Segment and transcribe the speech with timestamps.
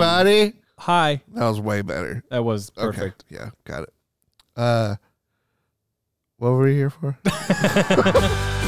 [0.00, 0.52] everybody.
[0.78, 1.22] Hi.
[1.28, 2.22] That was way better.
[2.30, 3.24] That was perfect.
[3.30, 3.42] Okay.
[3.42, 3.92] Yeah, got it.
[4.56, 4.96] Uh,
[6.38, 7.18] what were we here for?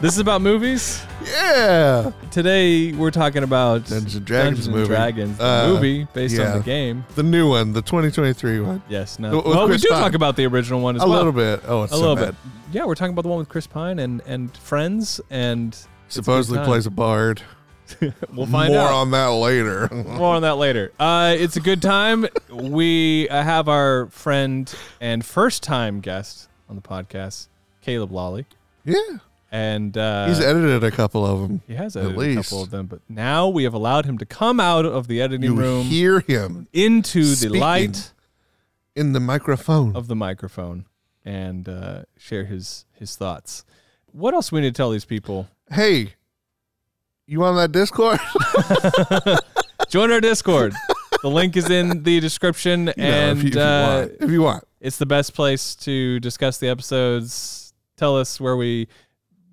[0.00, 1.07] This is about movies.
[1.42, 4.88] Yeah, Today we're talking about Dungeons and Dragons Dungeons and movie.
[4.88, 7.04] Dragons, the Uh, movie based on the game.
[7.14, 8.82] the new one, the 2023 one.
[8.88, 9.36] Yes, no.
[9.36, 10.00] With well, we Chris do Pine.
[10.00, 11.16] talk about the original one as a well.
[11.18, 11.60] little bit.
[11.66, 12.26] Oh, it's a so little bad.
[12.26, 12.34] bit.
[12.72, 15.84] Yeah, we're talking about the one with Chris Pine and and friends, and it's
[16.16, 16.66] a good Supposedly time.
[16.66, 17.42] plays a bard.
[18.34, 18.92] we'll find More out.
[18.92, 19.88] on that later.
[20.06, 20.92] More on that later.
[21.00, 22.26] Uh, it's a good time.
[22.52, 27.48] we uh, have our friend and first time guest on the podcast,
[27.80, 28.44] Caleb Lawley,
[28.84, 28.98] yeah,
[29.50, 31.62] and uh, he's edited a couple of them.
[31.66, 34.26] he has at edited a couple of them, but now we have allowed him to
[34.26, 38.12] come out of the editing You room hear him into the light
[38.94, 39.94] in the microphone.
[39.96, 40.84] of the microphone
[41.24, 43.64] and uh, share his his thoughts.
[44.12, 45.48] What else we need to tell these people?
[45.70, 46.14] hey,
[47.26, 48.18] you on that Discord?
[49.88, 50.72] Join our Discord.
[51.22, 54.42] the link is in the description, You know, and if, you, if, uh, if you
[54.42, 54.64] want.
[54.80, 57.72] it's the best place to discuss the episodes.
[57.96, 58.88] Tell us where we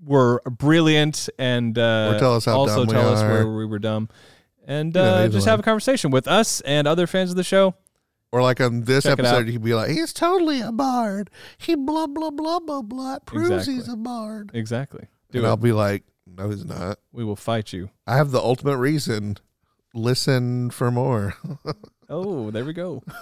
[0.04, 3.30] were brilliant, and uh, Or tell us how also dumb we tell us are.
[3.30, 4.10] where we were dumb,
[4.66, 7.76] and uh, just have a conversation with us and other fans of the show.
[8.32, 9.36] Or like on this Check it out.
[9.36, 11.30] episode, you could be like, he's totally a bard.
[11.58, 13.16] He blah blah blah blah blah.
[13.16, 13.74] It proves Exactly.
[13.76, 14.52] he's a bard.
[14.54, 15.08] Exactly.
[15.32, 15.50] Do and it.
[15.50, 17.00] I'll be like, no, he's not.
[17.14, 17.90] we will fight you.
[18.06, 19.38] I have the ultimate reason.
[19.94, 21.36] Listen for more.
[22.08, 23.02] Oh, there we go.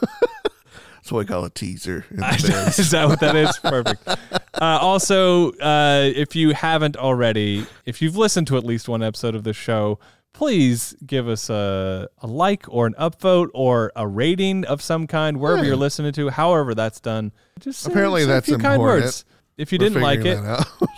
[1.04, 2.06] That's what we call a teaser.
[2.12, 2.80] in the biz.
[2.80, 3.58] is that what that is?
[3.62, 4.08] Perfect.
[4.08, 4.18] Uh,
[4.62, 9.44] also, uh, if you haven't already, if you've listened to at least one episode of
[9.44, 10.00] the show,
[10.32, 15.42] please give us a, a like or an upvote or a rating of some kind
[15.42, 15.68] wherever Yeah.
[15.68, 16.30] you're listening to.
[16.30, 17.34] However, that's done.
[17.60, 19.04] Just say, Apparently say that's a few kind important.
[19.04, 19.26] words.
[19.58, 20.38] If you We're didn't like it.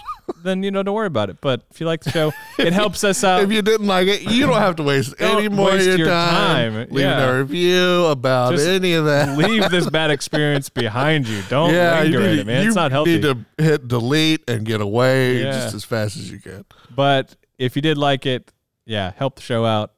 [0.45, 1.38] then you know don't worry about it.
[1.41, 3.41] But if you like the show, it helps us out.
[3.44, 6.07] if you didn't like it, you don't have to waste any more waste of your,
[6.07, 6.88] time, time.
[6.91, 7.29] leaving Yeah.
[7.29, 9.38] a review about Just any of that.
[9.38, 11.41] Leave this bad experience behind you.
[11.50, 12.61] Don't linger in need, it, man.
[12.63, 13.11] you It's not healthy.
[13.11, 15.51] You need to hit delete and get away Yeah.
[15.51, 16.66] just as fast as you can.
[16.95, 18.51] But if you did like it,
[18.85, 19.94] yeah, help the show out.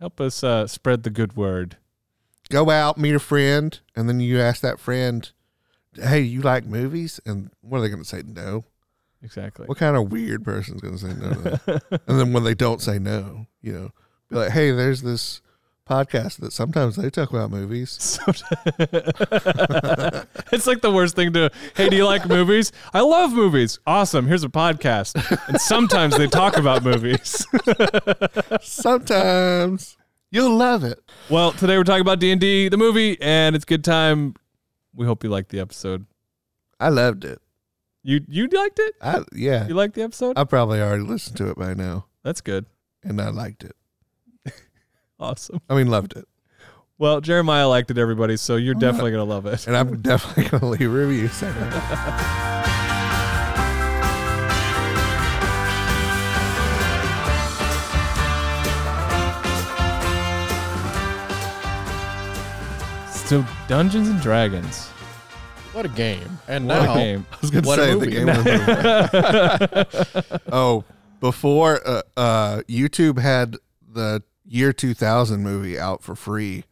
[0.00, 1.76] Help us uh, spread the good word.
[2.50, 5.30] Go out, meet a friend, and then you ask that friend,
[5.94, 8.22] "Hey, you like movies?" And what are they going to say?
[8.24, 8.64] No.
[9.26, 9.66] Exactly.
[9.66, 11.30] What kind of weird person's going to say no?
[11.34, 12.00] To that?
[12.06, 13.90] and then when they don't say no, you know,
[14.30, 15.42] be like, "Hey, there's this
[15.88, 18.22] podcast that sometimes they talk about movies." So-
[20.52, 21.50] it's like the worst thing to.
[21.76, 22.70] Hey, do you like movies?
[22.94, 23.78] I love movies.
[23.86, 24.26] Awesome.
[24.28, 25.14] Here's a podcast,
[25.48, 27.44] and sometimes they talk about movies.
[28.62, 29.96] Sometimes
[30.30, 31.00] you'll love it.
[31.30, 34.34] well, today we're talking about D and D, the movie, and it's good time.
[34.94, 36.06] We hope you liked the episode.
[36.80, 37.40] I loved it.
[38.06, 38.94] You you liked it?
[39.02, 39.66] I yeah.
[39.66, 40.38] You liked the episode?
[40.38, 42.66] I probably already listened to it by now, That's good.
[43.02, 43.74] and I liked it.
[45.18, 45.60] Awesome.
[45.70, 46.26] I mean, loved it.
[46.98, 48.36] Well, Jeremiah liked it, everybody.
[48.36, 49.66] So you're definitely gonna love it.
[49.66, 51.42] And I'm definitely going to leave reviews.
[63.26, 64.88] So Dungeons and Dragons.
[65.76, 66.38] What a game.
[66.48, 67.26] And What a now, game.
[67.30, 68.10] I was going to What a say the movie.
[68.12, 68.26] game.
[68.26, 68.38] was
[70.24, 70.40] over.
[70.52, 70.84] oh,
[71.20, 76.64] before uh, uh, YouTube had the year 2000 movie out for free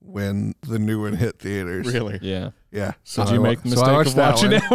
[0.00, 1.86] when the new one hit theaters.
[1.92, 2.18] really.
[2.22, 2.50] Yeah.
[2.70, 2.92] Yeah.
[3.04, 4.62] So Did you I wa- make the so I mistake watched of that watching one.
[4.62, 4.70] it?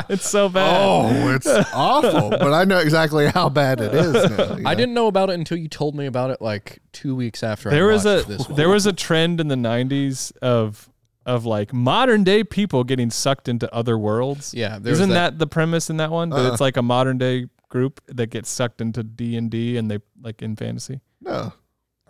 [0.00, 0.04] Why?
[0.08, 0.86] it's so bad.
[0.86, 2.30] Oh, it's awful.
[2.30, 4.14] But I know exactly how bad it is.
[4.30, 4.74] Now, you I know?
[4.74, 7.90] didn't know about it until you told me about it like two weeks after there
[7.90, 8.56] I was a watched this one.
[8.56, 10.88] there was a trend in the 90s of
[11.26, 14.52] of like modern day people getting sucked into other worlds.
[14.54, 16.30] Yeah, Isn't that- that, the premise in that one?
[16.30, 16.52] That Uh-uh.
[16.52, 20.54] it's like a modern day group that gets sucked into D&D and they like in
[20.56, 21.00] fantasy.
[21.20, 21.52] No.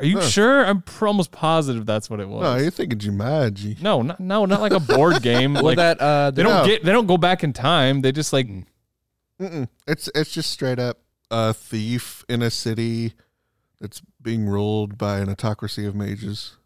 [0.01, 0.21] Are you No.
[0.23, 0.67] sure?
[0.67, 2.43] I'm pr- almost positive that's what it was.
[2.43, 3.81] No, you're thinking Jumanji.
[3.81, 5.55] no, not, no, not like a board game.
[5.55, 6.67] Like that uh, they the- don't No.
[6.67, 8.01] get they don't go back in time.
[8.03, 8.49] They just like
[9.41, 9.69] Mm-mm.
[9.87, 10.99] It's it's just straight up
[11.31, 13.15] a thief in a city
[13.81, 16.57] that's being ruled by an autocracy of mages.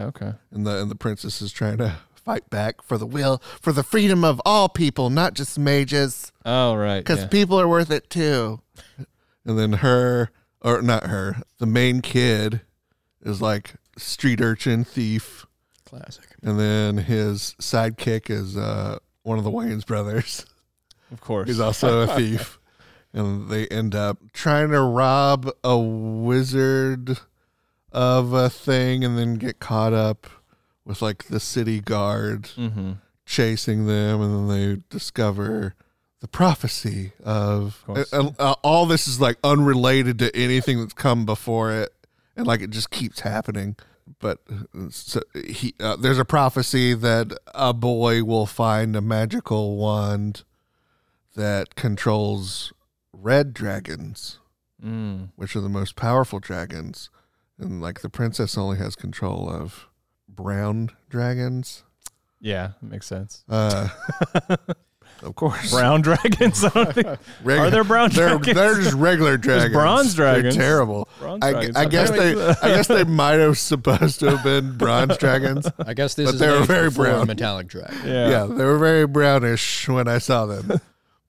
[0.00, 0.32] Okay.
[0.50, 3.82] and the and the princess is trying to fight back for the will for the
[3.82, 7.00] freedom of all people, not just mages, Oh right.
[7.00, 7.28] because yeah.
[7.28, 8.60] people are worth it too.
[9.44, 10.30] And then her,
[10.60, 12.60] or not her, the main kid
[13.22, 15.46] is like street urchin thief,
[15.86, 16.26] classic.
[16.42, 20.44] and then his sidekick is uh, one of the Wayans brothers.
[21.10, 21.48] Of course.
[21.48, 22.58] He's also a thief,
[23.12, 27.18] and they end up trying to rob a wizard
[27.92, 30.26] of a thing and then get caught up
[30.84, 32.92] with like the city guard Mm-hmm.
[33.26, 35.74] chasing them and then they discover
[36.20, 41.24] the prophecy of, Of uh, uh, all this is like unrelated to anything that's come
[41.24, 41.92] before it
[42.36, 43.76] and like it just keeps happening
[44.18, 44.38] but
[44.90, 50.42] so he uh, there's a prophecy that a boy will find a magical wand
[51.36, 52.72] that controls
[53.12, 54.36] red dragons
[54.84, 55.28] Mm.
[55.36, 57.10] which are the most powerful dragons
[57.60, 59.88] and like the princess only has control of
[60.28, 61.82] brown dragons
[62.40, 63.44] Yeah, makes sense.
[63.48, 63.88] uh
[65.22, 66.64] of course Brown dragons.
[66.64, 67.06] I don't think,
[67.42, 68.54] Reg- are there brown they're, dragons?
[68.56, 69.72] they're just regular dragons.
[69.74, 70.56] bronze dragons.
[70.56, 71.08] They're terrible.
[71.18, 71.76] Bronze I, dragons.
[71.76, 75.66] I guess they, I guess they might have supposed to have been bronze dragons.
[75.84, 77.26] I guess this But is they an were very brown.
[77.26, 77.98] metallic dragon.
[78.06, 78.28] Yeah.
[78.30, 80.80] Yeah, they were very brownish when I saw them,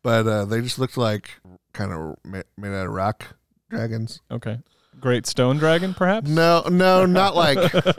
[0.03, 1.29] but uh, they just looked like
[1.73, 3.25] kind of made out of rock
[3.69, 4.21] dragons.
[4.31, 4.59] Okay.
[5.01, 6.29] Great stone dragon, perhaps.
[6.29, 7.57] No, no, not like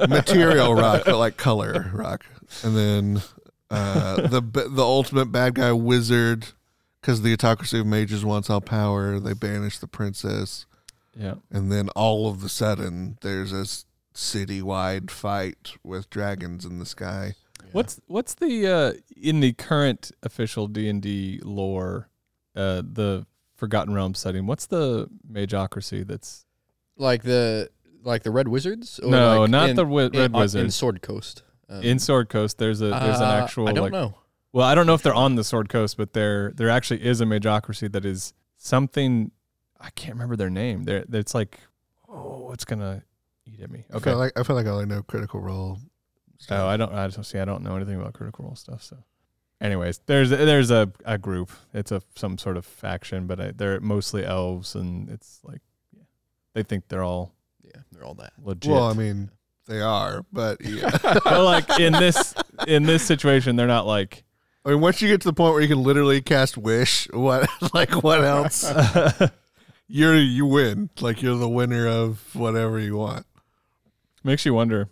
[0.08, 2.24] material rock, but like color rock.
[2.62, 3.22] And then
[3.70, 6.46] uh, the the ultimate bad guy wizard,
[7.00, 9.18] because the autocracy of mages wants all power.
[9.18, 10.66] They banish the princess.
[11.14, 11.34] Yeah.
[11.50, 13.84] and then all of the sudden there's this
[14.14, 17.34] citywide fight with dragons in the sky.
[17.72, 22.08] What's what's the uh in the current official D and D lore,
[22.56, 23.26] uh the
[23.56, 24.46] Forgotten Realms setting?
[24.46, 26.46] What's the magocracy that's
[26.96, 27.70] Like the
[28.04, 28.98] like the Red Wizards?
[29.00, 30.74] Or no, like not in- the wi- Red uh, in Wizards.
[30.76, 31.42] Sword Coast.
[31.68, 34.14] Um, in Sword Coast, there's a there's an uh, actual I don't like know.
[34.52, 37.20] well, I don't know if they're on the Sword Coast, but there there actually is
[37.20, 39.30] a magocracy that is something
[39.80, 40.84] I can't remember their name.
[40.84, 41.60] There it's like
[42.08, 43.02] oh, it's gonna
[43.46, 43.84] eat at me.
[43.92, 44.10] I Okay.
[44.10, 45.78] feel like I feel like I only know Critical Role.
[46.50, 46.92] Oh, I don't.
[46.92, 47.38] I don't see.
[47.38, 48.82] I don't know anything about Critical Role stuff.
[48.82, 48.98] So,
[49.60, 51.50] anyways, there's there's a, a group.
[51.72, 55.71] It's a some sort of faction, but I, they're mostly elves, and it's like, yeah,
[56.54, 58.32] they think they're all Yeah, they're all that.
[58.42, 58.70] legit.
[58.72, 59.30] Well, I mean,
[59.66, 60.90] they are, but yeah.
[61.02, 62.34] but like in this
[62.66, 64.24] in this situation, they're not like.
[64.64, 67.48] I mean, once you get to the point where you can literally cast Wish, what
[67.74, 68.64] like what else?
[69.88, 70.88] You're you win.
[71.00, 73.26] Like you're the winner of whatever you want.
[74.24, 74.88] Makes you wonder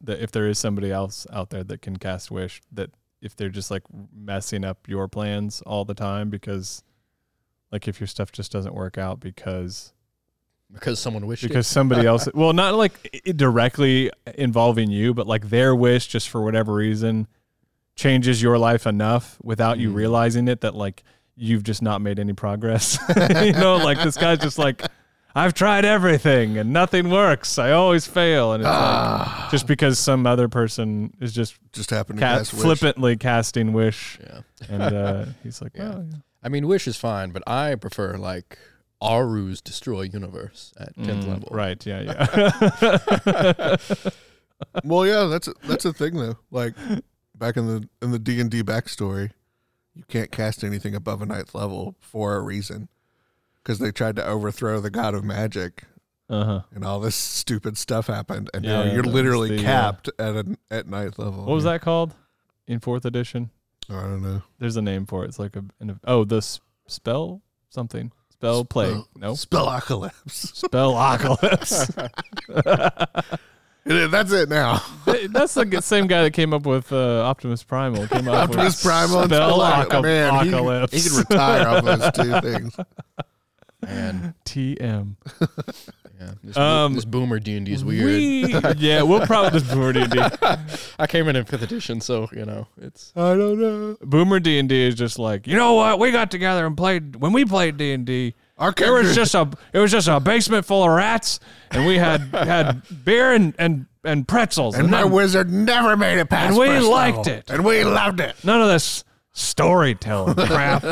[0.00, 2.90] that if there is somebody else out there that can cast wish, that
[3.20, 3.82] if they're just like
[4.14, 6.82] messing up your plans all the time because,
[7.70, 9.92] like, if your stuff just doesn't work out because
[10.72, 15.74] Because someone wished because somebody else well not like directly involving you but like their
[15.76, 17.26] wish just for whatever reason
[17.94, 19.94] changes your life enough without you Mm.
[19.94, 21.02] realizing it that like
[21.36, 22.98] you've just not made any progress
[23.44, 24.82] you know like this guy's just like
[25.34, 30.26] i've tried everything and nothing works i always fail and it's like just because some
[30.26, 32.62] other person is just Just happen to ca- cast Wish.
[32.62, 34.18] flippantly casting wish.
[34.22, 34.40] Yeah.
[34.70, 35.90] and uh, he's like Yeah.
[35.90, 36.16] well, yeah.
[36.44, 38.58] I mean, wish is fine, but I prefer like
[39.02, 41.48] Aru's destroy universe at 10th Mm, level.
[41.50, 43.76] right yeah yeah
[44.84, 46.36] Well, yeah, that's a, that's a thing though.
[46.52, 46.74] Like
[47.36, 49.30] back in the in the D and D backstory,
[49.94, 52.88] you can't cast anything above a ninth level for a reason,
[53.62, 55.82] because they tried to overthrow the god of magic,
[56.30, 59.58] uh-huh and all this stupid stuff happened, and Yeah, now you're that was literally the,
[59.58, 61.44] uh, capped at a, at ninth level.
[61.44, 62.14] what was that called
[62.68, 63.50] in fourth edition
[63.90, 64.42] I don't know.
[64.60, 65.28] There's a name for it.
[65.28, 70.30] It's like a an, oh the s- spell something spell play Spell- no Spellocalypse.
[70.30, 71.88] spell apocalypse.
[73.84, 74.82] It is- that's it now.
[75.30, 78.06] That's the same guy that came up with uh, Optimus Primal.
[78.08, 80.02] Came up Optimus with Primal and spell Spellocalypse.
[80.02, 82.76] Man, he- He, can retire off those two things.
[83.86, 85.14] And TM.
[86.22, 88.04] Yeah, this, Um, this boomer D and D is weird.
[88.06, 90.20] We, yeah, we'll probably just Boomer D and D.
[90.98, 93.96] I came in in fifth edition, so you know it's I don't know.
[94.02, 97.16] Boomer D and D is just like you know what we got together and played
[97.16, 98.34] when we played D and D.
[98.58, 101.40] Our It was just a it was just a basement full of rats,
[101.72, 106.18] and we had had beer and and and pretzels, and my then- wizard never made
[106.18, 106.50] it past.
[106.50, 107.32] And we liked level.
[107.32, 107.50] it.
[107.50, 108.36] and we loved it.
[108.44, 110.82] None of this storytelling crap.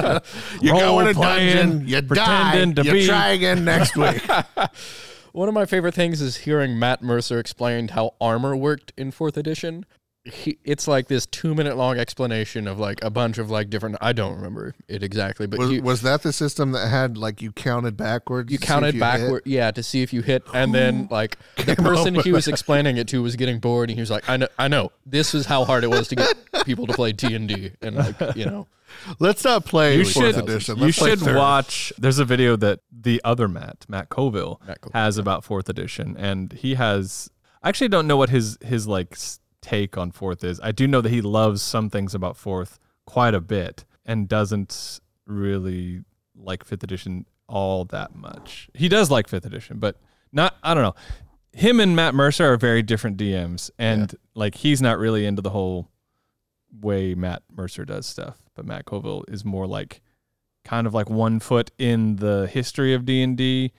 [0.62, 3.06] You go in a Role-playing, dungeon, you die, pretending to you be.
[3.06, 4.22] try again next week.
[5.32, 9.36] One of my favorite things is hearing Matt Mercer explained how armor worked in fourth
[9.36, 9.86] edition.
[10.24, 13.96] He, it's like this two minute long explanation of like a bunch of like different.
[14.02, 17.40] I don't remember it exactly, but was, he, was that the system that had like
[17.40, 18.52] you counted backwards?
[18.52, 19.00] you to see if counted hit?
[19.00, 22.98] backward, yeah, to see if you hit, and then like the person he was explaining
[22.98, 25.46] it to was getting bored, and he was like, "I know, I know, this is
[25.46, 26.34] how hard it was to get
[26.66, 28.66] people to play D and D, and like you know,
[29.18, 30.76] Let's not play You fourth should edition.
[30.78, 31.36] you Let's should third.
[31.36, 31.92] watch.
[31.98, 36.16] There's a video that the other Matt Matt Colville, Matt Colville, has about fourth edition,
[36.18, 37.30] and he has.
[37.62, 39.16] I actually don't know what his his like
[39.62, 40.60] take on fourth is.
[40.62, 45.00] I do know that he loves some things about fourth quite a bit, and doesn't
[45.26, 46.02] really
[46.34, 48.68] like fifth edition all that much.
[48.74, 49.96] He does like fifth edition, but
[50.32, 50.54] not.
[50.62, 50.94] I don't know.
[51.52, 55.50] him and Matt Mercer are very different DMs, and like he's not really into the
[55.50, 55.88] whole
[56.80, 58.38] way Matt Mercer does stuff.
[58.54, 60.00] But Matt Colville is more like
[60.64, 63.72] kind of like one foot in the history of D and D,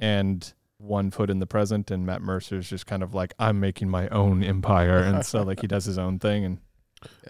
[0.00, 1.90] and one foot in the present.
[1.90, 5.42] And Matt Mercer is just kind of like I'm making my own empire, and so
[5.42, 6.44] like he does his own thing.
[6.44, 6.58] And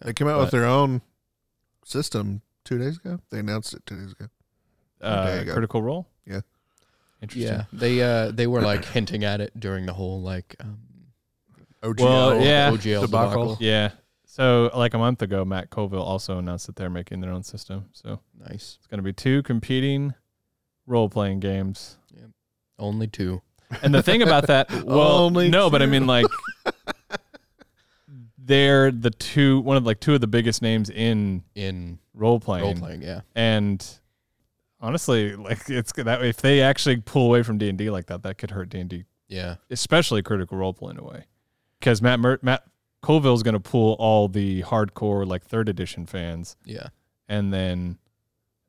[0.02, 1.02] They came out with their own
[1.84, 3.18] system two days ago.
[3.30, 4.26] They announced it two days ago.
[5.00, 5.52] Uh, you go.
[5.52, 6.42] Critical Role, Yeah.
[7.20, 7.52] interesting.
[7.52, 10.78] Yeah, they uh they were like hinting at it during the whole like um,
[11.82, 11.98] OGL.
[12.00, 12.70] Well, yeah.
[12.70, 13.06] OGL Debacle.
[13.06, 13.56] debacle.
[13.60, 13.90] Yeah.
[14.34, 17.90] So like a month ago, Matt Colville also announced that they're making their own system.
[17.92, 18.78] So Nice.
[18.78, 20.14] it's going to be two competing
[20.86, 21.98] role playing games.
[22.78, 23.42] Only two.
[23.82, 26.24] And the thing about that, well, Only no, but I mean like
[28.38, 32.64] they're the two one of like two of the biggest names in in role playing.
[32.64, 33.02] role playing.
[33.02, 33.20] Yeah.
[33.34, 33.86] And
[34.80, 38.22] honestly, like it's that if they actually pull away from D and D like that,
[38.22, 39.56] that could hurt D and D, Yeah.
[39.70, 41.26] especially Critical Role playing away,
[41.78, 42.64] because Matt Mer- Matt
[43.02, 46.88] Colville's going to pull all the hardcore like third edition fans, Yeah.
[47.28, 47.98] and then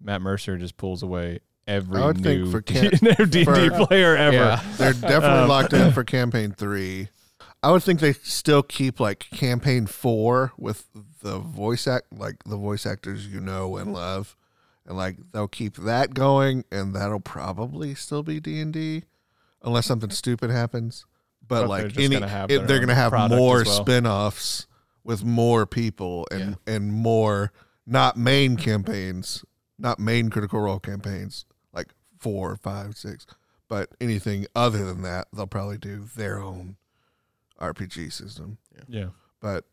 [0.02, 4.36] Matt Mercer just pulls away every I would think new for D&D for- player ever.
[4.36, 4.62] Yeah.
[4.78, 7.10] They're definitely Um, locked in for campaign three.
[7.62, 10.88] I would think they still keep like campaign four with
[11.22, 14.36] the voice act, like the voice actors you know and love,
[14.86, 19.04] and like they'll keep that going, and that'll probably still be D and D,
[19.62, 21.06] unless something stupid happens.
[21.48, 23.82] But, But they're like just any, gonna have it- they're gonna have more as well.
[23.84, 24.68] spin-offs
[25.04, 27.52] with more people and and more
[27.86, 29.44] not main campaigns,
[29.78, 33.26] not main critical role campaigns, like four, five, six
[33.70, 36.76] but anything other than that, they'll probably do their own
[37.60, 38.58] RPG system.
[38.76, 39.08] yeah, Yeah.
[39.40, 39.66] But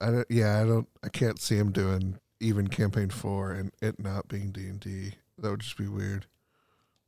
[0.00, 3.98] I don't, yeah, I don't, I can't see them doing even campaign four and it
[3.98, 5.14] not being D and D.
[5.38, 6.26] That would just be weird.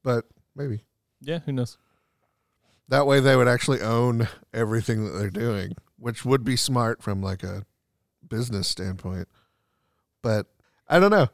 [0.03, 0.27] But
[0.57, 0.85] maybe
[1.21, 1.39] Yeah.
[1.41, 1.79] Who knows?
[2.89, 7.23] That way they would actually own everything that they're doing, which would be smart from
[7.23, 7.65] like a
[8.29, 9.29] business standpoint.
[10.23, 10.47] But
[10.89, 11.29] I don't know.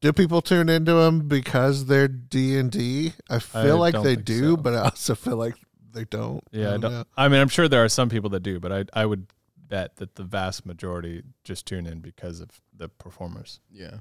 [0.00, 3.14] Do people tune into them because they're D and D?
[3.30, 4.56] I feel I like they do, so.
[4.58, 5.54] but I also feel like
[5.92, 6.42] they don't.
[6.52, 6.74] Yeah.
[6.74, 6.92] I don't.
[6.92, 7.04] know.
[7.16, 9.96] I mean, I'm sure there are some people that do, but I I would bet
[9.96, 13.98] that the vast majority just tune in because of the performers, Yeah.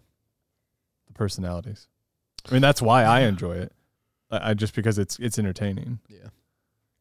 [1.08, 1.88] the personalities.
[2.48, 3.72] I mean, that's why I enjoy it.
[4.30, 6.00] I, I just because it's it's entertaining.
[6.08, 6.28] Yeah.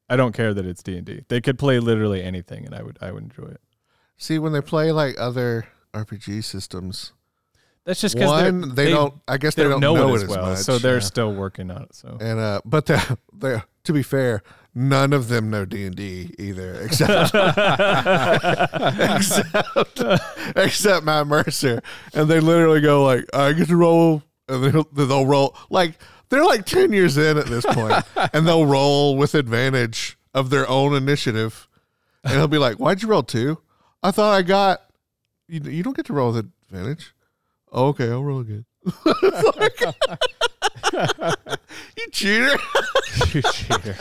[0.08, 1.24] I don't care that it's D and D.
[1.28, 3.60] They could play literally anything, and I would I would enjoy it.
[4.16, 7.12] See, when they play like other RPG systems,
[7.84, 9.14] That's just because one they, don't.
[9.26, 10.58] I guess they they, don't don't know, know, it as as well, much.
[10.58, 11.00] so they're yeah.
[11.00, 11.94] still working on it.
[11.94, 14.42] So and uh, but the, they to be fair,
[14.74, 17.34] none of them know D and D either, except
[19.00, 20.02] except
[20.56, 21.82] except Matt Mercer,
[22.12, 26.44] and they literally go like, "I get to roll," and they'll, they'll roll like they're
[26.44, 30.94] like ten years in at this point, and they'll roll with advantage of their own
[30.94, 31.68] initiative,
[32.22, 33.58] and he'll be like, "Why'd you roll two?
[34.02, 34.82] I thought I got
[35.48, 35.60] you.
[35.60, 37.14] You don't get to roll with advantage."
[37.72, 38.64] Oh, okay, I'll roll again.
[39.56, 39.80] Like-
[41.96, 42.56] you cheater.
[43.32, 43.96] you cheater.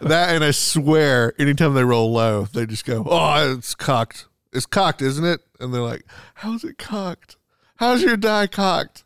[0.00, 4.26] That and I swear, anytime they roll low, they just go, "Oh, it's cocked.
[4.52, 7.36] It's cocked, isn't it?" And they're like, "How's it cocked?
[7.76, 9.04] How's your die cocked?"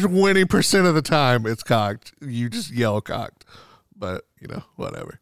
[0.00, 2.12] Twenty percent of the time, it's cocked.
[2.20, 3.44] You just yell cocked,
[3.96, 5.20] but you know, whatever.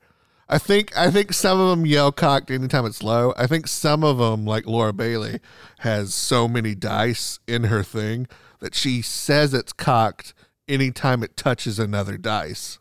[0.49, 3.33] I think I think some of them yell cocked anytime it's low.
[3.37, 5.39] I think some of them, like Laura Bailey,
[5.79, 8.27] has so many dice in her thing
[8.59, 10.35] that she says it's cocked
[10.69, 12.81] anytime it touches another dice.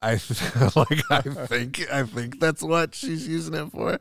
[0.00, 1.10] I th- like.
[1.10, 1.90] I think.
[1.92, 3.98] I think that's what she's using it for.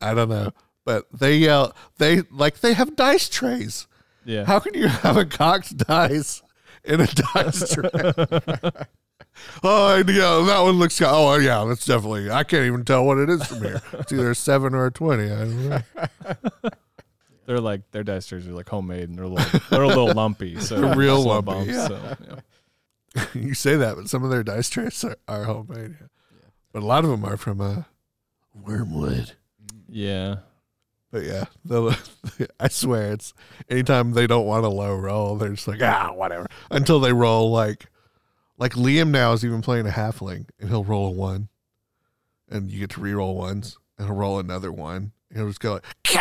[0.00, 0.52] I don't know,
[0.84, 1.74] but they yell.
[1.98, 2.60] They like.
[2.60, 3.87] They have dice trays.
[4.28, 4.44] Yeah.
[4.44, 6.42] How can you have a cocked dice
[6.84, 7.88] in a dice tray?
[9.64, 11.00] oh yeah, that one looks.
[11.00, 12.30] Oh yeah, that's definitely.
[12.30, 13.80] I can't even tell what it is from here.
[13.94, 15.32] It's either a seven or a twenty.
[15.32, 15.80] I don't know.
[17.46, 20.12] They're like their dice trays are like homemade and they're a little they're a little
[20.12, 20.60] lumpy.
[20.60, 21.88] So They're real slow lumpy, bumps, yeah.
[21.88, 22.16] so,
[23.16, 23.24] yeah.
[23.32, 25.96] you say that, but some of their dice trays are, are homemade.
[26.70, 27.84] But a lot of them are from uh,
[28.62, 29.32] Wyrmwood.
[29.88, 30.40] Yeah.
[31.10, 31.94] But yeah, they'll,
[32.60, 33.32] I swear it's
[33.68, 37.50] anytime they don't want a low roll, they're just like ah whatever until they roll
[37.50, 37.86] like
[38.58, 41.48] like Liam now is even playing a halfling and he'll roll a one,
[42.48, 45.74] and you get to re-roll ones and he'll roll another one and he'll just go
[45.74, 45.84] like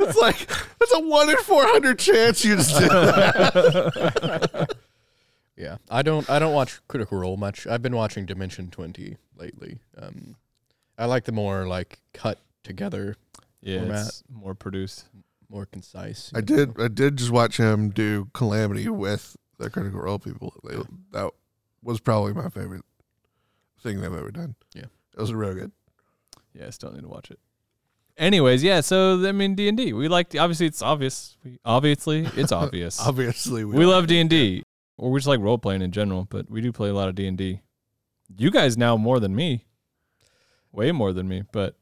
[0.00, 0.40] it's like
[0.80, 4.76] it's a one in four hundred chance you just did that.
[5.56, 6.28] Yeah, I don't.
[6.28, 7.64] I don't watch Critical Role much.
[7.68, 9.78] I've been watching Dimension Twenty lately.
[9.96, 10.34] Um,
[10.98, 13.16] I like the more like cut together,
[13.62, 13.80] Yeah.
[13.80, 14.06] Format.
[14.06, 15.04] It's more produced.
[15.48, 16.30] more concise.
[16.34, 16.80] I you did?
[16.80, 20.52] I did just watch him do Calamity with the Critical Role people.
[20.64, 20.76] They,
[21.12, 21.30] that
[21.82, 22.82] was probably my favorite
[23.80, 24.54] thing they've ever done.
[24.74, 24.86] Yeah.
[25.16, 25.72] it was real good.
[26.54, 27.38] Yeah, I still need to watch it.
[28.16, 28.80] Anyways, yeah.
[28.80, 29.92] So I mean, D and D.
[29.92, 30.36] We like.
[30.38, 31.36] Obviously, it's obvious.
[31.44, 33.00] We, obviously, it's obvious.
[33.00, 34.62] Obviously, we love D and D,
[34.96, 36.26] or we just like role playing in general.
[36.30, 37.60] But we do play a lot of D and D.
[38.38, 39.64] You guys now more than me,
[40.74, 41.42] way more than me.
[41.52, 41.76] But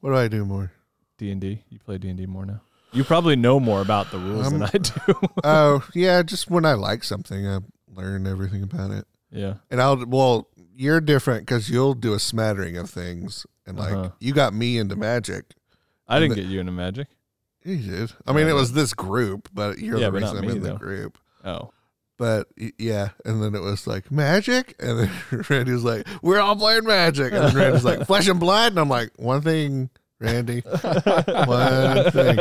[0.00, 0.72] What do I do more?
[1.18, 2.60] D and D, you play D and D more now.
[2.92, 5.14] You probably know more about the rules than Um, I do.
[5.44, 9.06] Oh yeah, just when I like something, I learn everything about it.
[9.30, 9.54] yeah.
[9.70, 14.10] And I'll well, you're different because you'll do a smattering of things, and like Uh-huh.
[14.20, 15.54] you got me into magic.
[16.08, 17.08] I didn't the- get you into magic.
[17.64, 18.12] You did.
[18.26, 20.76] I mean, it was this group, but you're Yeah, the reason I'm in the though.
[20.76, 21.16] group.
[21.44, 21.70] Oh.
[22.22, 22.46] But
[22.78, 25.10] yeah, and then it was like magic, and then
[25.50, 28.78] Randy was like, "We're all playing magic," and then Randy's like, "Flesh and blood," and
[28.78, 32.36] I'm like, "One thing, Randy, one thing."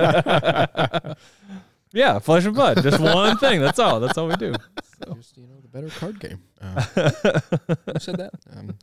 [1.93, 2.83] yeah, flesh and blood.
[2.83, 3.59] Just one thing.
[3.59, 3.99] That's all.
[3.99, 4.53] That's all we do.
[5.15, 6.43] Just you know, the better card game.
[6.61, 8.33] Uh, who said that?
[8.55, 8.75] Um,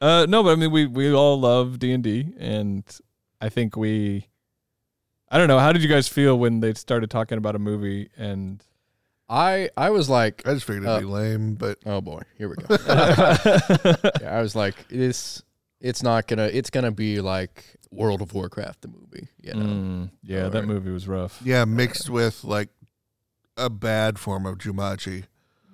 [0.00, 2.84] Uh, no, but I mean, we we all love D and D, and
[3.38, 4.28] I think we.
[5.28, 5.58] I don't know.
[5.58, 8.08] How did you guys feel when they started talking about a movie?
[8.16, 8.64] And
[9.30, 12.56] I I was like, I just figured it'd be lame, but oh boy, here we
[12.56, 12.66] go.
[12.86, 15.42] yeah, I was like, this.
[15.80, 16.46] It's not gonna.
[16.52, 19.28] It's gonna be like World of Warcraft, the movie.
[19.40, 19.64] You know.
[19.64, 21.40] Mm, yeah, that movie was rough.
[21.44, 22.68] yeah, mixed with like
[23.56, 25.24] a bad form of Jumanji.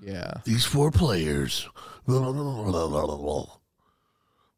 [0.03, 0.35] Yeah.
[0.45, 1.69] These four players.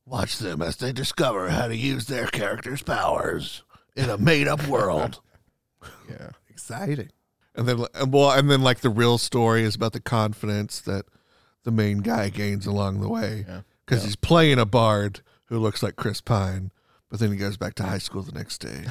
[0.06, 3.62] Watch them as they discover how to use their characters' powers
[3.96, 5.20] in a made-up world.
[6.10, 6.30] Yeah.
[6.48, 7.10] Exciting.
[7.58, 11.04] And then, and well, and then like the real story is about the confidence that
[11.64, 13.44] the main guy gains along the way
[13.84, 14.06] because Yeah.
[14.06, 16.70] he's playing a bard who looks like Chris Pine,
[17.10, 18.84] but then he goes back to high school the next day.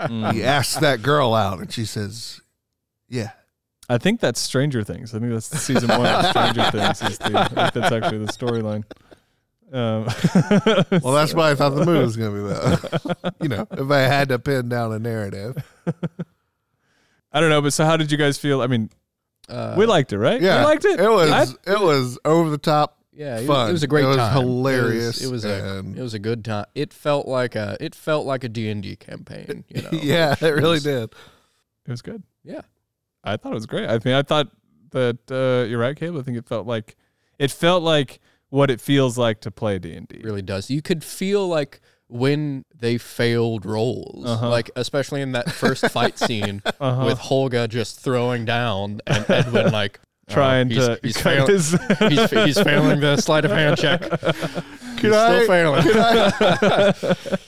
[0.32, 2.40] He asks that girl out, and she says,
[3.08, 3.32] "Yeah."
[3.88, 5.14] I think that's Stranger Things.
[5.14, 7.02] I think that's the season one of Stranger Things.
[7.02, 8.84] Is the, I think that's actually the storyline.
[9.72, 10.04] Um,
[11.02, 13.34] Well, that's why I thought the movie was going to be that.
[13.40, 15.56] you know, if I had to pin down a narrative.
[17.32, 18.60] I don't know, but so how did you guys feel?
[18.62, 18.90] I mean,
[19.48, 20.40] Uh, we liked it, right?
[20.40, 21.00] Yeah, we liked it.
[21.00, 22.98] It was I- it was over the top.
[23.14, 23.64] Yeah, it, fun.
[23.64, 24.32] Was, it was a great It was time.
[24.32, 26.64] hilarious It was, it was a it was a good time.
[26.74, 29.64] It felt like a it felt like a D and D campaign.
[29.68, 29.88] You know?
[29.92, 31.02] yeah, which it really was- did.
[31.86, 32.22] it was good.
[32.44, 32.62] Yeah.
[33.24, 33.88] I thought it was great.
[33.88, 34.48] I mean, I thought
[34.90, 36.20] that uh, you're right, Caleb.
[36.20, 36.96] I think it felt like
[37.38, 40.16] it felt like what it feels like to play D and D.
[40.16, 40.70] It really does.
[40.70, 41.80] You could feel like
[42.12, 44.48] when they failed rolls, Uh-huh.
[44.50, 47.04] like especially in that first fight scene Uh-huh.
[47.06, 49.98] with Holga just throwing down and Edgin like
[50.30, 51.70] oh, trying he's, to he's, fail- his.
[52.08, 54.00] he's, he's failing the sleight of hand check.
[54.02, 55.82] Can He's I, still failing.
[55.82, 56.92] Can I,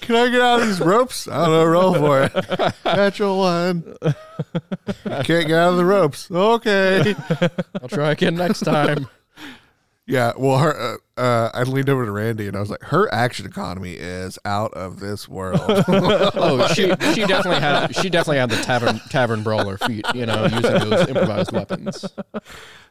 [0.00, 1.29] can I get out of these ropes?
[1.29, 1.64] I don't know.
[1.66, 2.74] Roll for it.
[2.85, 3.96] Natural one.
[5.05, 6.29] Can't get out of the ropes.
[6.31, 7.14] Okay.
[7.81, 9.07] I'll try again next time.
[10.07, 10.33] Yeah.
[10.37, 10.77] Well, her.
[10.79, 14.37] Uh, uh, I leaned over to Randy and I was like, her action economy is
[14.45, 15.61] out of this world.
[16.37, 16.83] Oh, she
[17.14, 21.09] she definitely had she definitely had the tavern tavern brawler feat, you know, using those
[21.09, 22.05] improvised weapons.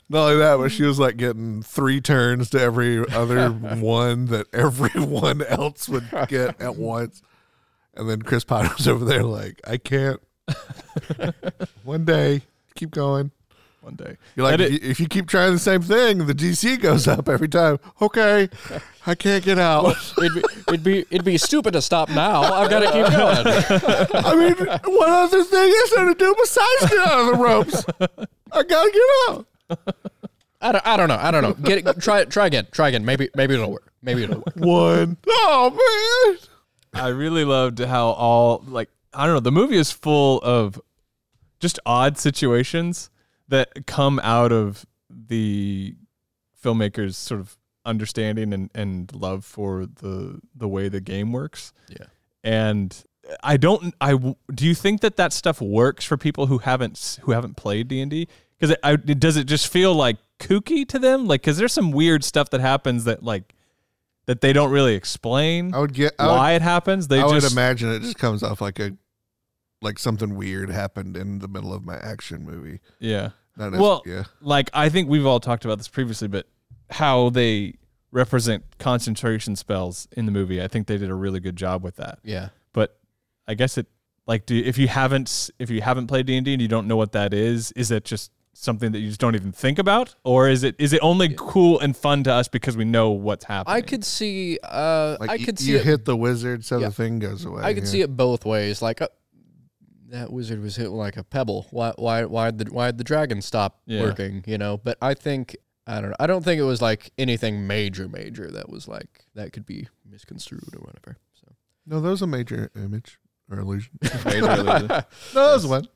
[0.10, 3.49] Not only that, but she was like getting three turns to every other
[3.80, 7.21] one that everyone else would get at once.
[7.95, 10.19] And then Chris Pine was over there like, I can't.
[11.84, 12.41] One day,
[12.76, 13.32] keep going.
[13.84, 14.15] One day.
[14.36, 17.06] You're like, if it- you, if you keep trying the same thing, the DC goes
[17.08, 17.80] up every time.
[18.02, 18.48] Okay,
[19.06, 19.96] I can't get out.
[20.17, 22.41] It'd be, it'd be it'd be stupid to stop now.
[22.43, 24.26] I've got to keep going.
[24.26, 27.86] I mean, what other thing is there to do besides get out of the ropes?
[28.54, 29.96] I gotta get out.
[30.62, 31.17] I don't, I don't know.
[31.19, 31.54] I don't know.
[31.56, 32.00] Get it.
[32.02, 32.30] Try it.
[32.30, 32.67] Try again.
[32.72, 33.04] Try again.
[33.04, 33.91] Maybe maybe it'll work.
[34.02, 34.56] Maybe it'll work.
[34.56, 35.17] One.
[35.28, 36.38] Oh
[36.93, 37.04] man.
[37.04, 40.80] I really loved how all like I don't know the movie is full of
[41.60, 43.10] just odd situations
[43.47, 45.95] that come out of the
[46.63, 51.73] filmmakers sort of understanding and, and love for the the way the game works.
[51.89, 52.06] Yeah.
[52.43, 53.03] And
[53.43, 54.15] I don't I
[54.53, 58.27] do you think that that stuff works for people who haven't who haven't played D&D
[58.60, 61.91] cuz it, it does it just feel like kooky to them like cuz there's some
[61.91, 63.53] weird stuff that happens that like
[64.25, 66.13] that they don't really explain I would get.
[66.17, 67.08] I would, why it happens.
[67.08, 68.95] They I would just imagine it just comes off like a,
[69.84, 72.80] like something weird happened in the middle of my action movie.
[73.00, 73.30] yeah.
[73.56, 74.24] Not Well, nec- yeah.
[74.41, 76.48] Like I think we've all talked about this previously, but
[76.89, 77.76] how they
[78.12, 81.98] represent concentration spells in the movie, I think they did a really good job with
[81.98, 82.17] that.
[82.24, 82.50] Yeah.
[82.74, 82.98] But
[83.48, 83.86] I guess it
[84.26, 86.88] like do if you haven't if you haven't played D and D and you don't
[86.88, 90.15] know what that is, is it just something that you just don't even think about,
[90.24, 93.46] or is it is it only cool and fun to us because we know what's
[93.46, 93.76] happening?
[93.78, 94.58] I could see.
[94.63, 95.86] Uh, Like I y- could see you it.
[95.86, 96.88] hit the wizard, so Yeah.
[96.88, 97.62] the thing goes away.
[97.63, 97.89] I could yeah.
[97.89, 98.82] see it both ways.
[98.82, 99.08] Like uh,
[100.13, 101.67] that wizard was hit like a pebble.
[101.71, 101.91] Why?
[101.97, 102.23] Why?
[102.26, 102.65] Why the?
[102.71, 104.02] Why did the dragon stop Yeah.
[104.02, 104.43] working?
[104.47, 104.78] You know.
[104.78, 106.15] But I think I don't know.
[106.19, 109.88] I don't think it was like anything major, major that was like that could be
[110.10, 111.17] misconstrued or whatever.
[111.34, 111.47] So
[111.86, 113.19] No, that was a major image
[113.52, 113.91] or illusion.
[114.26, 114.88] Major illusion.
[114.88, 115.88] no, that was one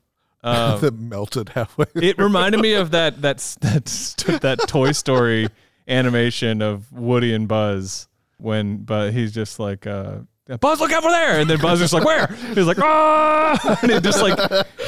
[0.42, 1.86] Um, that melted halfway.
[1.94, 3.84] it reminded me of that that that
[4.42, 5.48] that Toy Story
[5.88, 10.18] animation of Woody and Buzz when but he's just like uh
[10.56, 14.02] Buzz, look over there, and then Buzz is like, "Where?" He's like, "Ah!" And it
[14.02, 14.38] just like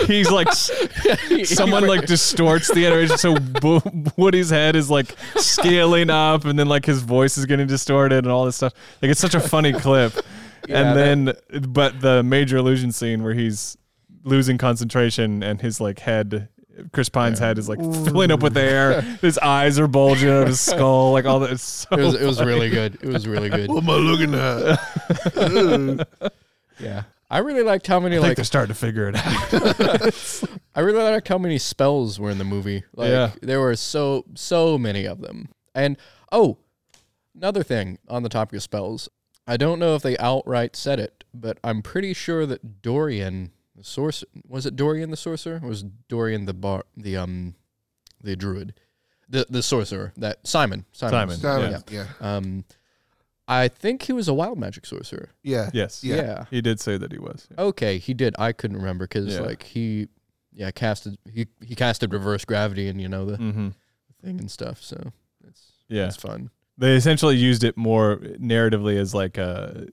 [0.07, 0.51] he's like,
[1.45, 3.83] someone like distorts the animation, so Bo-
[4.17, 8.29] Woody's head is like scaling up, and then like his voice is getting distorted, and
[8.29, 8.73] all this stuff.
[9.03, 10.13] Like it's such a funny clip.
[10.69, 13.79] Yeah, and then, but the major illusion scene where he's
[14.25, 16.49] losing concentration and his like head
[16.93, 19.01] Chris Pine's head is like filling up with air.
[19.21, 21.13] His eyes are bulging out of his skull.
[21.13, 21.51] Like all that.
[21.51, 22.99] It's so it was it was really good.
[23.03, 23.69] It was really good.
[23.73, 26.09] what am I looking at?
[26.79, 27.03] Yeah.
[27.31, 30.59] I really liked how many I think like they're starting to figure it out.
[30.75, 32.85] I really liked how many spells were in the movie.
[32.95, 33.33] Like Yeah.
[33.43, 35.51] there were so so many of them.
[35.75, 35.99] And
[36.33, 36.57] oh,
[37.37, 39.11] another thing on the topic of spells.
[39.47, 43.85] I don't know if they outright said it, but I'm pretty sure that Dorian the
[43.85, 45.61] sorcerer was it Dorian the sorcerer?
[45.63, 47.55] Or was Dorian the bar the um
[48.23, 48.75] the druid?
[49.29, 50.85] The the sorcerer that Simon.
[50.93, 51.31] Simon.
[51.31, 51.37] Simon.
[51.39, 52.07] Simon, yeah.
[52.21, 52.65] Um
[53.49, 55.31] I think he was a wild magic sorcerer.
[55.43, 55.71] Yeah.
[55.75, 56.05] yes.
[56.05, 56.17] Yeah.
[56.17, 56.45] yeah.
[56.51, 57.49] He did say that he was.
[57.59, 58.35] Okay, he did.
[58.39, 59.41] I couldn't remember because Yeah.
[59.41, 60.07] like he,
[60.53, 63.69] yeah, casted he he casted reverse gravity and you know the Mm-hmm.
[64.23, 64.83] thing and stuff.
[64.83, 65.13] So
[65.49, 66.07] it's Yeah.
[66.07, 66.51] it's fun.
[66.79, 69.89] They essentially used it more narratively as like a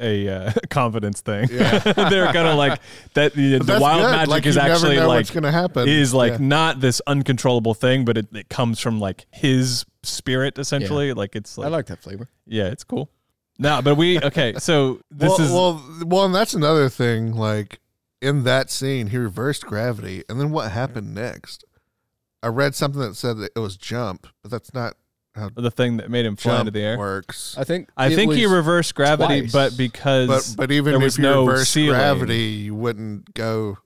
[0.00, 1.48] a uh, confidence thing.
[1.50, 1.78] Yeah.
[2.10, 2.80] They're kind of like
[3.14, 3.32] that.
[3.34, 4.10] The, the wild good.
[4.10, 5.88] magic Like, is actually like what's gonna happen.
[5.88, 6.38] is like Yeah.
[6.40, 11.12] not this uncontrollable thing, but it, it comes from like his spirit essentially.
[11.12, 12.28] Like it's like, I like that flavor.
[12.46, 13.10] yeah, it's cool.
[13.58, 14.54] No, but we okay.
[14.58, 17.34] So this well, is well, well, and that's another thing.
[17.34, 17.80] Like
[18.20, 21.64] in that scene, he reversed gravity, and then what happened next?
[22.42, 24.94] I read something that said that it was jump, but that's not
[25.36, 26.98] how the thing that made him fly into the air.
[26.98, 27.56] works.
[27.58, 29.52] I think I think he reversed gravity, twice.
[29.52, 31.90] but because But but even there if was you no reverse ceiling.
[31.98, 33.78] gravity, you wouldn't go.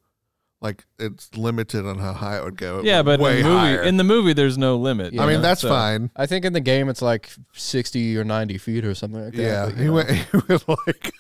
[0.63, 2.81] Like it's limited on how high it would go.
[2.81, 5.15] It yeah, went but in the movie, in the movie, there's no limit.
[5.15, 5.23] Yeah.
[5.23, 6.11] I mean, know, that's so- fine.
[6.17, 9.43] I think in the game it's like sixty or ninety feet or something like that.
[9.43, 9.93] Yeah, but, he know.
[9.95, 10.11] went.
[10.33, 11.13] He went like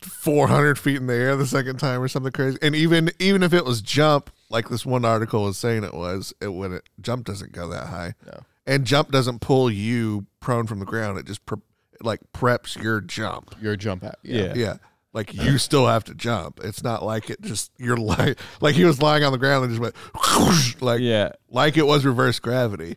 [0.00, 2.58] four hundred feet in the air the second time, or something crazy.
[2.62, 6.32] And even even if it was jump, like this one article was saying it was,
[6.40, 8.40] it when it jump doesn't go that high, No.
[8.66, 11.18] And jump doesn't pull you prone from the ground.
[11.18, 11.58] It just pre-
[12.00, 13.54] like preps your jump.
[13.60, 14.16] your jump out.
[14.22, 14.54] Yeah.
[14.54, 14.76] Yeah.
[15.12, 16.58] Like you still have to jump.
[16.64, 19.70] It's not like it just you're like like he was lying on the ground and
[19.72, 21.32] just went whoosh, like Yeah.
[21.50, 22.96] like it was reverse gravity.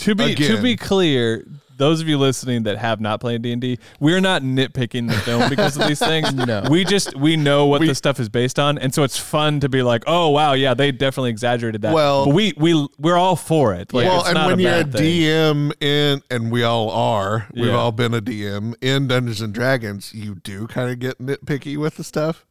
[0.00, 3.60] To be to be clear, those of you listening that have not played D and
[3.60, 6.32] D, we're not nitpicking the film because of these things.
[6.46, 6.62] No.
[6.70, 9.68] we just we know what the stuff is based on, and so it's fun to
[9.68, 11.94] be like, oh wow, yeah, they definitely exaggerated that.
[11.94, 13.92] Well- but we we we're all for it.
[13.94, 15.20] Like, well, it's and not when a you're a bad thing.
[15.22, 17.72] DM in, and we all are, we've Yeah.
[17.74, 20.12] all been a DM in Dungeons and Dragons.
[20.14, 22.44] You do kind of get nitpicky with the stuff.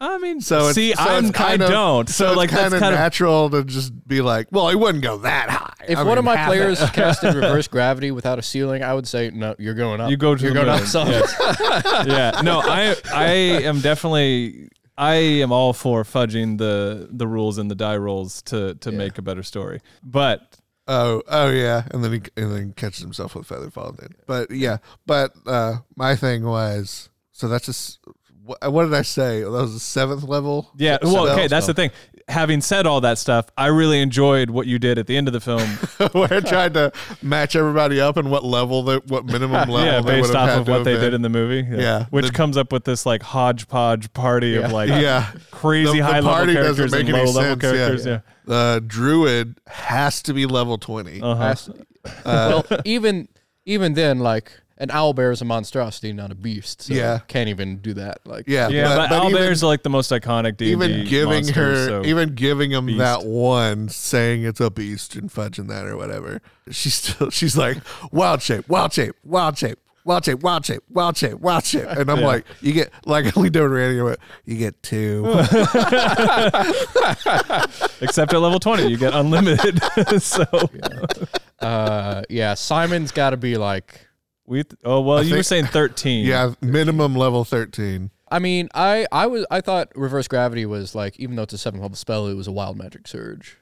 [0.00, 2.08] I mean, So see, so I'm it's kind I of, don't.
[2.08, 4.76] So, it's like kind that's of kind of natural to just be like, well, it
[4.76, 5.72] wouldn't go that high.
[5.88, 6.92] If I one of my players it.
[6.92, 9.56] casted reverse gravity without a ceiling, I would say no.
[9.58, 10.10] You're going up.
[10.10, 10.82] you go to You're the going moon.
[10.82, 10.86] up.
[10.86, 11.08] Some.
[11.08, 11.34] Yes.
[12.06, 12.40] yeah.
[12.44, 13.26] No, I I
[13.64, 18.74] am definitely I am all for fudging the the rules and the die rolls to
[18.76, 18.98] to Yeah.
[18.98, 19.80] make a better story.
[20.02, 20.58] But
[20.90, 24.14] Oh, oh yeah, and then he and then catches himself with feather falling in.
[24.26, 27.98] But yeah, but uh, my thing was so that's just
[28.48, 29.42] what, what did I say?
[29.42, 30.70] That was the seventh level.
[30.76, 31.12] yeah, spell?
[31.14, 31.90] well, okay, that's the thing.
[32.28, 35.32] Having said all that stuff, I really enjoyed what you did at the end of
[35.32, 35.62] the film.
[36.12, 39.80] where I tried to match everybody up and what level they, what minimum level.
[39.84, 41.00] yeah, they based would off had of to what they been.
[41.02, 41.66] did in the movie.
[41.74, 45.96] Yeah, which the- comes up with this like hodgepodge party of like yeah, crazy The-
[45.98, 47.70] the high level party doesn't characters make and any low level sense, yeah.
[47.70, 48.06] characters.
[48.06, 48.20] Yeah.
[48.44, 51.22] the druid has to be level twenty.
[51.22, 51.42] Uh-huh.
[51.42, 51.70] Has-
[52.26, 53.28] well, even
[53.64, 56.82] even then, like an owl bear is a monstrosity, not a beast.
[56.82, 57.18] So Yeah.
[57.28, 58.18] can't even do that.
[58.24, 61.28] Like yeah, Yeah, but, but even- owlbears are like the most iconic D&D even giving
[61.30, 62.98] monsters, her so- even giving him beast.
[62.98, 67.78] that one saying it's a beast and fudging that or whatever she's still she's like
[68.12, 72.10] wild shape wild shape wild shape wild shape wild shape wild shape wild shape and
[72.10, 72.26] i'm Yeah.
[72.26, 75.24] like you get like I leaned over to Randy and went, you get two
[78.00, 79.80] except at level 20 you get unlimited
[80.22, 80.44] so
[81.60, 84.06] uh, yeah, Simon's got to be like.
[84.48, 88.68] We th- oh well I you were saying 13 yeah minimum level 13 I mean,
[88.74, 91.96] I I was I thought reverse gravity was like even though it's a seventh level
[91.96, 93.56] spell, it was a wild magic surge.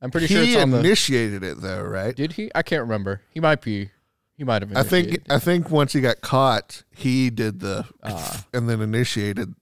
[0.00, 0.78] I'm pretty sure he it's on the.
[0.78, 2.50] initiated it though right Did he?
[2.54, 3.20] I can't remember.
[3.30, 3.90] He might be.
[4.38, 4.74] He might have.
[4.74, 5.30] i think initiated.
[5.30, 8.46] i think once he got caught he did the Ah.
[8.54, 9.54] and then initiated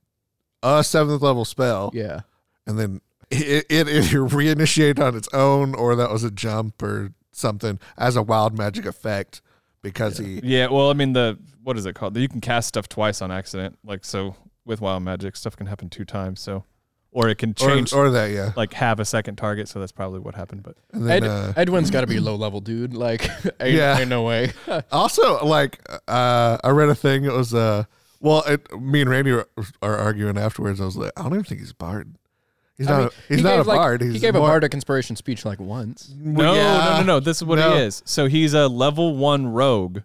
[0.63, 2.21] a seventh level spell yeah.
[2.65, 7.13] and then it, it either reinitiated on its own or that was a jump or
[7.33, 9.43] something as a wild magic effect
[9.83, 12.17] because he Yeah, well, I mean the what is it called?
[12.17, 13.79] You can cast stuff twice on accident.
[13.85, 16.41] Like so with wild magic, stuff can happen two times.
[16.41, 16.65] So
[17.11, 18.53] or it can change or that yeah.
[18.57, 20.63] like have a second target, so that's probably what happened.
[20.63, 22.95] But then, Ed, uh, Edgin's got to be a low level, dude.
[22.95, 23.29] Like,
[23.61, 23.99] ain't, Yeah.
[23.99, 24.53] ain't no way.
[24.93, 27.25] Also, like, uh, I read a thing.
[27.25, 27.85] It was, uh,
[28.21, 29.47] well, it, me and Randy are,
[29.83, 30.81] are arguing afterwards.
[30.81, 32.17] I was like, I don't even think he's a bard.
[32.79, 32.99] He's I not.
[32.99, 34.01] mean, a, he's he not gave, a like- bard.
[34.03, 36.15] He's he gave more, a bardic inspiration speech like once.
[36.17, 37.21] no, yeah, no, no, no.
[37.21, 37.75] This is what no.
[37.75, 38.03] he is.
[38.07, 40.01] So he's a level one rogue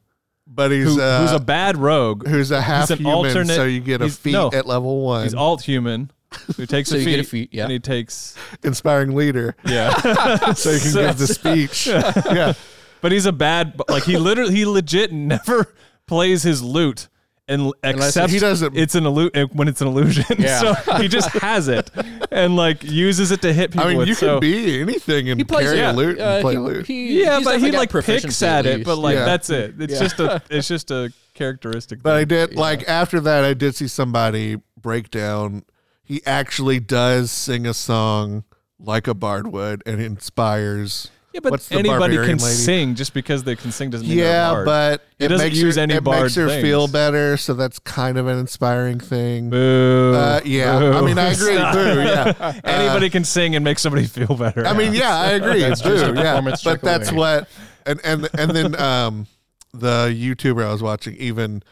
[0.47, 2.27] But he's who, uh, who's a bad rogue.
[2.27, 3.13] who's a half an human.
[3.13, 4.49] alternate- so you get a feat no.
[4.51, 5.23] at level one.
[5.23, 6.11] He's alt human
[6.57, 7.63] who takes So a you feat, get a feat, yeah.
[7.63, 9.55] and he takes inspiring leader.
[9.67, 9.93] yeah.
[10.55, 11.85] So you can give the speech.
[11.87, 12.53] yeah.
[13.01, 15.71] But he's a bad like he literally he legit never
[16.07, 17.07] plays his loot
[17.49, 20.23] and accepts he doesn't- it's an illu- when it's an illusion.
[20.39, 20.59] Yeah.
[20.83, 21.91] so he just has it
[22.31, 24.07] and like uses it to hit people I mean, with.
[24.07, 26.53] you so, can be anything and He plays carry yeah, a loot and uh, play
[26.53, 26.85] he, loot.
[26.87, 29.25] he- yeah, but he like picks proficiency at it, but like Yeah.
[29.25, 29.75] that's it.
[29.79, 29.99] It's Yeah.
[29.99, 32.01] just a it's just a characteristic.
[32.01, 32.27] But I thing.
[32.29, 35.63] did like after that I did see somebody break down
[36.05, 38.43] he actually does sing a song
[38.79, 42.55] like a bard would and inspires yeah, but what's the anybody barbarian can lady?
[42.57, 44.65] sing just because they can sing doesn't mean they're Yeah, bard.
[44.65, 47.53] but It it, doesn't makes use her, any it bard makes her feel better, so
[47.55, 49.49] that's kind of an inspiring thing.
[49.49, 50.13] Boo.
[50.15, 50.93] Uh, yeah, Boo.
[50.93, 51.55] I mean I agree.
[51.55, 51.73] Stop.
[51.73, 52.59] Boo, yeah.
[52.63, 54.65] Anybody can sing and make somebody feel better.
[54.65, 55.59] I mean, yeah, I agree.
[55.61, 56.13] That's Boo, just a yeah.
[56.23, 57.17] performance But check that's away.
[57.17, 57.49] what,
[57.85, 59.27] and and and then um,
[59.73, 61.63] the YouTuber I was watching even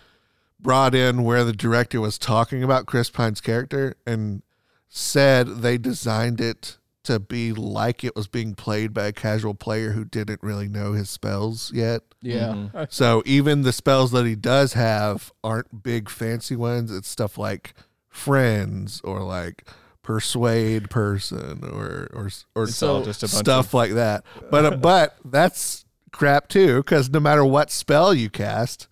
[0.60, 4.42] brought in where the director was talking about Chris Pine's character and
[4.90, 9.92] said they designed it to be like it was being played by a casual player
[9.92, 12.02] who didn't really know his spells yet.
[12.22, 12.86] Yeah.
[12.90, 16.92] So even the spells that he does have aren't big fancy ones.
[16.92, 17.74] It's stuff like
[18.10, 19.68] friends or like
[20.04, 24.24] persuade person or or or It's all just a bunch stuff like that.
[24.50, 28.88] But uh, but that's crap too because no matter what spell you cast,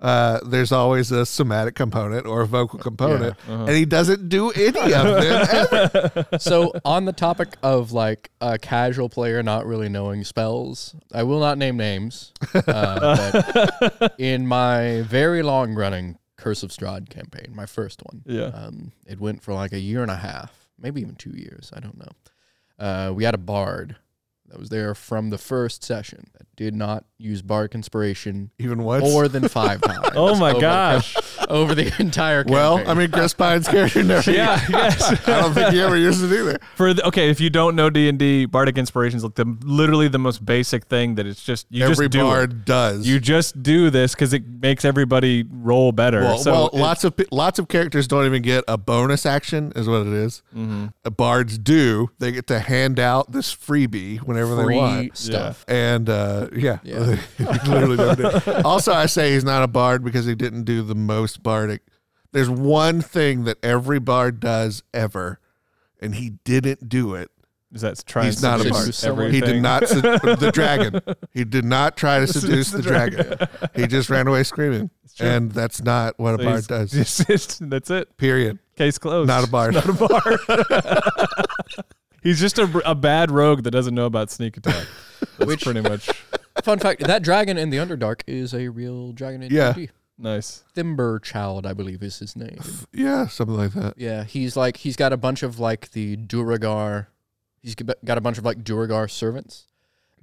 [0.00, 3.64] uh, there's always a somatic component or a vocal component, Uh-huh.
[3.64, 6.38] and he doesn't do any of them ever.
[6.38, 11.40] so on the topic of like a casual player not really knowing spells, I will
[11.40, 12.32] not name names.
[12.54, 13.40] Uh,
[13.90, 18.46] but in my very long running Curse of Strahd campaign, my first one, Yeah.
[18.48, 21.72] um, it went for like a year and a half, maybe even two years.
[21.74, 22.12] I don't know.
[22.78, 23.96] Uh, we had a bard
[24.48, 29.02] that was there from the first session that did not use bardic inspiration Even once.
[29.04, 30.08] more than five times.
[30.14, 31.16] Oh my over- gosh.
[31.48, 32.52] Over the entire campaign.
[32.54, 34.30] well, I mean, Chris Pine's character never.
[34.30, 35.02] Yeah, yes.
[35.28, 36.58] I don't think he ever used it either.
[36.74, 39.56] For the, okay, if you don't know D and D, bardic inspiration is like the
[39.62, 42.64] literally the most basic thing that it's just you Every just do bard it.
[42.64, 43.06] does.
[43.06, 46.20] You just do this because it makes everybody roll better.
[46.20, 49.72] well, so well it- lots of lots of characters don't even get a bonus action,
[49.76, 50.42] is what it is.
[50.54, 50.86] Mm-hmm.
[51.04, 52.10] Uh, Bards do.
[52.18, 55.16] They get to hand out this freebie whenever free they want.
[55.16, 55.64] stuff.
[55.68, 57.16] And uh, yeah, Yeah.
[57.66, 58.48] literally never did.
[58.64, 61.82] Also, I say he's not a bard because he didn't do the most bardic.
[62.32, 65.40] There's one thing that every bard does ever,
[66.00, 67.30] and he didn't do it.
[67.72, 69.12] is that trying He's to not a seduce bard.
[69.12, 69.34] everything?
[69.34, 71.00] He did not sed- the dragon.
[71.32, 73.38] He did not try to seduce the dragon.
[73.74, 76.90] He just ran away screaming, and that's not what a bard does.
[76.92, 78.16] just- just- that's it.
[78.18, 78.58] Period.
[78.76, 79.28] Case closed.
[79.28, 79.72] Not a bard.
[79.74, 81.46] Not a bard.
[82.22, 84.86] He's just a, a bad rogue that doesn't know about sneak attack.
[85.38, 86.10] That's Which- pretty much
[86.66, 89.72] Fun fact: that dragon in the Underdark is a real dragon in Yeah.
[89.72, 89.90] D&D.
[90.18, 90.64] nice.
[90.74, 92.58] Themberchaud, I believe, is his name.
[92.92, 93.94] Yeah, something like that.
[93.96, 97.06] Yeah, he's like he's got a bunch of like the Duragar.
[97.62, 99.66] He's got a bunch of like Duragar servants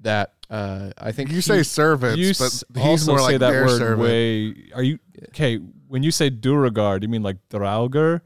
[0.02, 2.34] that uh, I think You he- say servants, You
[2.74, 4.02] but he's also more say like that their word servant.
[4.02, 4.56] way.
[4.76, 5.58] Are you okay?
[5.88, 8.22] When you say Duragar, do you mean like Draugr?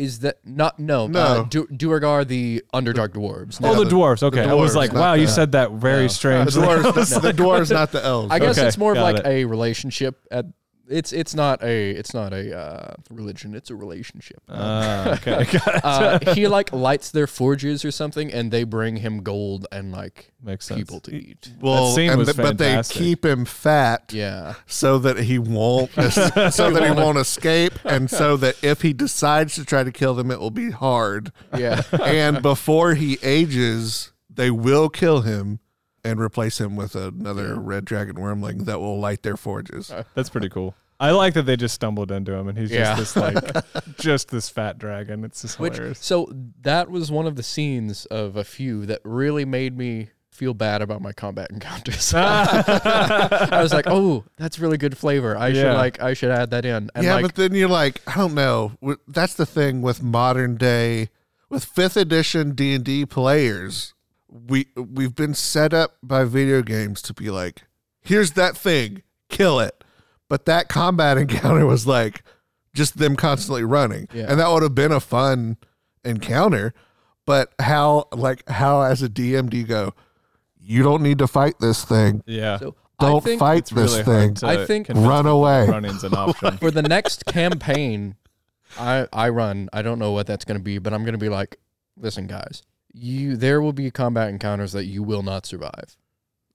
[0.00, 1.20] Is that not no No.
[1.20, 3.60] Uh, du- Duragar the Underdark dwarves.
[3.62, 4.22] oh, Yeah, the, the- dwarves.
[4.22, 6.02] Okay, I was dwarves, like, not wow, you the- said that very No.
[6.04, 6.50] The strange.
[6.52, 8.32] dwarves, the, the dwarves, not the elves.
[8.32, 9.26] I guess Okay, it's more of got like it.
[9.26, 10.18] a relationship.
[10.30, 10.46] At
[10.90, 13.54] it's it's not a it's not a uh, religion.
[13.54, 14.42] It's a relationship.
[14.48, 15.84] Ah, okay, got it.
[15.84, 20.32] uh, he like lights their forges or something, and they bring him gold and like
[20.42, 20.80] Makes sense.
[20.80, 21.52] people to eat.
[21.60, 25.90] well, scene and was th- but they keep him fat Yeah, so that he won't,
[25.94, 26.00] so
[26.70, 30.30] that he won't escape, and so that if he decides to try to kill them,
[30.30, 31.32] it will be hard.
[31.56, 31.82] yeah.
[32.02, 35.60] and before he ages, they will kill him
[36.02, 39.92] and replace him with another red dragon wyrmling that will light their forges.
[40.14, 40.74] That's pretty cool.
[41.00, 42.94] I like that they just stumbled into him and he's Yeah.
[42.94, 43.64] just this like
[43.98, 45.24] just this fat dragon.
[45.24, 45.98] It's just Which hilarious.
[45.98, 50.52] so that was one of the scenes of a few that really made me feel
[50.54, 52.12] bad about my combat encounters.
[52.14, 55.36] I was like, "Oh, that's really good flavor.
[55.36, 58.00] I should like I should add that in." And yeah, like but then you're like,
[58.06, 58.72] I don't know.
[59.08, 61.08] That's the thing with modern day,
[61.48, 63.94] with fifth edition D and D players.
[64.28, 67.62] we we've been set up by video games to be like,
[68.02, 69.79] here's that thing, kill it.
[70.30, 72.22] But that combat encounter was like
[72.72, 74.08] just them constantly running.
[74.14, 74.26] Yeah.
[74.30, 75.58] And that would have been a fun
[76.02, 76.72] encounter.
[77.26, 79.92] But how like how as a DM do you go,
[80.58, 82.22] you don't need to fight this thing.
[82.26, 82.58] Yeah.
[82.58, 84.36] So Don't fight this really thing.
[84.42, 85.66] I think- Run away.
[85.66, 86.56] Running's an option.
[86.58, 88.14] for the next campaign,
[88.78, 89.68] I I run.
[89.72, 91.58] I don't know what that's going to be, but I'm going to be like,
[91.96, 92.62] listen, guys,
[92.92, 95.96] you there will be combat encounters that you will not survive.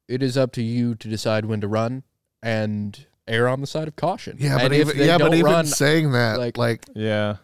[0.07, 2.03] It is up to you to decide when to run
[2.41, 4.38] and err on the side of caution.
[4.39, 6.85] Yeah, and but if even they yeah, don't but even run, saying that, like- like,
[6.93, 7.38] yeah.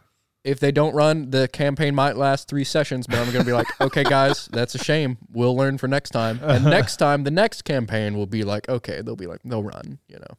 [0.44, 3.08] if they don't run, the campaign might last three sessions.
[3.08, 5.17] But I'm going to be like, okay, guys, that's a shame.
[5.32, 6.39] We'll learn for next time.
[6.41, 6.70] And uh-huh.
[6.70, 10.00] next time, the next campaign will be like, okay, they'll be like, they'll run.
[10.08, 10.38] You know.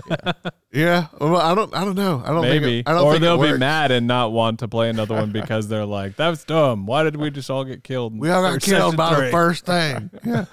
[0.10, 0.32] yeah,
[0.72, 1.06] yeah.
[1.20, 2.64] well, I don't, I don't know, I don't Maybe.
[2.64, 5.14] think, it, I don't or think they'll be mad and not want to play another
[5.14, 6.86] one because they're like, that was dumb.
[6.86, 8.18] Why did we just all get killed?
[8.18, 10.10] We all got killed by three?" the first thing.
[10.24, 10.44] Yeah,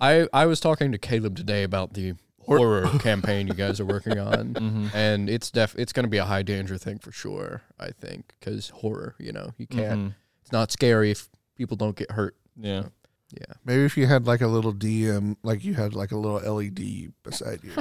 [0.00, 2.14] I I was talking to Caleb today about the
[2.46, 4.86] horror campaign you guys are working on, Mm-hmm.
[4.96, 7.62] and it's def it's going to be a high danger thing for sure.
[7.78, 10.00] I think because horror, you know, you can't.
[10.00, 10.14] Mhm.
[10.42, 12.36] It's not scary if people don't get hurt.
[12.56, 12.84] Yeah.
[13.32, 16.38] Yeah, maybe if you had like a little DM, like you had like a little
[16.54, 17.72] LED beside you,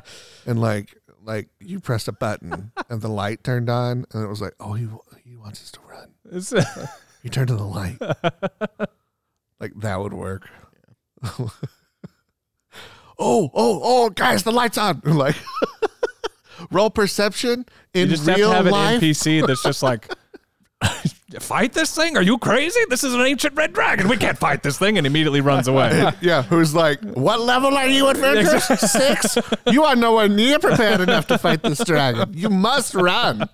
[0.46, 4.40] and like like you pressed a button and the light turned on, and it was
[4.40, 4.86] like, oh, he
[5.22, 6.14] he wants us to run.
[6.32, 6.54] It's,
[7.22, 7.98] You turn to the light.
[9.60, 10.48] like that would work.
[13.18, 15.00] Oh, oh, oh, guys, the light's on.
[15.14, 15.36] Like
[16.70, 18.72] roll perception in you just have to have an.
[18.72, 20.08] NPC that's just like,
[21.40, 22.16] fight this thing?
[22.16, 22.80] Are you crazy?
[22.88, 24.08] This is an ancient red dragon.
[24.08, 24.98] We can't fight this thing.
[24.98, 26.12] And immediately runs away.
[26.20, 28.60] yeah, who's like, what level are you, adventure?
[28.60, 29.38] Six?
[29.66, 32.32] You are nowhere near prepared enough to fight this dragon.
[32.34, 33.48] You must run.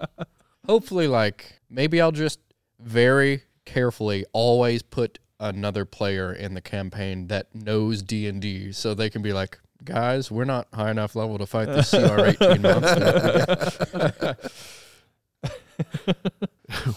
[0.67, 2.41] hopefully, like maybe I'll just
[2.79, 8.95] very carefully always put another player in the campaign that knows D and D, so
[8.95, 9.59] they can be like.
[9.83, 14.37] Guys, we're not high enough level to fight this CR eighteen monster.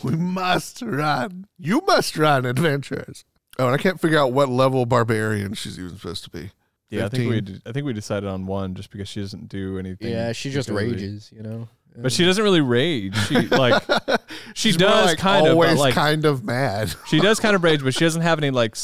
[0.03, 1.47] We must run.
[1.57, 3.25] You must run, adventurers.
[3.57, 6.51] Oh, and I can't figure out what level barbarian she's even supposed to be.
[6.89, 7.55] Yeah, I think we 15.
[7.55, 10.09] d- I think we decided on one just because she doesn't do anything.
[10.11, 11.69] yeah, she just rages, you know.
[11.95, 13.15] But she doesn't really rage.
[13.27, 13.81] She like
[14.53, 16.93] she She's does like kind of, always but like kind of mad.
[17.07, 18.75] she does kind of rage, but she doesn't have any like,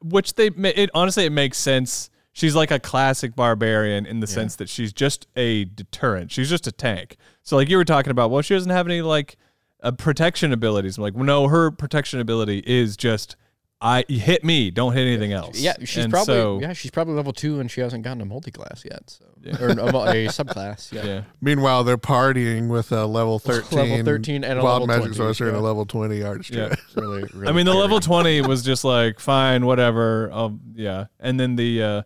[0.00, 2.10] which they it honestly it makes sense.
[2.32, 6.30] She's like a classic barbarian in the sense that she's just a deterrent.
[6.30, 7.16] She's just a tank.
[7.42, 9.36] So like you were talking about, well, she doesn't have any like
[9.82, 10.98] uh, protection abilities.
[10.98, 13.34] I'm like, well, no, her protection ability is just
[13.80, 15.60] I hit me, don't hit anything else.
[15.60, 18.24] Yeah, she's And probably so- yeah, she's probably level two, and she hasn't gotten a
[18.24, 19.56] multi-class yet, so Yeah.
[19.60, 20.92] or a, a subclass.
[20.92, 21.04] Yeah.
[21.06, 21.22] yeah.
[21.40, 25.14] Meanwhile, they're partying with a level 13, Level 13 and a wild level magic 20,
[25.14, 26.54] sorcerer and a level 20 archer.
[26.54, 26.74] Yeah.
[26.96, 27.82] Really, really I mean, the scary.
[27.82, 30.28] level 20 was just like, fine, whatever.
[30.32, 31.04] Um, yeah.
[31.20, 32.02] And then the, uh,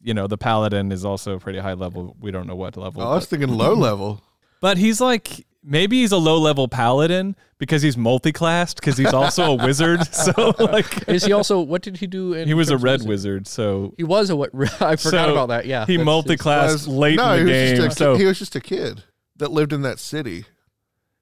[0.00, 2.16] you know, the paladin is also pretty high level.
[2.20, 3.02] We don't know what level.
[3.02, 4.22] Oh, I was but, thinking low level.
[4.62, 9.52] but he's like, maybe he's a low level paladin because he's multi-classed because he's also
[9.52, 10.00] a wizard.
[10.12, 11.60] So like, Is he also?
[11.60, 12.32] What did he do?
[12.34, 13.08] In he was a red wizard?
[13.08, 13.46] wizard.
[13.46, 14.50] So He was a what?
[14.54, 15.66] I forgot So about that.
[15.66, 17.76] Yeah, he that's- multi-classed Was- late no, in the he was game.
[17.88, 19.04] Just a, So he was just a kid
[19.36, 20.44] that lived in that city.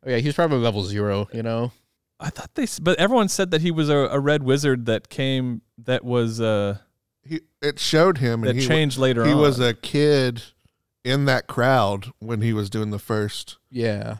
[0.06, 1.28] Oh, yeah, he was probably level zero.
[1.32, 1.72] You know.
[2.18, 5.62] I thought they, but everyone said that he was a, a red wizard that came,
[5.78, 6.76] that was, uh,
[7.22, 9.28] He it showed him, that and he, wa- changed later on.
[9.28, 9.40] he on.
[9.40, 10.42] was a kid
[11.02, 13.56] in that crowd when he was doing the first.
[13.70, 14.16] Yeah.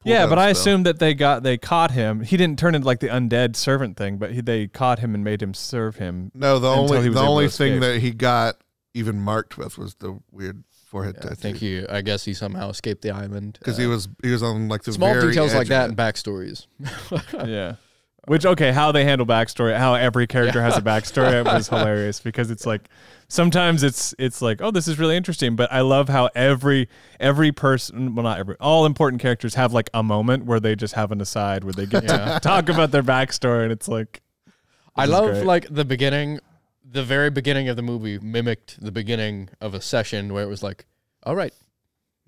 [0.00, 0.60] Pull Yeah, but I spell.
[0.62, 2.20] assumed that they got they caught him.
[2.20, 5.22] He didn't turn into like the undead servant thing, but he, they caught him and
[5.24, 6.30] made him serve him.
[6.34, 8.56] No, the until only he was the only thing that he got
[8.94, 11.34] even marked with was the weird forehead Yeah, I tattoo.
[11.40, 11.86] think he.
[11.86, 14.82] I guess he somehow escaped the island because uh, he was he was on like
[14.82, 16.66] the small very details edge like that of and backstories.
[17.46, 17.76] yeah.
[18.26, 22.20] Which okay, how they handle backstory, how every character has a backstory it was hilarious
[22.20, 22.82] because it's like
[23.28, 27.50] sometimes it's it's like oh this is really interesting, but I love how every every
[27.50, 31.12] person well not every all important characters have like a moment where they just have
[31.12, 32.34] an aside where they get Yeah.
[32.34, 34.20] to talk about their backstory and it's like
[34.96, 35.46] I love great.
[35.46, 36.40] like the beginning,
[36.84, 40.62] the very beginning of the movie mimicked the beginning of a session where it was
[40.62, 40.84] like,
[41.22, 41.54] "All right,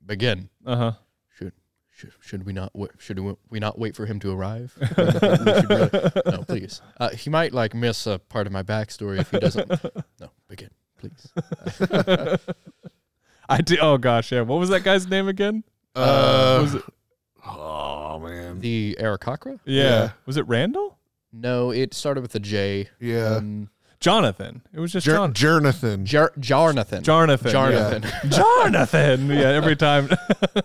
[0.06, 0.92] begin." uh huh
[2.02, 4.76] Should should, should we not wa- should we, we not wait for him to arrive?
[4.96, 5.90] Really-
[6.26, 6.82] no, please.
[6.98, 9.70] Uh, he might like miss a part of my backstory if he doesn't.
[10.20, 11.32] No, begin, please.
[13.48, 13.76] I do.
[13.80, 14.40] Oh gosh, yeah.
[14.42, 15.64] What was that guy's name again?
[15.94, 16.82] Uh, was it,
[17.46, 19.58] oh man, The Aarakocra?
[19.64, 19.82] yeah.
[19.84, 20.10] yeah.
[20.26, 20.98] Was it Randall?
[21.32, 22.88] No, it started with a J.
[23.00, 23.36] yeah.
[23.36, 23.70] Um,
[24.02, 24.60] Jonathan.
[24.74, 25.32] It was just Jer- John.
[25.32, 26.04] Jonathan.
[26.04, 27.02] Jar- Jarnathan.
[27.02, 27.52] Jarnathan.
[27.52, 28.04] Jarnathan.
[28.04, 28.28] Yeah.
[28.62, 29.26] Jonathan.
[29.28, 30.10] Yeah, every time.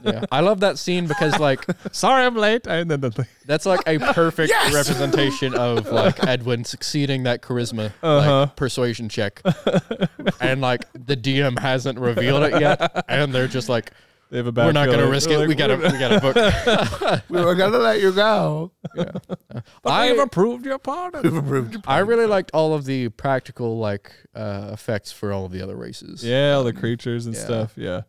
[0.04, 0.24] Yeah.
[0.32, 2.66] I love that scene because like Sorry, I'm late.
[2.68, 3.26] And then the thing.
[3.46, 8.40] that's like a perfect representation of like Edgin succeeding that charisma Uh-huh.
[8.42, 9.42] like persuasion check.
[10.42, 13.06] and like the DM hasn't revealed it yet.
[13.10, 13.92] And they're just like,
[14.30, 15.38] They have a we're not gonna risk it.
[15.38, 17.24] Like, we gotta we gotta book.
[17.30, 18.72] we were gonna let you go.
[19.86, 21.24] I- I've approved your pardon.
[21.24, 25.46] We've approved your I really liked all of the practical like uh, effects for all
[25.46, 26.24] of the other races.
[26.24, 27.42] Yeah, all the creatures and yeah.
[27.42, 27.74] stuff.
[27.78, 28.02] Yeah.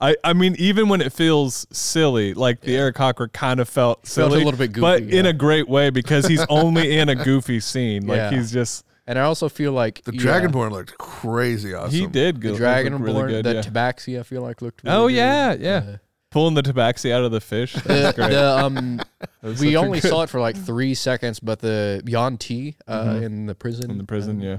[0.00, 4.32] I, I mean, even when it feels silly, like the Aarakocra kind of felt Felt
[4.32, 7.60] a little bit goofy, but in a great way because he's only in a goofy
[7.60, 8.06] scene.
[8.06, 8.30] Like Yeah.
[8.30, 11.90] he's just And I also feel like The yeah, Dragonborn looked crazy awesome.
[11.92, 12.50] he did the.
[12.52, 13.44] Dragonborn, really good.
[13.44, 13.60] the yeah.
[13.62, 14.82] Tabaxi, I feel like looked.
[14.84, 15.14] Really Oh good.
[15.16, 15.76] yeah, yeah.
[15.76, 15.96] Uh,
[16.30, 17.74] Pulling the tabaxi out of the fish.
[17.74, 18.30] the, great.
[18.30, 19.00] the, um,
[19.60, 23.22] we only good- saw it for like three seconds, but the Yuan-ti uh, Mhm.
[23.22, 24.38] in the prison, in the prison.
[24.38, 24.58] um, yeah,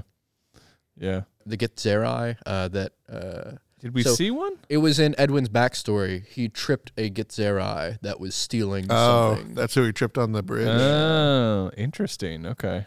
[0.96, 1.20] yeah.
[1.44, 4.54] the Githzerai, uh, that uh, Did we so- see one?
[4.70, 6.24] it was in Edgin's backstory.
[6.26, 9.54] He tripped a Githzerai that was stealing Oh, something.
[9.54, 10.68] that's who he tripped on the bridge.
[10.68, 12.46] Oh, interesting.
[12.46, 12.86] Okay.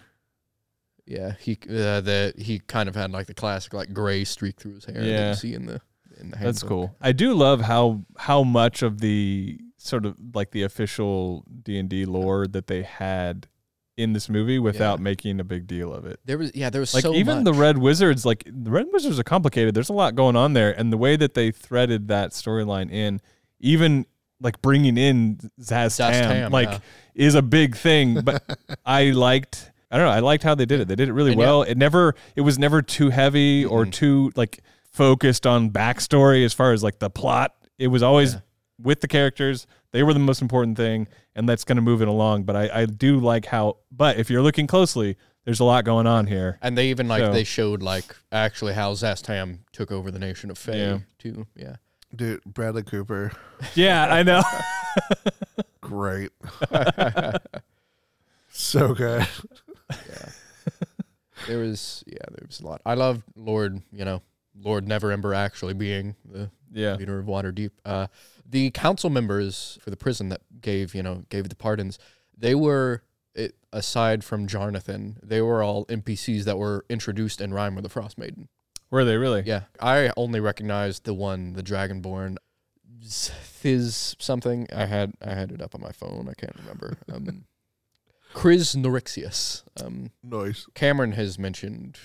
[1.09, 4.75] Yeah, he uh, the he kind of had like the classic like gray streak through
[4.75, 5.81] his hair that you see in the
[6.19, 6.95] in the That's cool.
[7.01, 11.89] I do love how how much of the sort of like the official D and
[11.89, 13.47] D lore that they had
[13.97, 15.03] in this movie without Yeah.
[15.03, 16.19] making a big deal of it.
[16.25, 17.53] There was yeah, there was Like so even the.
[17.53, 19.73] Red Wizards, like the Red Wizards are complicated.
[19.73, 23.19] There's a lot going on there, and the way that they threaded that storyline in,
[23.59, 24.05] even
[24.39, 26.79] like bringing in Szass Tam, Tam, like yeah.
[27.15, 28.21] is a big thing.
[28.21, 28.43] But
[28.85, 30.87] I liked, I don't know, I liked how they did it.
[30.87, 31.47] They did it really And yeah.
[31.47, 31.61] well.
[31.63, 33.91] It never, it was never too heavy or Mhm.
[33.91, 34.61] too like
[34.91, 37.55] focused on backstory as far as like the plot.
[37.77, 38.39] It was always Yeah.
[38.81, 39.65] with the characters.
[39.91, 42.43] They were the most important thing, and that's going to move it along.
[42.43, 43.77] But I, I do like how.
[43.91, 46.59] But if you're looking closely, there's a lot going on here.
[46.61, 50.19] And they even like So- they showed like actually how Szass Tam took over the
[50.19, 50.99] nation of Thay Yeah.
[51.17, 51.47] too.
[51.55, 51.77] Yeah.
[52.15, 53.31] Dude, Bradley Cooper,
[53.75, 54.43] Yeah, I know.
[55.81, 56.29] great.
[58.51, 59.27] so good.
[61.47, 62.81] There was yeah, there was a lot.
[62.85, 64.21] I love Lord, you know,
[64.59, 66.95] Lord Neverember actually being the yeah.
[66.95, 67.71] leader of Waterdeep.
[67.85, 68.07] Uh,
[68.45, 71.99] the council members for the prison that gave you know gave the pardons,
[72.37, 73.03] they were
[73.35, 77.89] it, aside from Jonathan, they were all NPCs that were introduced in Rime with the
[77.89, 78.49] Frost Maiden.
[78.91, 79.43] Were they really?
[79.45, 82.37] Yeah, I only recognized the one, the Dragonborn,
[83.03, 84.67] Thiz something.
[84.75, 86.27] I had I had it up on my phone.
[86.29, 86.97] I can't remember.
[87.11, 87.45] Um,
[88.33, 89.63] Chris Norixius.
[89.83, 90.67] Um, Nice.
[90.75, 91.97] Cameron has mentioned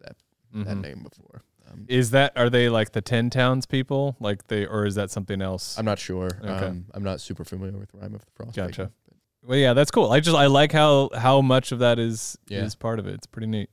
[0.00, 0.16] that
[0.54, 0.80] Mhm.
[0.82, 1.42] name before.
[1.70, 4.16] Um, Is that are they like the Ten Towns people?
[4.20, 5.78] Like they, or is that something else?
[5.78, 6.30] I'm not sure.
[6.42, 6.66] Okay.
[6.66, 8.56] Um, I'm not super familiar with Rime of the Frost.
[8.56, 8.90] Gotcha.
[9.06, 9.16] But
[9.50, 10.10] Well, yeah, that's cool.
[10.10, 12.64] I just I like how how much of that is Yeah.
[12.64, 13.14] is part of it.
[13.14, 13.70] It's pretty neat.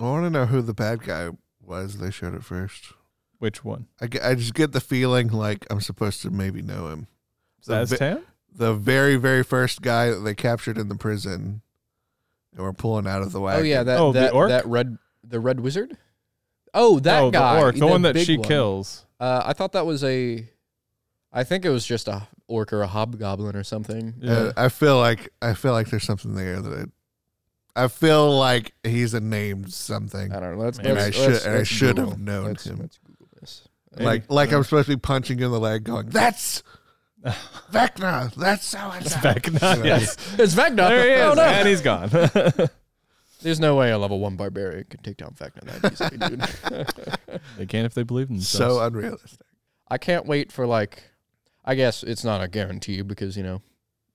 [0.00, 1.30] I want to know who the bad guy
[1.60, 1.98] was.
[1.98, 2.92] They showed it first.
[3.38, 3.86] Which one?
[4.00, 7.06] I, get, I just get the feeling like I'm supposed to maybe know him.
[7.66, 8.24] The, ve- Szass Tam?
[8.54, 11.62] The very, very first guy that they captured in the prison
[12.54, 13.66] and were pulling out of the Oh wagon.
[13.66, 14.48] yeah, that Oh, the that, orc?
[14.48, 15.96] that red the red wizard.
[16.72, 18.48] Oh, that oh, guy, the orc, the, one that big she one.
[18.48, 19.06] kills.
[19.20, 20.48] Uh, I thought that was a.
[21.32, 24.14] I think it was just a orc or a hobgoblin or something.
[24.20, 24.32] Yeah.
[24.32, 26.90] Uh, I feel like I feel like there's something there that
[27.76, 30.32] I, I feel like he's a named something.
[30.32, 30.64] I don't know.
[30.64, 30.90] Let's, Maybe.
[30.90, 32.10] And I let's, should let's- and I let's should Google.
[32.10, 32.78] have known Let's, him.
[32.78, 33.68] let's Google this.
[33.96, 36.62] Like like I'm supposed to be punching you in the leg, going, "That's
[37.72, 38.34] Vecna.
[38.34, 40.16] That's so and so." Vecna, yes.
[40.38, 40.88] It's Vecna.
[40.88, 41.42] There he is, Oh, no.
[41.42, 42.10] and he's gone.
[43.42, 46.16] There's no way a level one barbarian can take down Vecna that easily,
[47.28, 47.40] dude.
[47.58, 48.74] they can if they believe in themselves.
[48.76, 49.40] So unrealistic.
[49.88, 51.02] I can't wait for like.
[51.66, 53.62] I guess it's not a guarantee because you know,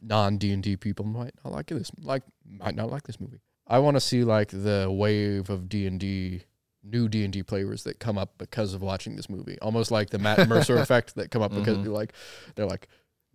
[0.01, 1.91] non D and D people might not like this.
[2.01, 3.39] Like might not like this movie.
[3.67, 6.41] I want to see like the wave of D and D,
[6.83, 9.57] new D and D players that come up because of watching this movie.
[9.61, 11.83] Almost like the Matt Mercer effect that come up because Mhm.
[11.83, 12.13] they're like,
[12.55, 12.87] they're like,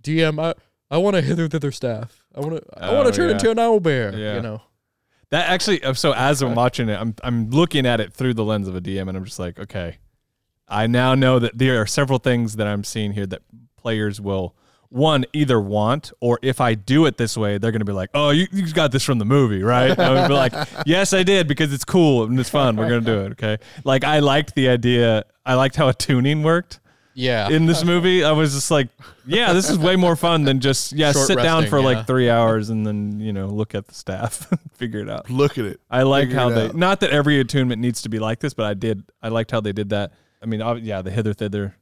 [0.04, 0.54] DM, I
[0.90, 2.24] I want to hither thither staff.
[2.34, 3.34] I want to I want Oh, to turn yeah.
[3.36, 4.14] into an owl bear.
[4.16, 4.36] Yeah.
[4.36, 4.62] You know.
[5.30, 8.44] That actually, uh, so as I'm watching it, I'm I'm looking at it through the
[8.44, 9.98] lens of a DM, and I'm just like, okay,
[10.68, 13.42] I now know that there are several things that I'm seeing here that
[13.76, 14.54] players will
[14.90, 18.30] one either want, or if I do it this way, they're gonna be like, oh,
[18.30, 19.90] you, you got this from the movie, right?
[19.90, 20.52] And I would be like,
[20.86, 22.76] yes, I did because it's cool and it's fun.
[22.76, 23.56] We're gonna do it, okay?
[23.82, 25.24] Like I liked the idea.
[25.44, 26.78] I liked how attuning worked
[27.14, 27.48] Yeah.
[27.48, 28.24] in this movie.
[28.24, 28.88] I was just like,
[29.26, 31.84] yeah, this is way more fun than just yeah, Short sit down resting, for yeah.
[31.84, 35.30] like three hours and then you know look at the staff, and figure it out.
[35.30, 35.80] Look at it.
[35.90, 36.74] I like Figure how it they out.
[36.76, 39.60] not that every attunement needs to be like this, but I did I liked how
[39.60, 40.12] they did that.
[40.42, 41.76] I mean, ob- yeah, the hither thither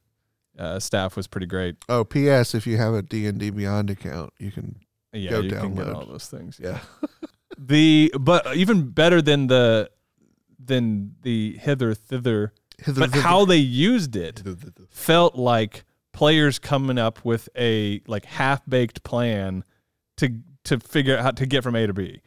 [0.57, 1.75] uh, staff was pretty great.
[1.89, 2.53] Oh, P.S.
[2.55, 4.75] If you have a D and D Beyond account, you can.
[5.11, 5.95] Yeah, Go you can get download.
[5.95, 6.59] all those things.
[6.61, 6.79] Yeah.
[7.55, 9.89] The but even better than the
[10.57, 12.51] than the hither thither.
[12.95, 14.41] But how they used it
[14.91, 19.63] felt like players coming up with a like half baked plan
[20.17, 20.29] to
[20.65, 22.21] to figure out how to get from A to B.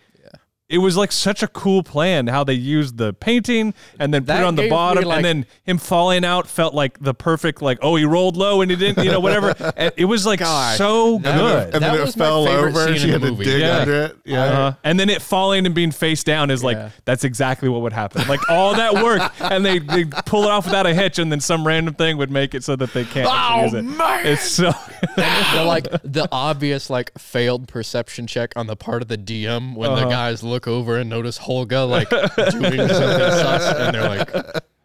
[0.69, 0.77] Yeah.
[0.77, 4.37] It was like such a cool plan how they used the painting and then put
[4.37, 7.79] it on the bottom like- and then him falling out felt like the perfect like
[7.83, 10.77] oh he rolled low and he didn't you know whatever And it was like God,
[10.77, 12.81] so that- good and then That it was fell favorite over.
[12.81, 13.45] scene and She in had the to movie.
[13.45, 13.77] dig Yeah.
[13.79, 14.17] under it.
[14.25, 14.43] Yeah.
[14.45, 16.91] uh, and then it falling and being face down is like Yeah.
[17.05, 18.27] that's exactly what would happen.
[18.27, 21.39] Like all that work, and they, they pull it off without a hitch, and then
[21.41, 23.83] some random thing would make it so that they can't Oh, use it.
[23.83, 24.27] man.
[24.27, 24.73] It's so
[25.17, 29.91] the like the obvious like failed perception check on the part of the DM when
[29.91, 30.11] the Uh-huh.
[30.11, 34.31] guys look over and notice Holga like doing something sus and they're like,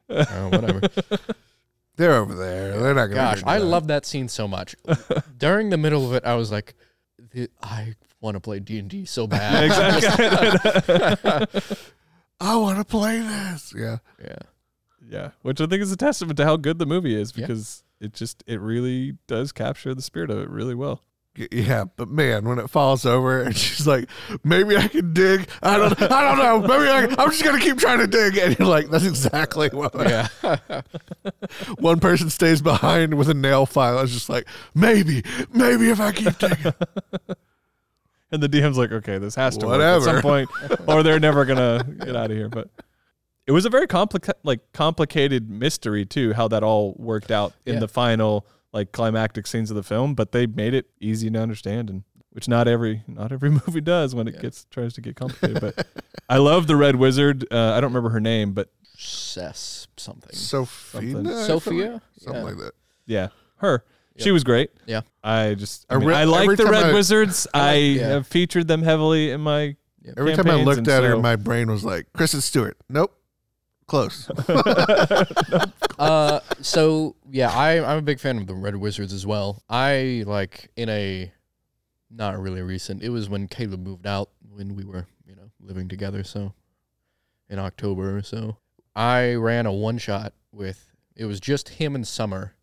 [0.09, 0.81] oh, whatever.
[1.97, 2.79] They're over there.
[2.79, 3.35] They're not gonna.
[3.35, 4.75] Gosh, I love that scene so much.
[5.37, 6.73] During the middle of it, I was like,
[7.61, 9.69] I want to play D and D so bad.
[12.39, 13.73] I want to play this.
[13.77, 13.97] Yeah.
[14.23, 14.35] yeah,
[15.07, 17.45] yeah, which I think is a testament to how good the movie is Yeah.
[17.45, 21.03] because it just it really does capture the spirit of it really well.
[21.37, 24.09] Y- Yeah, but man, when it falls over and she's like,
[24.43, 26.01] "Maybe I can dig." I don't.
[26.01, 26.59] I don't know.
[26.67, 29.93] Maybe I, I'm just gonna keep trying to dig, and you're like, "That's exactly what."
[29.95, 30.27] yeah.
[31.79, 33.99] One person stays behind with a nail file.
[33.99, 35.23] It's just like, maybe,
[35.53, 36.73] maybe if I keep digging.
[38.33, 39.97] And the DM's like, okay, this has to work Whatever.
[39.97, 40.49] at some point,
[40.87, 42.47] or they're never gonna get out of here.
[42.47, 42.69] But
[43.45, 47.73] it was a very complicated, like complicated mystery too, how that all worked out in
[47.73, 47.79] Yeah.
[47.81, 50.13] the final like climactic scenes of the film.
[50.15, 54.13] But they made it easy to understand, and which not every not every movie does
[54.15, 54.41] when it Yeah.
[54.41, 55.59] gets tries to get complicated.
[55.61, 55.87] but
[56.29, 57.45] I love the Red Wizard.
[57.51, 60.33] Uh, I don't remember her name, but Cess something.
[60.35, 61.25] Sophia, Something.
[61.45, 62.01] Sophia?
[62.19, 62.47] something Yeah.
[62.49, 62.71] like that.
[63.05, 63.83] yeah, her.
[64.17, 64.69] She was great.
[64.85, 65.01] Yeah.
[65.23, 67.47] I just I, I mean, re- I like the Red I- Wizards.
[67.55, 68.07] I, like- yeah.
[68.09, 69.75] have featured them heavily in my
[70.17, 73.15] Every time I looked and at her, my brain was like, "Kristen Stewart." Nope.
[73.91, 74.29] Close.
[75.99, 79.63] uh, so yeah, I I'm a big fan of the Red Wizards as well.
[79.69, 81.29] I like in a
[82.09, 83.03] not really recent.
[83.03, 86.23] It was when Caleb moved out when we were you know living together.
[86.23, 86.53] So
[87.49, 88.55] in October or so,
[88.95, 92.55] I ran a one shot with it was just him and Summer,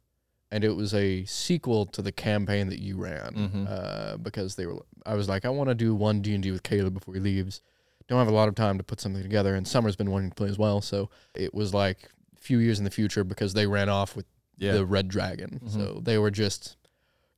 [0.51, 3.35] and it was a sequel to the campaign that you ran.
[3.35, 3.67] Mhm.
[3.69, 6.51] Uh, because they were, I was like, I want to do one D and D
[6.51, 7.61] with Caleb before he leaves.
[8.09, 10.35] Don't have a lot of time to put something together, and Summer's been wanting to
[10.35, 10.81] play as well.
[10.81, 14.27] So it was like a few years in the future because they ran off with
[14.57, 14.73] yeah.
[14.73, 15.61] the Red Dragon.
[15.65, 15.71] Mhm.
[15.71, 16.77] So they were just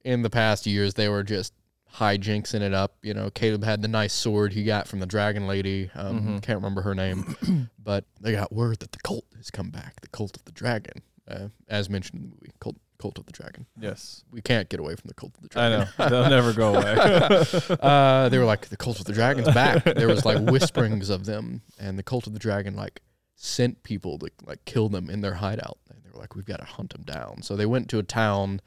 [0.05, 1.53] in the past years they were just
[1.97, 2.97] hijinksing it up.
[3.03, 5.91] You know, Caleb had the nice sword he got from the Dragon Lady.
[5.95, 6.43] Um, Mhm.
[6.43, 7.37] Can't remember her name,
[7.79, 10.01] but they got word that the cult has come back.
[10.01, 13.33] The cult of the dragon, uh, as mentioned in the movie, cult cult of the
[13.33, 13.67] dragon.
[13.81, 14.25] yes.
[14.31, 15.89] We can't get away from the cult of the Dragon.
[15.99, 16.09] I know.
[16.11, 16.95] They'll never go away.
[17.81, 19.85] uh, they were like, the cult of the dragon's back.
[19.85, 23.03] There was like whisperings of them, and the cult of the dragon like
[23.37, 25.79] sent people to like kill them in their hideout.
[25.89, 27.43] And they were like, we've got to hunt them down.
[27.43, 28.61] So they went to a town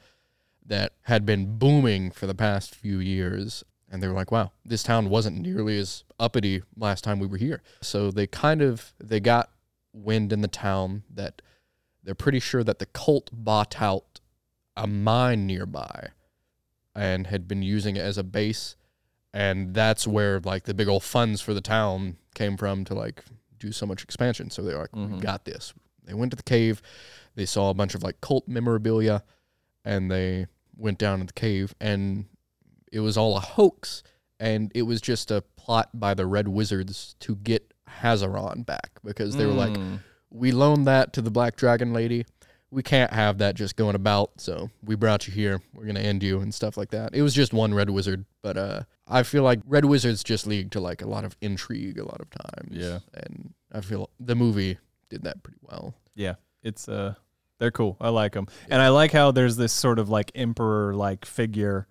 [0.66, 3.62] that had been booming for the past few years.
[3.90, 7.36] And they were like, wow, this town wasn't nearly as uppity last time we were
[7.36, 7.62] here.
[7.80, 9.50] So they kind of they got
[9.92, 11.40] wind in the town that
[12.02, 14.13] they're pretty sure that the cult bought out
[14.76, 16.08] a mine nearby
[16.94, 18.76] and had been using it as a base.
[19.32, 23.24] And that's where like the big old funds for the town came from to like
[23.58, 24.50] do so much expansion.
[24.50, 25.14] So they're like Mhm.
[25.16, 25.74] we got this.
[26.04, 26.82] They went to the cave.
[27.34, 29.24] They saw a bunch of like cult memorabilia
[29.84, 30.46] and they
[30.76, 31.74] went down in the cave.
[31.80, 32.26] And
[32.92, 34.02] it was all a hoax.
[34.38, 37.72] And it was just a plot by the red wizards to get
[38.02, 40.00] hazaron back because they were like Mm.
[40.30, 42.26] we loaned that to the black dragon lady
[42.74, 46.22] we can't have that just going about so we brought you here we're gonna end
[46.22, 49.42] you and stuff like that it was just one red wizard but uh i feel
[49.44, 52.70] like red wizards just lead to like a lot of intrigue a lot of times
[52.76, 52.98] Yeah.
[53.14, 57.14] and i feel the movie did that pretty well Yeah, it's uh,
[57.60, 57.96] they're cool.
[58.00, 61.86] I like them, and I like how there's this sort of like emperor like figure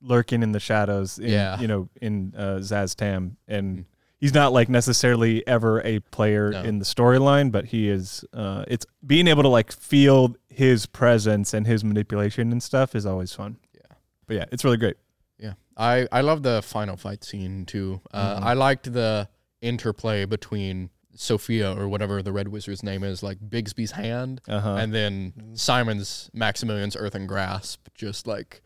[0.00, 1.18] lurking in the shadows.
[1.18, 1.60] In, Yeah.
[1.60, 3.84] you know, in uh, Szass Tam, and
[4.24, 6.62] he's not like necessarily ever a player No.
[6.62, 8.24] in the storyline, but he is.
[8.32, 13.04] Uh, it's being able to like feel his presence and his manipulation and stuff is
[13.04, 13.58] always fun.
[13.74, 13.96] Yeah.
[14.26, 14.96] but yeah, it's really great.
[15.38, 18.42] yeah i i love the final fight scene too uh, Mhm.
[18.50, 19.28] i liked the
[19.60, 20.90] interplay between
[21.28, 24.76] sophia or whatever the red wizard's name is like Bigby's hand Uh huh.
[24.80, 25.14] and then
[25.54, 28.62] Simon's Maximilian's Earthen Grasp, just like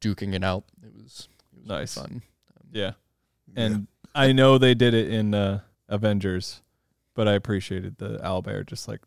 [0.00, 0.64] duking it out.
[0.86, 1.94] It was, it was really Nice.
[1.94, 2.22] fun.
[2.72, 2.92] yeah,
[3.56, 6.62] and I know they did it in uh, Avengers,
[7.14, 9.00] but I appreciated the owlbear just like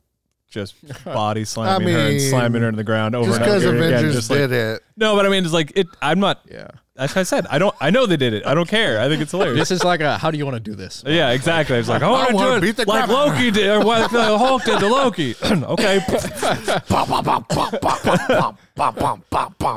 [0.52, 0.76] just
[1.06, 4.00] body slamming I her and slamming her in the ground over just and over Avengers
[4.02, 4.84] again, just like, did it.
[4.98, 5.88] No, but I mean, it's like it.
[6.02, 6.42] I'm not.
[6.50, 6.68] Yeah.
[6.98, 7.74] As I said, I don't.
[7.80, 8.46] I know they did it.
[8.46, 9.00] I don't care.
[9.00, 9.58] I think it's hilarious.
[9.58, 11.04] This is like a how do you want to do this?
[11.08, 11.78] Yeah, exactly.
[11.78, 14.66] It's like I want to do it the like Loki did, or what the Hulk
[14.66, 15.34] did to Loki.
[15.42, 16.02] okay.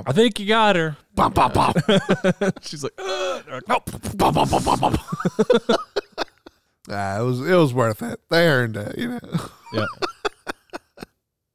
[0.07, 0.97] I think you got her.
[2.63, 2.93] She's like,
[3.69, 3.89] nope.
[6.87, 8.21] Nah, it was it was worth it.
[8.29, 9.21] They earned it, you know.
[9.73, 9.87] Yeah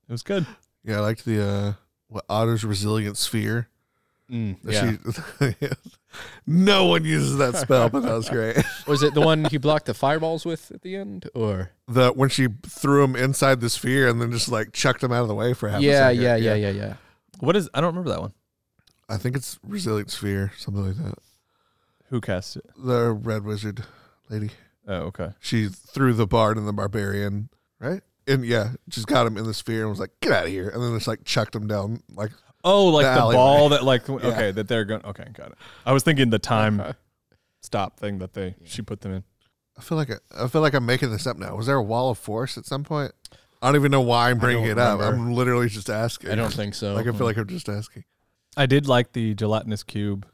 [0.10, 0.46] it was good.
[0.84, 1.74] Yeah, I liked the uh
[2.08, 3.68] what Otter's resilient sphere.
[4.32, 4.98] Mm, yeah.
[5.50, 5.68] she-
[6.48, 8.58] no one uses that spell, but that was great.
[8.88, 11.72] Was it the one he blocked the fireballs with at the end, or?
[11.88, 15.24] The when she threw him inside the sphere and then just like chucked him out
[15.24, 16.22] of the way for half a Yeah, second.
[16.22, 16.94] yeah, yeah, yeah, yeah.
[17.40, 17.70] What is?
[17.74, 18.34] I don't remember that one.
[19.08, 21.16] I think it's resilient sphere, something like that.
[22.10, 22.66] Who cast it?
[22.78, 23.84] The red wizard
[24.30, 24.52] lady.
[24.88, 25.30] Oh, okay.
[25.40, 27.50] She threw the bard and the barbarian,
[27.80, 28.02] right?
[28.30, 30.70] And yeah, just got him in the sphere and was like, "Get out of here!"
[30.70, 32.04] And then just like chucked him down.
[32.14, 32.32] Like,
[32.64, 35.04] Oh, like The the, ball that like okay that they're going.
[35.06, 35.58] Okay, got it.
[35.86, 36.94] I was thinking the time Okay.
[37.62, 39.24] stop thing that they she put them in.
[39.78, 41.56] I feel like I, I feel like I'm making this up now.
[41.56, 43.14] Was there a wall of force at some point?
[43.62, 45.00] I don't even know why I'm bringing don't it up.
[45.00, 45.22] remember.
[45.22, 46.32] I'm literally just asking.
[46.32, 46.94] I don't think so.
[46.94, 48.04] Like I feel like I'm just asking.
[48.58, 50.26] I did like the gelatinous cube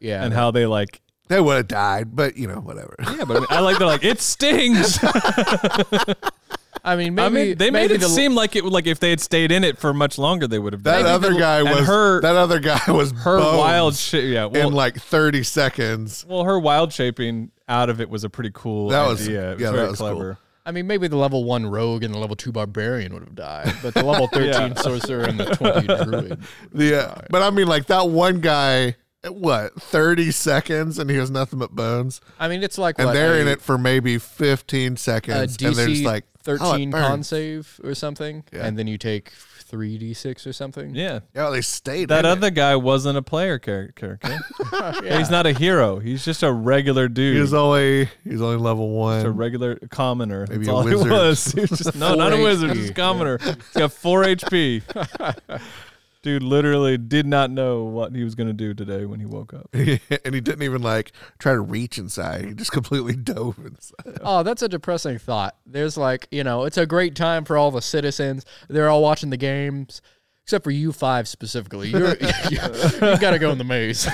[0.00, 1.00] yeah, and how they like.
[1.28, 2.94] They would have died, but you know, whatever.
[3.00, 4.98] Yeah, but I, mean, I like they're like it stings.
[6.86, 9.08] I mean, maybe I mean, they made it the, seem like it like if they
[9.08, 10.82] had stayed in it for much longer, they would have.
[10.82, 12.20] That other the, guy was her.
[12.20, 14.30] That other guy was her wild shape.
[14.30, 16.26] Yeah, well, in like thirty seconds.
[16.28, 18.90] Well, her wild shaping out of it was a pretty cool.
[18.90, 19.56] That was idea.
[19.56, 20.34] Yeah, very was clever.
[20.34, 20.40] Cool.
[20.66, 23.74] I mean, maybe the level one rogue and the level two barbarian would have died,
[23.82, 24.74] but the level thirteen yeah.
[24.74, 26.38] sorcerer and the twenty druid.
[26.74, 31.30] Yeah, uh, but I mean, like that one guy what 30 seconds and he has
[31.30, 34.18] nothing but bones i mean it's like and what, they're a, in it for maybe
[34.18, 38.66] 15 seconds DC, and they're just like 13 oh, con save or something, yeah.
[38.66, 39.32] and then you take
[39.70, 40.94] 3d6 or something.
[40.94, 41.20] Yeah.
[41.34, 42.08] Yeah, they stayed.
[42.08, 42.54] That other it?
[42.54, 44.18] guy wasn't a player character.
[44.72, 45.18] yeah.
[45.18, 45.98] He's not a hero.
[45.98, 47.38] He's just a regular dude.
[47.38, 49.20] He's only he's only level one.
[49.20, 50.46] Just a regular commoner.
[50.48, 51.06] Maybe That's a all wizard.
[51.06, 51.52] he was.
[51.52, 52.74] He was just, no, not a wizard.
[52.74, 53.38] Just a commoner.
[53.40, 53.54] Yeah.
[53.54, 55.60] He's got 4 HP.
[56.24, 59.68] Dude literally did not know what he was gonna do today when he woke up.
[59.74, 64.42] and he didn't even like try to reach inside he just completely dove inside Oh,
[64.42, 65.54] that's a depressing thought.
[65.66, 68.46] There's like, you know, it's a great time for all the citizens.
[68.68, 70.00] They're all watching the games,
[70.44, 71.90] except for you five specifically.
[71.90, 74.08] You're, you, you got to go in the maze.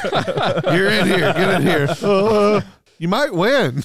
[0.65, 2.61] you're in here get in here Uh,
[2.99, 3.85] you might win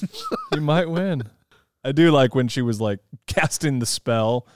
[0.52, 1.22] You might win.
[1.84, 2.98] I do like when she was like
[3.28, 4.48] casting the spell.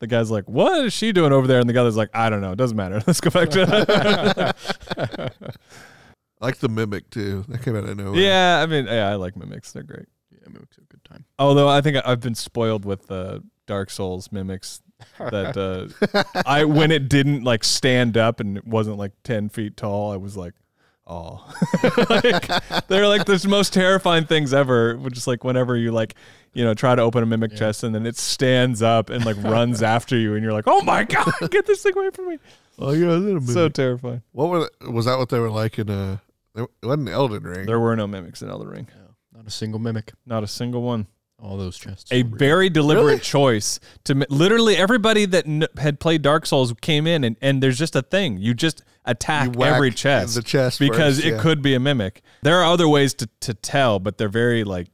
[0.00, 2.40] The guy's like, "What is she doing over there?" And the guy's like, "I don't
[2.40, 2.52] know.
[2.52, 3.02] It doesn't matter.
[3.06, 4.54] Let's go back to."
[4.96, 5.48] I
[6.40, 9.36] like the mimic too that came out of nowhere yeah, I mean, yeah, I like
[9.36, 9.72] mimics.
[9.72, 10.06] They're great.
[10.30, 11.24] yeah, it's a good time.
[11.38, 14.82] Although I think I- I've been spoiled with uh, Dark Souls mimics.
[15.18, 19.76] That uh, I when it didn't like stand up and it wasn't like ten feet
[19.76, 20.54] tall, I was like,
[21.08, 21.44] oh,
[22.10, 24.96] like, they're like the most terrifying things ever.
[24.96, 26.14] Which is like whenever you like,
[26.52, 29.36] you know, try to open a mimic chest and then it stands up and like
[29.42, 32.38] runs after you, and you're like, oh my god, get this thing away from me!
[32.80, 33.48] oh yeah is it a mimic?
[33.50, 34.22] So terrifying.
[34.32, 36.18] what were the- was that what they were like in uh
[36.54, 38.88] it wasn't Elden Ring There were no mimics in Elden Ring.
[39.34, 40.12] Not a single mimic.
[40.26, 41.06] Not a single one.
[41.40, 42.10] All those chests.
[42.10, 43.18] a very deliberate Really?
[43.20, 47.78] choice to literally everybody that n- had played Dark Souls came in and, and there's
[47.78, 51.40] just a thing you just attack every chest the chest because first, it yeah.
[51.40, 52.22] could be a mimic.
[52.42, 54.88] There are other ways to, to tell, but they're very like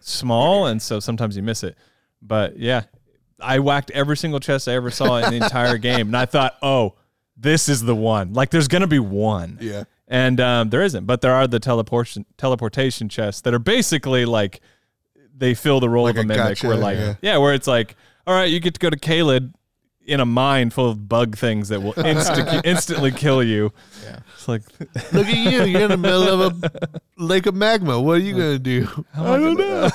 [0.00, 1.76] small and so sometimes you miss it.
[2.22, 2.84] But yeah,
[3.40, 6.56] I whacked every single chest I ever saw in the entire game and I thought,
[6.62, 6.94] "Oh,
[7.36, 9.58] this is the one." Like there's going to be one.
[9.60, 14.24] yeah And um, there isn't, but there are the teleportation teleportation chests that are basically
[14.24, 14.60] like
[15.36, 16.44] they fill the role Like of a, a mimic.
[16.44, 17.14] gotcha, where like yeah.
[17.20, 17.36] yeah.
[17.36, 17.94] where it's like,
[18.26, 19.52] all right, you get to go to Caelid
[20.06, 23.72] in a mine full of bug things that will insta- instantly kill you.
[24.04, 24.20] Yeah.
[24.34, 24.62] It's like
[25.12, 25.64] Look at you.
[25.64, 28.00] You're in the middle of a lake of magma.
[28.00, 29.04] What are you going to do?
[29.14, 29.90] I don't know.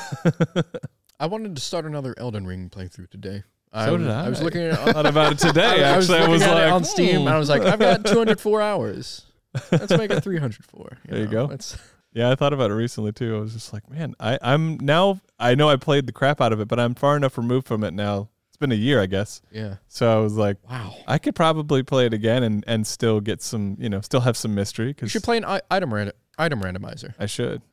[1.19, 3.43] I wanted to start another Elden Ring playthrough today.
[3.73, 5.83] So I, did I I was looking at thought about it today.
[5.83, 7.27] I was Actually, I looking was, at like it on Steam, hmm.
[7.27, 9.25] and I was like, I've got 204 hours.
[9.71, 10.97] Let's make it 304.
[11.05, 11.45] There you go.
[11.45, 11.77] Let's,
[12.11, 13.37] Yeah, I thought about it recently too.
[13.37, 16.51] I was just like, man, I, I'm now I know I played the crap out
[16.51, 18.29] of it, but I'm far enough removed from it now.
[18.61, 19.41] It's been a year, I guess.
[19.51, 19.77] yeah.
[19.87, 20.93] So I was like, Wow.
[21.07, 24.37] I could probably play it again and, and still get some, you know, still have
[24.37, 27.15] some mystery Cause You should play an i- item rand- item randomizer.
[27.17, 27.63] I should.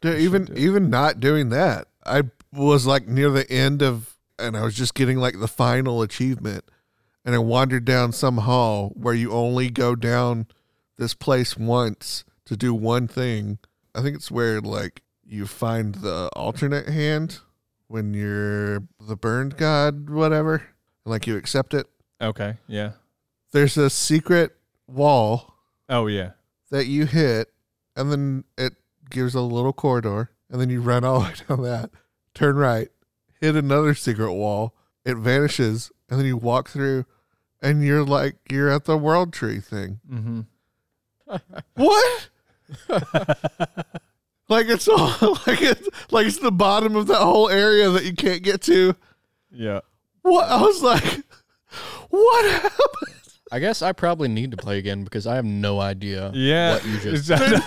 [0.00, 0.54] Dude, even do.
[0.54, 2.22] even not doing that, I
[2.54, 6.64] was like near the end of, and I was just getting like the final achievement,
[7.24, 10.46] and I wandered down some hall where you only go down
[10.96, 13.58] this place once to do one thing.
[13.94, 17.38] I think it's where like you find the alternate hand
[17.90, 20.54] when you're the burned god, whatever.
[21.04, 21.86] and like you accept it.
[22.22, 22.54] Okay.
[22.68, 22.92] Yeah.
[23.52, 24.54] There's a secret
[24.86, 25.54] wall
[25.88, 26.30] Oh yeah.
[26.70, 27.52] that you hit,
[27.96, 28.74] and then it
[29.10, 31.90] gives a little corridor, and then you run all the way down that,
[32.32, 32.88] turn right,
[33.40, 37.06] hit another secret wall, it vanishes, and then you walk through,
[37.60, 39.98] and you're like you're at the world tree thing.
[40.08, 40.40] Mm-hmm.
[41.74, 42.28] What?
[44.50, 45.14] like it's all
[45.46, 48.94] like it's like it's the bottom of that whole area that you can't get to.
[49.50, 49.80] Yeah.
[50.22, 51.22] What I was like,
[52.10, 53.19] what happened?
[53.52, 56.74] I guess I probably need to play again because I have no idea Yeah.
[56.74, 57.66] what you just It's-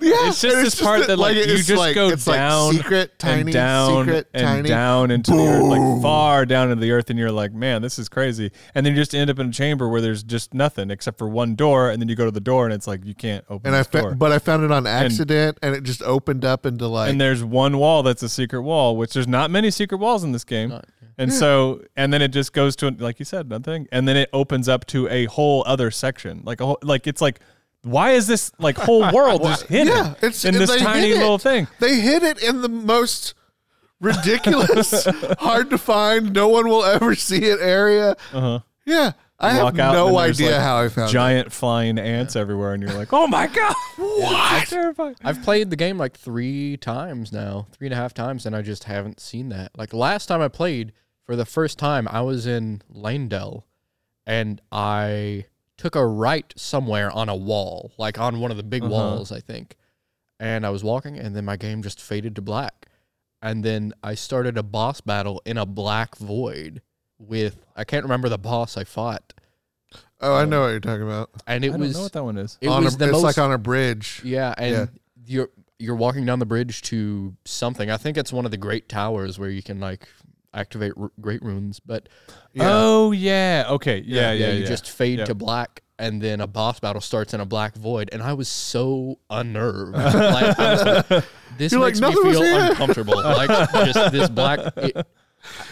[0.00, 2.72] Yeah, It's just and this part that, like, you just like, go it's like down
[2.72, 4.68] secret, tiny, and down secret, and tiny.
[4.68, 7.96] down into the earth, like far down into the earth, and you're like, man, this
[7.96, 8.50] is crazy.
[8.74, 11.28] And then you just end up in a chamber where there's just nothing except for
[11.28, 13.68] one door, and then you go to the door, and it's like you can't open
[13.68, 14.14] And I, fa- door.
[14.16, 17.08] but I found it on accident, and, it just opened up into like.
[17.10, 20.32] and there's one wall that's a secret wall, which there's not many secret walls in
[20.32, 20.70] this game.
[20.70, 20.86] Not-
[21.20, 23.86] And so, and then it just goes to, like you said, nothing.
[23.92, 26.42] And then it opens up to a whole other section.
[26.44, 27.40] Like, a whole, like it's like,
[27.82, 31.68] why is this like whole world just hidden yeah, it's in this tiny little thing?
[31.78, 33.34] They hid it in the most
[34.00, 35.04] ridiculous,
[35.38, 38.16] hard to find, no one will ever see it area.
[38.32, 38.58] Uh huh.
[38.86, 41.12] Yeah, I have out no idea like, how I found it.
[41.12, 44.68] Giant flying ants everywhere, and you're like, oh my god, what?
[44.68, 45.16] Terrifying.
[45.22, 48.62] I've played the game like three times now, three and a half times, and I
[48.62, 49.76] just haven't seen that.
[49.76, 50.92] Like last time I played
[51.30, 53.62] for the first time, I was in Leyndell,
[54.26, 55.44] and I
[55.76, 58.90] took a right somewhere on a wall, like on one of the big Uh-huh.
[58.90, 59.76] walls, I think.
[60.40, 62.88] And I was walking, and then my game just faded to black.
[63.40, 66.82] And then I started a boss battle in a black void
[67.16, 69.32] with I can't remember the boss I fought,
[69.94, 69.98] it.
[70.20, 71.30] Oh, I know what you're talking about.
[71.46, 72.58] and I it don't was know what that one is.
[72.60, 74.20] it on was a, the it's most like on a bridge.
[74.24, 74.86] yeah, and Yeah.
[75.26, 77.88] you're you're walking down the bridge to something.
[77.88, 80.08] I think it's one of the great towers where you can like
[80.54, 82.08] activate r- great runes, but
[82.52, 82.62] Yeah.
[82.68, 84.52] Oh yeah, okay, yeah, yeah, yeah.
[84.54, 85.24] you just fade Yeah.
[85.26, 88.48] to black, and then a boss battle starts in a black void, and I was
[88.48, 89.92] so unnerved.
[89.96, 91.24] like, was like,
[91.58, 93.14] this You're like, makes me feel uncomfortable.
[93.22, 94.60] like just this black.
[94.76, 95.06] It,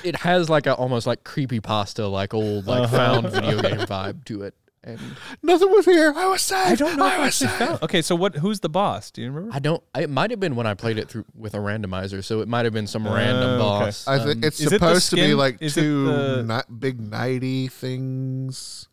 [0.04, 2.96] it has like a almost like creepy pasta, like old like Uh-huh.
[2.96, 4.54] found video game vibe to it,
[4.84, 4.98] and
[5.42, 6.12] Nothing was here.
[6.16, 6.66] I was safe.
[6.72, 7.04] I don't know.
[7.06, 7.58] I if was actually safe.
[7.68, 8.36] found- Okay, so what?
[8.36, 9.10] Who's the boss?
[9.10, 9.54] Do you remember?
[9.54, 9.82] I don't.
[9.96, 12.64] It might have been when I played it through with a randomizer, so it might
[12.64, 13.84] have been some random Oh, okay.
[13.86, 14.06] boss.
[14.08, 16.06] I think Um, it's is it the supposed to be skin- like is it two
[16.06, 18.88] the- ni- big nighty things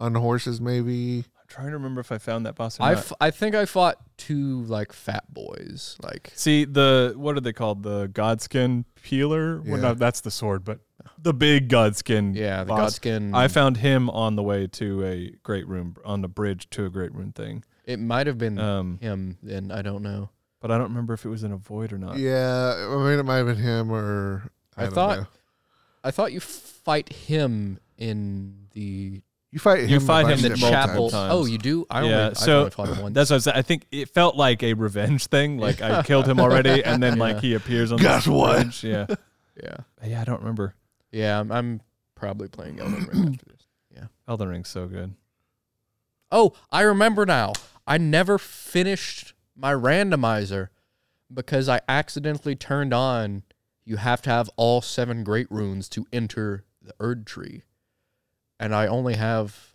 [0.00, 1.24] on horses, maybe.
[1.40, 2.80] I'm trying to remember if I found that boss.
[2.80, 2.98] Or I, not.
[2.98, 5.96] f- I think I fought two like fat boys.
[6.02, 7.82] Like See the what are they called?
[7.82, 9.60] The Godskin peeler.
[9.62, 9.88] Well, Yeah.
[9.88, 10.80] no, that's the sword, but
[11.26, 12.34] the big Godskin.
[12.34, 12.98] yeah, the boss.
[12.98, 13.34] Godskin.
[13.34, 16.90] I found him on the way to a great rune on the bridge to a
[16.90, 17.64] great rune thing.
[17.84, 19.36] it might have been Um, him.
[19.42, 20.30] Then I don't know.
[20.60, 22.16] but I don't remember if it was in a void or not.
[22.18, 25.26] Yeah, I mean, it might have been him or I, I thought- know.
[26.04, 29.88] I thought you fight him in the you fight him.
[29.90, 31.08] You fight him in the chapel.
[31.10, 31.32] times.
[31.32, 31.84] Oh, you do?
[31.90, 33.14] I only, yeah, I've so only fought him once.
[33.14, 33.54] that's what I said.
[33.56, 35.58] I think it felt like a revenge thing.
[35.58, 38.56] Like I killed him already, and then like he appears on Guess the what?
[38.62, 38.84] bridge.
[38.84, 39.06] Yeah,
[39.62, 40.20] yeah, yeah.
[40.20, 40.74] I don't remember.
[41.10, 41.40] Yeah.
[41.40, 41.80] I'm, I'm
[42.14, 43.66] probably playing Elden Ring after this.
[43.94, 44.06] Yeah.
[44.28, 45.14] Elden Ring's so good.
[46.30, 47.52] Oh, I remember now.
[47.86, 50.68] I never finished my randomizer
[51.32, 53.42] because I accidentally turned on
[53.86, 57.62] you have to have all seven great runes to enter the Erd tree.
[58.58, 59.74] And I only have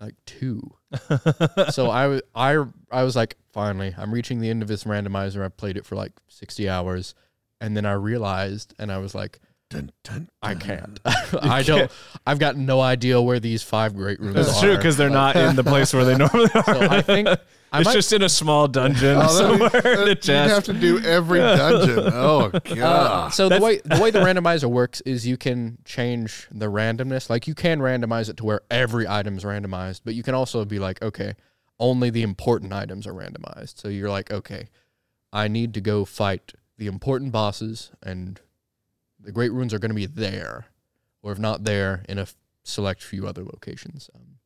[0.00, 0.76] like two.
[1.70, 5.44] so I, I, I was like, finally, I'm reaching the end of this randomizer.
[5.44, 7.14] I played it for like 60 hours.
[7.60, 9.40] And then I realized, and I was like,
[9.74, 11.00] Dun, dun, I can't.
[11.04, 11.90] I don't.
[12.26, 14.36] I've got no idea where these five great runes.
[14.36, 14.60] That's are.
[14.62, 16.64] true because they're not in the place where they normally are.
[16.64, 20.04] So I think I it's might, just in a small dungeon Oh, somewhere that- in
[20.04, 22.04] the You'd have to do every dungeon.
[22.12, 23.28] Oh uh, god.
[23.34, 27.28] so the way the way the randomizer works is you can change the randomness.
[27.28, 30.78] Like you can randomize it to where every item's randomized, but you can also be
[30.78, 31.34] like, okay,
[31.80, 33.80] only the important items are randomized.
[33.80, 34.68] So you're like, okay,
[35.32, 38.40] I need to go fight the important bosses, and
[39.24, 40.66] the great runes are going to be there,
[41.22, 44.10] or if not there, in a f- select few other locations.
[44.14, 44.36] Um,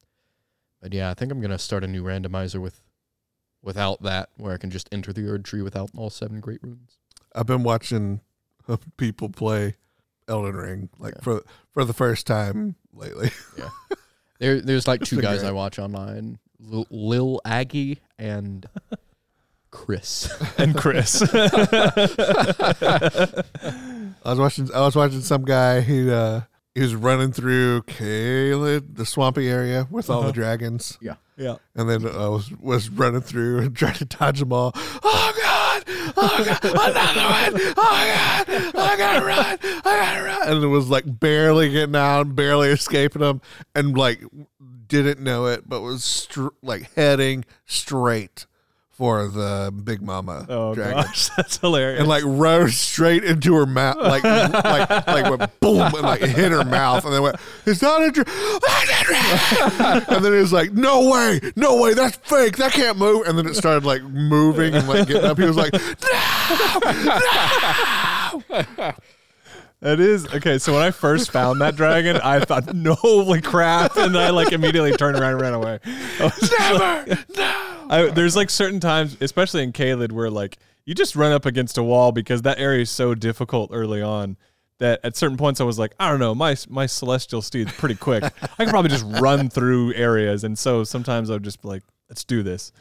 [0.81, 2.81] but yeah, I think I'm going to start a new randomizer with
[3.63, 6.99] without that, where I can just enter the Erd tree without all seven great runes.
[7.35, 8.21] I've been watching
[8.97, 9.77] people play
[10.29, 11.23] Elden Ring like Yeah.
[11.23, 11.43] for
[11.75, 13.31] for the first time lately.
[14.41, 15.49] There, there's like two guys great.
[15.49, 18.65] I watch online: Lil, Lil Aggie and
[19.71, 20.31] Chris.
[20.59, 21.23] and Chris.
[21.35, 21.49] I
[24.25, 24.69] was watching.
[24.75, 25.81] I was watching some guy.
[25.81, 26.41] He uh,
[26.75, 30.29] he was running through Caelid, the swampy area with all Uh-huh.
[30.29, 30.99] the dragons.
[31.01, 31.15] yeah.
[31.37, 31.57] Yeah.
[31.77, 34.73] And then I was was running through and trying to dodge them all.
[34.75, 35.85] Oh God!
[35.87, 36.13] god!
[36.17, 36.65] Oh god!
[36.65, 37.75] Another one!
[37.77, 37.85] Oh
[38.45, 38.75] god!
[38.75, 39.59] I gotta run!
[39.63, 40.49] I gotta run!
[40.49, 43.41] And it was like barely getting out, barely escaping them,
[43.75, 44.21] and like
[44.89, 48.47] didn't know it, but was str- like heading straight
[48.99, 50.95] for the big mama Oh dragon.
[51.05, 52.01] gosh, that's hilarious.
[52.01, 56.51] And like rose straight into her mouth, like like like went boom and like hit
[56.51, 58.33] her mouth, and then went, "It's not a dragon!"
[60.17, 63.39] and then it was like, "No way, no way, that's fake, that can't move." And
[63.39, 65.39] then it started like moving and like getting up.
[65.39, 65.73] He was like,
[69.81, 70.59] It is okay.
[70.59, 74.53] So when I first found that dragon, I thought, "No, holy crap!" And I like
[74.53, 75.79] immediately turned around and ran away.
[76.19, 80.59] I was just "Never, no." I, there's like certain times, especially in Caelid, where like
[80.85, 84.37] you just run up against a wall because that area is so difficult early on
[84.79, 87.95] that at certain points I was like, I don't know, my my celestial steed's pretty
[87.95, 88.25] quick.
[88.25, 91.83] I can probably just run through areas, and so sometimes I would just be like,
[92.09, 92.73] let's do this.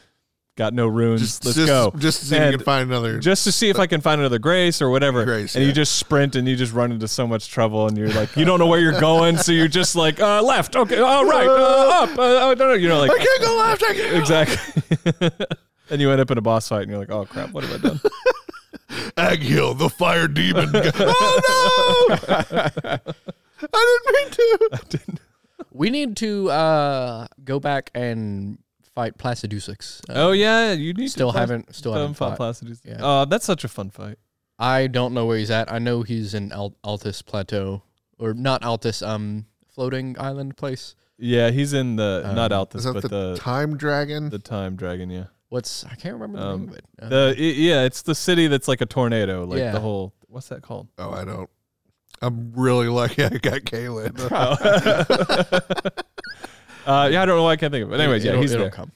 [0.58, 1.92] Got no runes, Just, let's just, go.
[1.98, 3.20] just to see if you can find another.
[3.20, 5.24] just to see if I can find another grace or whatever.
[5.24, 5.68] Grace, and yeah.
[5.68, 8.44] you just sprint and you just run into so much trouble and you're like, you
[8.44, 12.02] don't know where you're going, so you're just like, uh, left, okay, oh right, uh,
[12.02, 13.84] up, uh, oh no, no, you know, like I can't go left.
[13.84, 14.16] I can't.
[14.16, 15.46] Exactly.
[15.90, 17.84] and you end up in a boss fight and you're like, oh crap, what have
[17.84, 18.00] I done?
[19.16, 20.70] Aghill, the fire demon.
[20.74, 22.18] oh no!
[22.82, 22.98] I
[23.62, 24.68] didn't mean to.
[24.72, 25.20] I didn't.
[25.70, 28.58] We need to uh, go back and
[28.98, 30.00] fight Placidusax.
[30.10, 32.38] Uh, oh yeah, you need still to haven't still haven't fought fought.
[32.38, 32.80] Placidus.
[32.84, 32.96] Yeah.
[33.00, 34.18] Oh, that's such a fun fight.
[34.58, 35.70] I don't know where he's at.
[35.72, 37.82] I know he's in Al- Altus Plateau,
[38.18, 40.96] or not Altus, um, floating island place.
[41.16, 44.30] Yeah, he's in the not Um, Altus, Is that but the, the time dragon?
[44.30, 45.10] the time dragon.
[45.10, 46.84] Yeah, What's I can't remember the Um, name of it.
[47.00, 49.70] Uh, the i- yeah, it's the city that's like a tornado, like Yeah.
[49.72, 50.12] the whole.
[50.26, 50.88] What's that called?
[50.98, 51.48] oh, I don't.
[52.20, 54.10] I'm really lucky I got Kaylin.
[56.88, 57.92] Uh, yeah, I don't know why I can't think of it.
[57.92, 58.70] But anyways, yeah, it'll, he's it'll there.
[58.70, 58.92] come.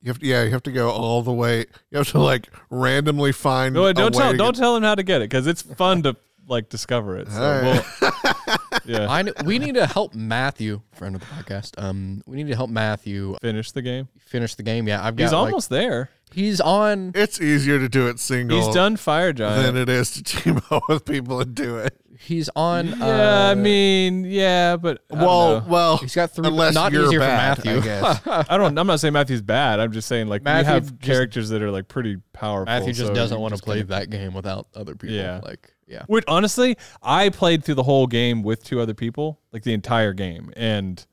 [0.00, 1.64] You have to, yeah, you have to go all the way.
[1.90, 3.74] You have to like randomly find.
[3.74, 5.62] No, a don't way tell to don't tell him how to get it because it's
[5.62, 6.14] fun to
[6.46, 7.28] like discover it.
[7.28, 7.84] So All right.
[8.02, 8.56] we'll,
[8.86, 11.72] yeah, I kn- we need to help Matthew, friend of the podcast.
[11.82, 14.08] Um, we need to help Matthew finish the game.
[14.18, 14.86] finish the game.
[14.88, 15.24] Yeah, I've got.
[15.24, 16.10] He's like- almost there.
[16.32, 17.12] he's on.
[17.14, 18.56] It's easier to do it single.
[18.64, 19.62] He's done Fire Giant.
[19.64, 21.96] than it is to team up with people and do it.
[22.16, 22.86] He's on.
[22.86, 25.66] yeah, uh, I mean, yeah, but I don't Well, know.
[25.68, 26.46] well, he's got three.
[26.46, 27.80] unless not you're easier bad, for Matthew.
[27.80, 28.46] I guess.
[28.50, 28.78] I don't.
[28.78, 29.78] I'm not saying Matthew's bad.
[29.80, 32.66] I'm just saying like Matthew we have just- characters that are like pretty powerful.
[32.66, 35.16] Matthew just so doesn't you want to just play kinda- that game without other people.
[35.16, 35.40] Yeah.
[35.42, 36.02] Like, yeah.
[36.06, 40.12] Which honestly, I played through the whole game with two other people, like the entire
[40.12, 41.04] game, and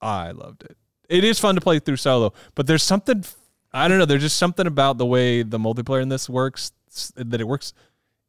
[0.00, 0.76] I loved it.
[1.08, 3.24] It is fun to play through solo, but there's something
[3.72, 4.04] I don't know.
[4.04, 6.72] There's just something about the way the multiplayer in this works
[7.16, 7.72] that it works.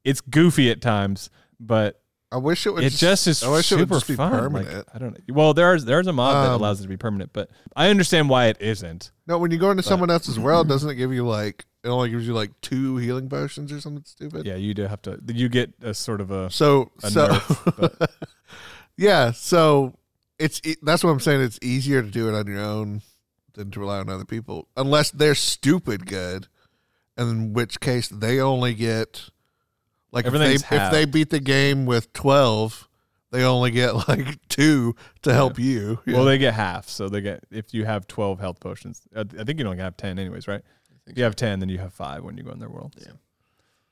[0.04, 1.30] It's goofy at times,
[1.60, 2.00] but
[2.32, 2.84] I wish it would.
[2.84, 4.32] it just is I wish it would just be fun.
[4.32, 4.88] Like, permanent.
[4.94, 5.34] I don't know.
[5.36, 8.30] Well, there's there's a mod that Um, allows it to be permanent, but I understand
[8.30, 9.12] why it isn't.
[9.28, 12.10] no, when you go into someone else's world, doesn't it give you like it only
[12.10, 14.46] gives you like two healing potions or something stupid?
[14.46, 15.20] Yeah, you do have to.
[15.28, 16.50] You get a sort of a.
[16.50, 18.10] So A so nerf,
[18.98, 19.94] yeah, so
[20.40, 21.42] it's e- that's what I'm saying.
[21.42, 23.02] It's easier to do it on your own
[23.54, 26.48] than to rely on other people, unless they're stupid good,
[27.18, 29.30] and in which case they only get
[30.12, 32.88] like if they if they beat the game with twelve,
[33.32, 36.00] they only get like two to help you.
[36.08, 39.02] Well, they get half, so they get if you have twelve health potions.
[39.16, 40.62] I I think you only have ten, anyways, right?
[41.08, 42.96] If you have ten, then you have five when you go in their world.
[43.00, 43.14] Yeah.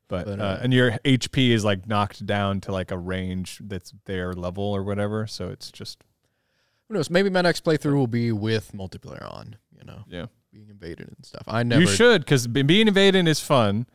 [0.07, 3.59] But, But, uh, uh, and your HP is like knocked down to like a range
[3.63, 5.25] that's their level or whatever.
[5.27, 6.03] So it's just
[6.87, 7.09] Who knows?
[7.09, 9.55] Maybe my next playthrough will be with multiplayer on.
[9.77, 10.25] You know, yeah.
[10.53, 11.43] being invaded and stuff.
[11.47, 11.81] I never.
[11.81, 13.87] You should because being invaded is fun,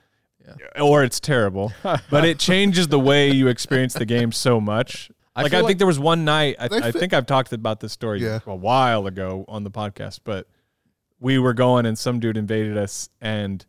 [0.44, 0.82] Yeah.
[0.82, 1.72] or it's terrible.
[1.82, 5.10] but it changes the way you experience the game so much.
[5.36, 6.56] I like I like- think there was one night.
[6.58, 8.38] I, I think I've talked about this story Yeah.
[8.46, 10.48] a while ago on the podcast, but
[11.26, 13.66] we were going and some dude invaded us and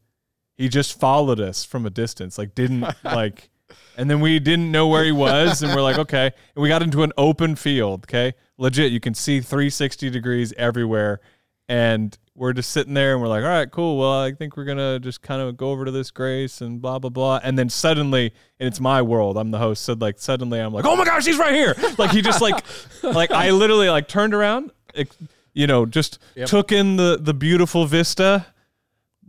[0.58, 3.50] he just followed us from a distance, like didn't like,
[3.98, 6.84] and then we didn't know where he was, and we're like, okay, and we got
[6.84, 11.20] into an open field, okay, legit, you can see 360 degrees everywhere,
[11.68, 13.98] and we're just sitting there and we're like, all right, cool.
[13.98, 17.00] Well, I think we're gonna just kind of go over to this grace and blah
[17.00, 17.40] blah blah.
[17.42, 19.36] And then suddenly, and it's my world.
[19.36, 21.74] I'm the host, so like suddenly I'm like, oh my gosh, he's right here.
[21.98, 22.64] Like he just like,
[23.02, 25.18] like I literally like turned around, ex-
[25.58, 26.48] you know, just Yep.
[26.48, 28.46] took in the the beautiful vista.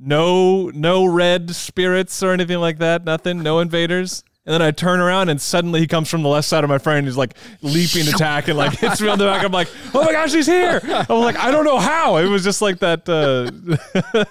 [0.01, 3.05] No, no red spirits or anything like that.
[3.05, 3.43] Nothing.
[3.43, 4.23] No invaders.
[4.47, 6.79] And then I turn around and suddenly he comes from the left side of my
[6.79, 7.07] friend.
[7.07, 9.45] He's like leaping, attack, and like hits me on the back.
[9.45, 10.81] I'm like, oh my gosh, he's here.
[10.85, 12.17] I'm like, I don't know how.
[12.17, 13.07] It was just like that.
[13.09, 13.51] Uh,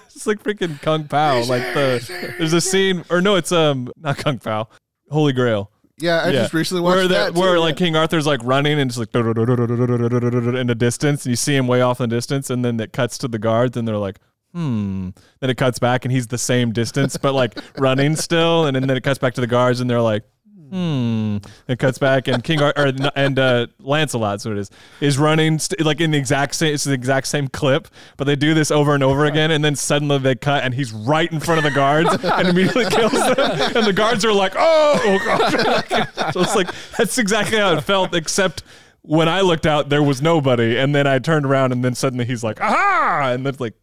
[0.06, 1.42] it's like freaking Kung Pow.
[1.44, 4.68] Like the there's a scene, or no, it's um not Kung Pow,
[5.10, 5.70] Holy Grail.
[5.98, 6.32] Yeah, I Yeah.
[6.42, 7.34] just recently watched where that.
[7.34, 7.60] too, where yeah.
[7.60, 11.66] like King Arthur's like running and just like in the distance, and you see him
[11.66, 14.18] way off in the distance, and then it cuts to the guards, and they're like,
[14.52, 15.10] hmm.
[15.40, 18.66] Then it cuts back and he's the same distance, but like running still.
[18.66, 20.24] And, then it cuts back to the guards and they're like,
[20.70, 21.36] hmm.
[21.66, 25.58] It cuts back and King Ar- or and uh, Lancelot, so it is, is running
[25.58, 26.74] st- like in the exact same.
[26.74, 29.74] It's the exact same clip, but they do this over and over again, and then
[29.76, 33.36] suddenly they cut and he's right in front of the guards and immediately kills them,
[33.38, 35.52] and the guards are like, oh, oh gosh.
[36.32, 38.62] so it's like that's exactly how it felt, except
[39.02, 42.24] when I looked out, there was nobody, and then I turned around, and then suddenly
[42.24, 43.74] he's like, aha, and then like.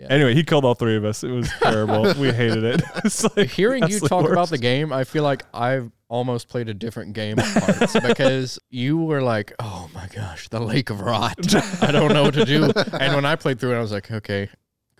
[0.00, 1.24] Anyway, he killed all three of us.
[1.24, 2.14] It was terrible.
[2.14, 2.82] we hated it.
[3.36, 7.12] Like, Hearing you talk about the game, I feel like I've almost played a different
[7.12, 11.54] game at parts because you were like, "Oh my gosh, the Lake of Rot!
[11.82, 14.10] I don't know what to do." And when I played through it, I was like,
[14.10, 14.48] "Okay,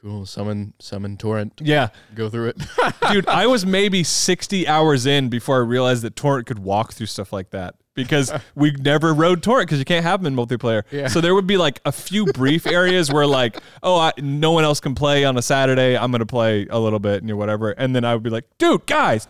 [0.00, 0.26] cool.
[0.26, 1.60] Summon, summon torrent.
[1.62, 2.62] yeah, Go through it."
[3.12, 7.06] dude, I was maybe 60 hours in before I realized that Torrent could walk through
[7.06, 10.84] stuff like that because we never rode Torrent because you can't have them in multiplayer.
[10.92, 11.08] Yeah.
[11.08, 14.62] So there would be like a few brief areas where like, oh, I, no one
[14.62, 15.96] else can play on a Saturday.
[15.98, 17.72] I'm going to play a little bit and whatever.
[17.72, 19.26] And then I would be like, dude, guys,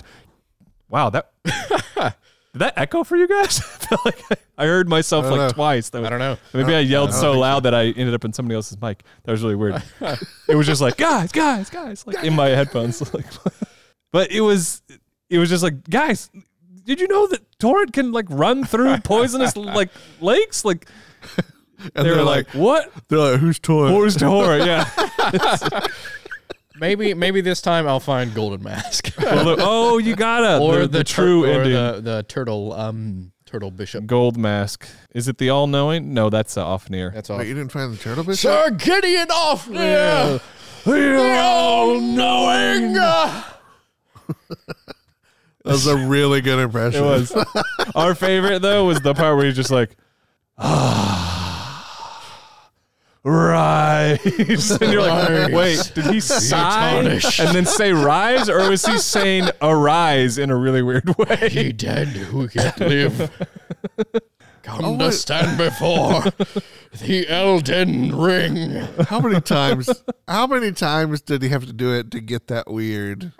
[0.89, 1.31] wow, that.
[2.55, 3.61] Did that echo for you guys?
[3.91, 4.25] I like
[4.57, 5.51] I heard myself I like know.
[5.51, 5.91] twice.
[5.91, 6.39] That I don't know.
[6.55, 9.03] Maybe I yelled I don't so loud that I ended up in somebody else's mic.
[9.25, 9.83] That was really weird.
[10.49, 13.03] it was just like guys, guys, guys, like in my headphones.
[13.15, 13.27] Like,
[14.13, 14.83] but it was,
[15.29, 16.31] it was just like guys.
[16.85, 20.65] Did you know that torrent can like run through poisonous like lakes?
[20.65, 20.89] Like
[21.95, 22.91] And they were they're like, what?
[23.09, 23.95] they're like, who's toy?
[23.95, 24.65] Where's torrent?
[24.65, 24.85] Yeah.
[26.81, 31.05] Maybe, maybe this time I'll find Golden Mask oh, you gotta or the, the, the
[31.05, 31.73] tur- true or ending.
[31.73, 34.07] the the turtle, um, turtle bishop.
[34.07, 34.89] Gold mask.
[35.15, 36.15] Is it the all knowing?
[36.15, 37.13] No, that's uh, Ofnir.
[37.13, 37.39] That's all.
[37.39, 38.51] Wait, you didn't find the turtle bishop?
[38.51, 40.41] Sir Gideon Ofnir,
[40.85, 42.95] the all-knowing.
[45.65, 47.05] That was a really good impression.
[47.05, 47.33] It was.
[47.95, 49.91] Our favorite though was the part where he's just like,
[53.29, 55.51] rise, and you're like, Rise.
[55.53, 57.41] wait, did he sigh tarnished.
[57.41, 61.49] and then say rise, or was he saying arise in a really weird way?
[61.51, 63.31] He dead who yet live,
[64.63, 66.23] come Oh, to stand before
[67.01, 68.71] the Elden Ring.
[69.09, 69.89] How many times?
[70.27, 73.33] How many times did he have to do it to get that weird?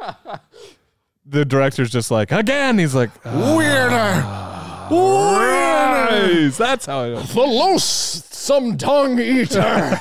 [1.27, 2.79] The director's just like, again.
[2.79, 3.91] He's like, Weirder.
[3.93, 4.58] Ah.
[4.91, 6.57] Rise.
[6.59, 7.09] That's how I.
[7.11, 9.99] The loathsome tongue eater.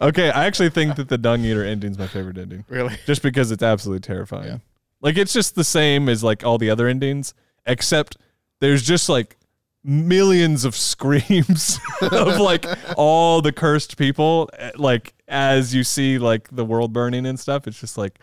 [0.00, 2.64] Okay, I actually think that the dung eater ending's my favorite ending.
[2.68, 2.94] really?
[3.06, 4.44] just because it's absolutely terrifying.
[4.46, 4.58] Yeah.
[5.00, 7.32] Like it's just the same as like all the other endings,
[7.64, 8.18] except
[8.60, 9.38] there's just like
[9.82, 12.66] millions of screams of like
[12.98, 14.50] all the cursed people.
[14.58, 18.20] eh, Like as you see like the world burning and stuff, it's just like,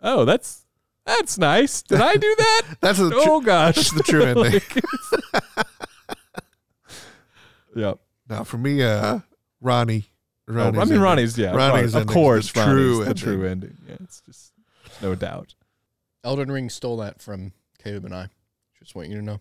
[0.00, 0.66] oh, that's
[1.08, 1.82] that's nice.
[1.82, 2.62] Did I do that?
[2.80, 4.44] That's the oh gosh, that's the true ending.
[5.32, 5.66] Like,
[7.76, 7.98] yep.
[8.28, 9.20] Now for me, uh,
[9.62, 10.04] Ranni.
[10.48, 10.98] Oh, Ranni's I mean, ending.
[11.00, 13.14] Ranni's yeah, Ranni's of course, the Ranni's true the ending.
[13.24, 13.76] true ending.
[13.88, 14.52] Yeah, it's just
[15.02, 15.54] no doubt.
[16.24, 17.52] Elden Ring stole that from
[17.82, 18.28] Caleb and I.
[18.78, 19.40] Just want you to know.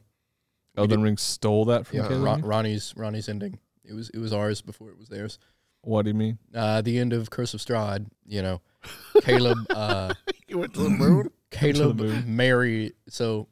[0.78, 2.24] Elden Ring stole that from Yeah, Caleb?
[2.24, 3.60] Ron, Ranni's Ranni's ending.
[3.84, 5.40] It was it was ours before it was theirs.
[5.82, 6.38] What do you mean?
[6.54, 8.08] Uh, the end of Curse of Strahd.
[8.26, 8.62] You know,
[9.22, 9.58] Caleb.
[9.70, 10.14] Uh,
[10.48, 11.30] You went to the moon.
[11.52, 12.94] Caleb married.
[13.10, 13.48] So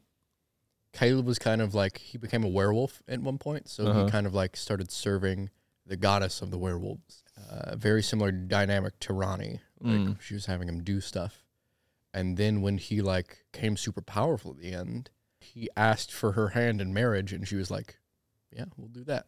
[0.94, 3.68] Caleb was kind of like he became a werewolf at one point.
[3.70, 4.06] So Uh-huh.
[4.06, 5.50] he kind of like started serving
[5.86, 7.24] the goddess of the werewolves.
[7.50, 9.60] Uh, very similar dynamic to Ranni.
[9.82, 10.22] Like Mm.
[10.22, 11.44] she was having him do stuff,
[12.14, 16.50] and then when he like came super powerful at the end, he asked for her
[16.50, 18.00] hand in marriage, and she was like,
[18.52, 19.28] "Yeah, we'll do that.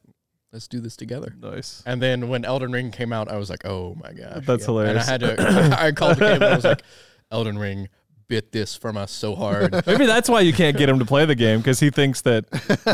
[0.53, 1.83] Let's do this together." Nice.
[1.85, 5.07] And then when Elden Ring came out, I was like, "Oh my gosh, That's hilarious.
[5.09, 5.79] And I had to.
[5.81, 6.41] I called Caleb.
[6.41, 6.81] and I was like,
[7.29, 7.89] "Elden Ring
[8.27, 11.25] bit this from us so hard." Maybe that's why you can't get him to play
[11.25, 12.45] the game because he thinks that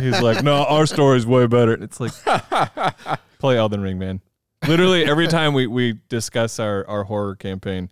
[0.01, 1.73] he's like, no, our story's way better.
[1.73, 2.13] It's like,
[3.39, 4.21] play Elden Ring, man.
[4.67, 7.89] Literally every time we, we discuss our, our horror campaign,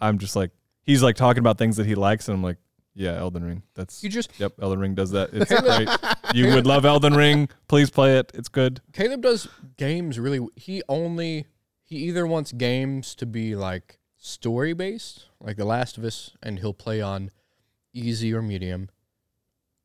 [0.00, 0.50] I'm just like,
[0.82, 2.56] he's like talking about things that he likes, and I'm like,
[2.98, 3.62] yeah, Elden Ring.
[3.74, 5.30] That's You just yep, Elden Ring does that.
[5.32, 5.88] It's great.
[6.34, 7.48] You would love Elden Ring.
[7.68, 8.32] Please play it.
[8.34, 8.80] It's good.
[8.92, 10.44] Caleb does games really.
[10.56, 11.46] He only
[11.84, 13.97] he either wants games to be like
[14.28, 17.30] story based, like The Last of Us, and he'll play on
[17.92, 18.88] easy or medium,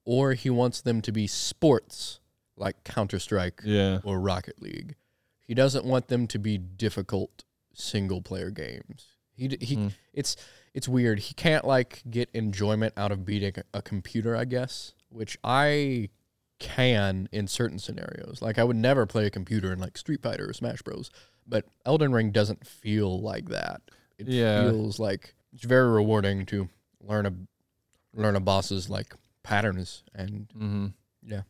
[0.06, 2.20] or he wants them to be sports,
[2.58, 4.00] like Counter Strike Yeah.
[4.04, 4.96] or Rocket League.
[5.42, 9.08] He doesn't want them to be difficult single player games.
[9.36, 9.88] He d- he Hmm.
[10.14, 10.36] it's
[10.74, 11.20] it's weird.
[11.20, 16.10] He can't like get enjoyment out of beating a computer, I guess, which I
[16.60, 18.42] can in certain scenarios.
[18.42, 21.10] Like I would never play a computer in like Street Fighter or Smash Bros,
[21.48, 23.82] but Elden Ring doesn't feel like that.
[24.28, 24.70] It Yeah.
[24.70, 26.70] feels like it's very rewarding to
[27.02, 27.34] learn a
[28.16, 29.14] learn a boss's like
[29.44, 30.88] patterns and Mm-hmm.
[31.26, 31.42] yeah.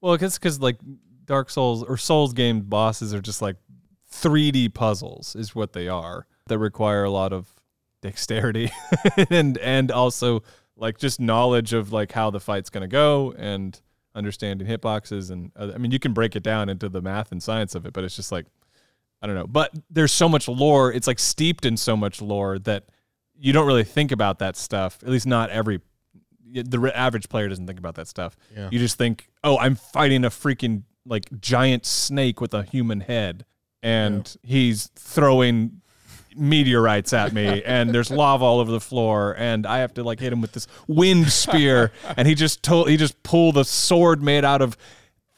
[0.00, 0.78] Well, because because like
[1.24, 3.56] Dark Souls or Souls game bosses are just like
[4.12, 7.52] 3D puzzles is what they are that require a lot of
[8.02, 8.70] dexterity
[9.30, 10.42] and and also
[10.76, 13.80] like just knowledge of like how the fight's going to go and
[14.14, 17.42] understanding hitboxes and uh, I mean you can break it down into the math and
[17.42, 18.46] science of it but it's just like
[19.24, 19.46] I don't know.
[19.46, 22.84] But there's so much lore it's like steeped in so much lore that
[23.34, 25.80] you don't really think about that stuff at least not every
[26.52, 28.36] the average player doesn't think about that stuff.
[28.54, 28.68] Yeah.
[28.70, 33.46] you just think oh I'm fighting a freaking like giant snake with a human head
[33.82, 35.80] and he's throwing
[36.36, 40.20] meteorites at me and there's lava all over the floor and I have to like
[40.20, 44.22] hit him with this wind spear and he just told he just pulled a sword
[44.22, 44.76] made out of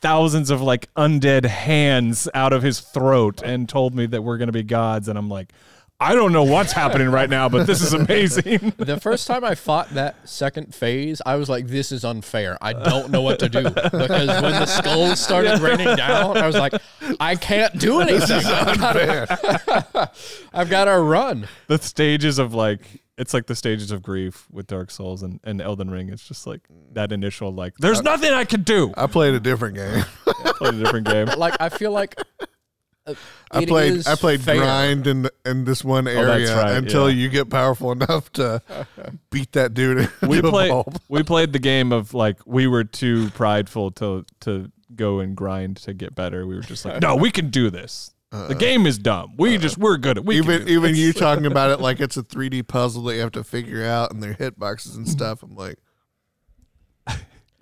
[0.01, 4.49] thousands of like undead hands out of his throat and told me that we're going
[4.49, 5.53] to be gods and I'm like
[5.99, 8.75] I don't know what's happening right now but this is amazing.
[8.77, 12.59] The first time I fought that second phase, I was like, "This is unfair.
[12.61, 16.57] I don't know what to do." Because when the skulls started raining down, I was
[16.57, 16.75] like,
[17.19, 18.43] "I can't do anything.
[18.47, 20.11] I've gotta,
[20.53, 22.83] I've got to run." the stages of like
[23.19, 26.09] it's like the stages of grief with Dark Souls and, and Elden Ring.
[26.09, 26.61] It's just like
[26.93, 28.93] that initial like there's nothing I can do.
[28.97, 30.05] I played a different game.
[30.27, 31.27] i Played a different game.
[31.37, 32.15] Like I feel like
[33.07, 33.15] uh,
[33.51, 34.57] I played I played fair.
[34.57, 37.17] grind in in this one that's area right, until yeah.
[37.17, 38.63] you get powerful enough to
[39.31, 40.11] beat that dude.
[40.23, 45.21] we played we played the game of like we were too prideful to to go
[45.21, 46.47] and grind to get better.
[46.47, 48.13] We were just like, no, we can do this.
[48.49, 49.35] The game is dumb.
[49.39, 52.17] We just we're good at we Uh, even even you talking about it like it's
[52.17, 55.43] a 3D puzzle that you have to figure out and their hitboxes and stuff.
[55.43, 55.79] I'm like,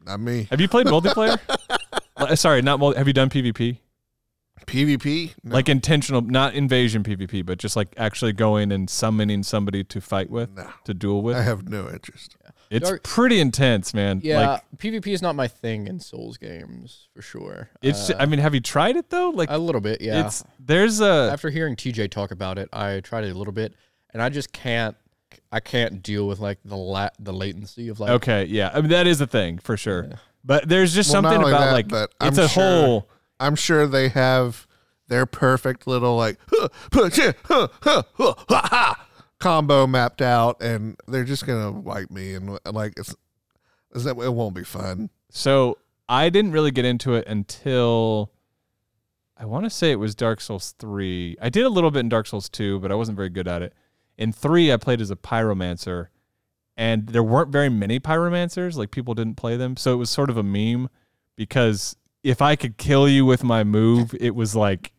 [0.05, 0.47] not me.
[0.51, 1.39] Have you played multiplayer?
[2.17, 3.79] Uh, Sorry, not multi- have you done PvP?
[4.67, 5.35] PvP?
[5.43, 5.53] No.
[5.57, 10.31] Like intentional, not invasion PvP, but just like actually going and summoning somebody to fight
[10.31, 10.71] with, No.
[10.85, 11.37] to duel with.
[11.37, 12.37] I have no interest.
[12.71, 14.21] It's Dark- pretty intense, man.
[14.25, 17.69] Yeah, Like PvP is not my thing in Souls games for sure.
[17.83, 19.31] it's Uh, I mean, have you tried it though?
[19.31, 20.27] Like a little bit, yeah.
[20.27, 23.75] it's there's a After hearing TJ talk about it, I tried it a little bit,
[24.13, 24.97] and I just can't.
[25.51, 28.11] I can't deal with like the la- the latency of like.
[28.11, 28.71] Okay, yeah.
[28.73, 30.11] I mean that is a thing for sure.
[30.45, 32.63] But there's just Well, not something only about that, like but it's I'm a sure-
[32.63, 33.09] whole
[33.41, 34.67] I'm sure they have
[35.09, 39.07] their perfect little like huh, huh, yeah, huh, huh, huh, ha, ha,
[39.45, 43.15] combo mapped out, and they're just gonna wipe me and like it's,
[43.95, 45.11] is that it won't be fun.
[45.31, 45.79] So
[46.09, 48.33] I didn't really get into it until
[49.37, 51.37] I want to say it was Dark Souls 3.
[51.43, 53.63] I did a little bit in Dark Souls 2, but I wasn't very good at
[53.63, 53.75] it.
[54.17, 56.09] In 3, I played as a pyromancer,
[56.77, 58.77] and there weren't very many pyromancers.
[58.77, 59.77] Like, people didn't play them.
[59.77, 60.89] So it was sort of a meme
[61.37, 64.93] because if I could kill you with my move, it was like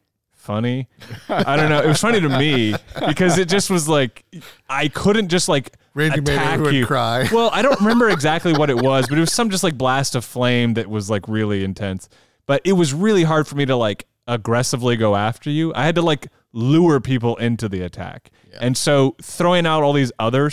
[0.45, 0.87] funny.
[1.27, 1.81] I don't know.
[1.81, 2.75] It was funny to me
[3.07, 4.23] because it just was like,
[4.69, 6.85] I couldn't just like Randy attack everyone you.
[6.85, 7.27] cry.
[7.33, 10.15] Well, I don't remember exactly what it was, but it was some just like blast
[10.15, 12.07] of flame that was like really intense.
[12.45, 15.73] But it was really hard for me to like aggressively go after you.
[15.75, 18.31] I had to like lure people into the attack.
[18.59, 20.49] And so throwing out all these other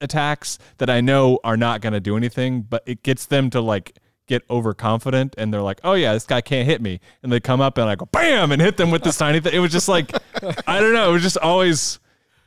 [0.00, 3.60] attacks that I know are not going to do anything, but it gets them to
[3.60, 7.40] like get overconfident and they're like, "Oh yeah, this guy can't hit me." And they
[7.40, 9.54] come up and I go bam and hit them with this tiny thing.
[9.54, 10.12] It was just like
[10.66, 11.98] I don't know, it was just always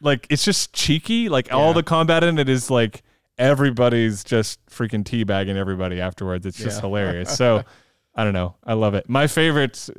[0.02, 1.30] like it's just cheeky.
[1.30, 3.04] Like all the combat in it is like
[3.38, 6.46] everybody's just freaking teabagging everybody afterwards.
[6.46, 6.82] It's just Yeah.
[6.82, 7.34] hilarious.
[7.38, 7.64] So
[8.16, 8.56] I don't know.
[8.66, 9.08] I love it.
[9.10, 9.90] My favorite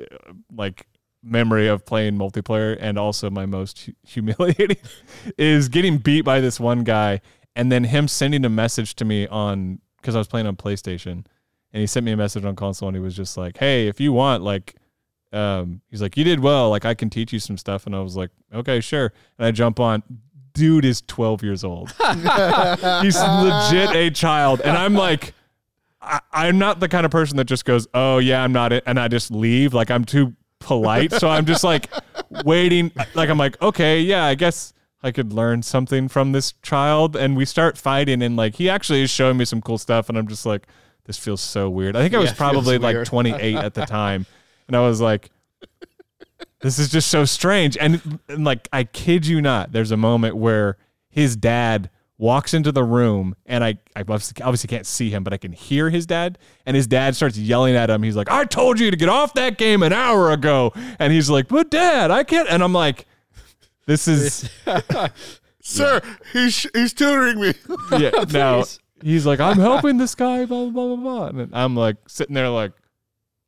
[0.54, 0.86] like
[1.22, 4.76] memory of playing multiplayer and also my most humiliating
[5.38, 7.20] is getting beat by this one guy
[7.56, 11.24] and then him sending a message to me on because I was playing on PlayStation
[11.72, 14.00] and he sent me a message on console and he was just like, "Hey, if
[14.00, 14.76] you want like
[15.32, 16.70] um he's like, "You did well.
[16.70, 19.50] Like I can teach you some stuff." And I was like, "Okay, sure." And I
[19.50, 20.02] jump on
[20.52, 21.90] dude is 12 years old.
[23.02, 25.32] He's legit a child and I'm like
[26.02, 28.82] I, I'm not the kind of person that just goes, "Oh yeah, I'm not it,"
[28.86, 29.74] and I just leave.
[29.74, 31.90] Like I'm too polite, so I'm just like
[32.44, 32.90] waiting.
[33.14, 34.72] Like I'm like, okay, yeah, I guess
[35.02, 37.16] I could learn something from this child.
[37.16, 40.16] And we start fighting, and like he actually is showing me some cool stuff, and
[40.16, 40.66] I'm just like,
[41.10, 41.96] this feels so weird.
[41.96, 43.06] I think I was Yeah, probably like weird.
[43.08, 44.26] 28 at the time,
[44.68, 45.30] and I was like.
[46.62, 47.78] This is just so strange.
[47.78, 50.76] And, and like, I kid you not, there's a moment where
[51.08, 51.88] his dad
[52.18, 55.52] walks into the room and I, I obviously, obviously can't see him, but I can
[55.52, 56.36] hear his dad.
[56.66, 58.02] And his dad starts yelling at him.
[58.02, 60.74] He's like, I told you to get off that game an hour ago.
[60.98, 62.46] And he's like, but dad, I can't.
[62.50, 63.06] And I'm like,
[63.86, 64.50] this is,
[65.62, 66.02] Sir,
[66.34, 67.54] he's he's tutoring me.
[67.98, 68.64] yeah, no.
[69.00, 69.08] Please.
[69.10, 71.26] He's like, I'm helping this guy, blah, blah, blah, blah.
[71.42, 72.72] And I'm like sitting there like,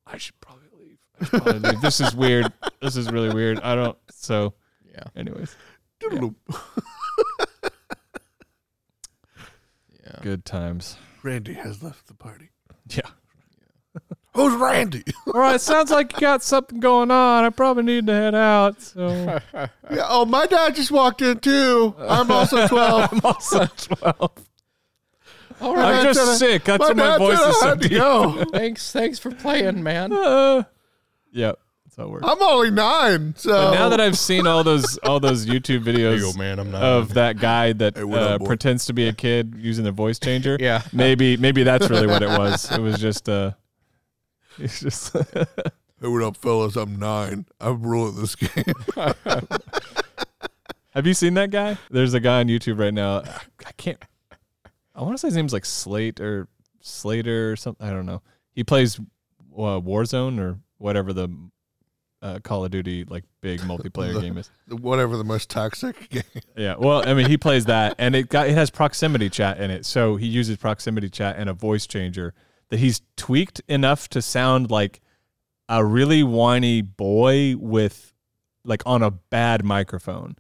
[0.06, 0.98] I should probably leave.
[1.28, 1.80] Should probably leave.
[1.80, 2.52] This is weird.
[2.80, 3.60] This is really weird.
[3.60, 4.54] I don't, so
[4.90, 5.04] Yeah.
[5.16, 5.54] anyways,
[6.00, 6.34] Doodle-doo.
[10.04, 10.18] Yeah.
[10.22, 10.96] good times.
[11.22, 12.50] Randy has left the party.
[12.88, 13.02] Yeah.
[14.34, 15.04] Who's Randy?
[15.26, 17.44] All right, sounds like you got something going on.
[17.44, 18.80] I probably need to head out.
[18.80, 21.94] So yeah, oh, my dad just walked in too.
[21.98, 23.12] I'm also 12.
[23.12, 24.32] I'm also twelve.
[25.60, 26.64] All My I'm just said sick.
[26.64, 27.92] That's why my voice is I so had deep.
[27.92, 28.44] go.
[28.52, 30.12] thanks, thanks for playing, man.
[30.12, 30.64] Uh,
[31.32, 32.24] yep, that's how it works.
[32.26, 33.34] I'm only nine.
[33.36, 36.70] So But now that I've seen all those all those YouTube videos Yo, man, I'm
[36.70, 36.82] not.
[36.82, 38.46] of that guy that Hey, what up, uh, boy?
[38.46, 40.82] pretends to be a kid using the voice changer, yeah.
[40.92, 42.70] maybe maybe that's really what it was.
[42.72, 43.52] It was just uh,
[44.58, 45.12] it's just
[46.02, 46.74] Hey, what up, fellas?
[46.74, 47.46] I'm nine.
[47.60, 48.74] I'm ruling this game.
[50.94, 51.78] Have you seen that guy?
[51.90, 53.22] There's a guy on YouTube right now.
[53.64, 54.02] I can't.
[54.94, 56.48] I want to say his name's like Slate or
[56.80, 57.86] Slater or something.
[57.86, 58.22] I don't know.
[58.52, 61.28] He plays uh, Warzone or whatever the
[62.20, 64.50] uh, Call of Duty like big multiplayer The- game is.
[64.68, 66.22] Whatever the most toxic game.
[66.56, 66.76] Yeah.
[66.78, 69.86] Well, I mean, he plays that, and it got it has proximity chat in it.
[69.86, 72.34] So he uses proximity chat and a voice changer
[72.68, 75.00] that he's tweaked enough to sound like
[75.68, 78.12] a really whiny boy with
[78.64, 80.36] like on a bad microphone.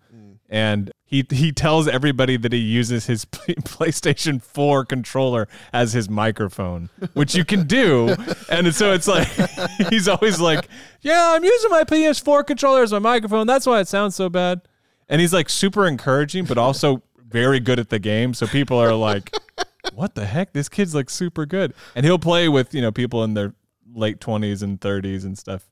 [0.52, 6.90] And he he tells everybody that he uses his PlayStation 4 controller as his microphone,
[7.14, 8.14] which you can do.
[8.50, 9.28] And so it's like
[9.88, 10.68] he's always like,
[11.00, 13.46] "Yeah, I'm using my PS4 controller as my microphone.
[13.46, 14.60] That's why it sounds so bad."
[15.08, 18.34] And he's like super encouraging, but also very good at the game.
[18.34, 19.34] So people are like,
[19.94, 20.52] "What the heck?
[20.52, 23.54] This kid's like super good." And he'll play with you know people in their
[23.94, 25.70] late 20s and 30s and stuff.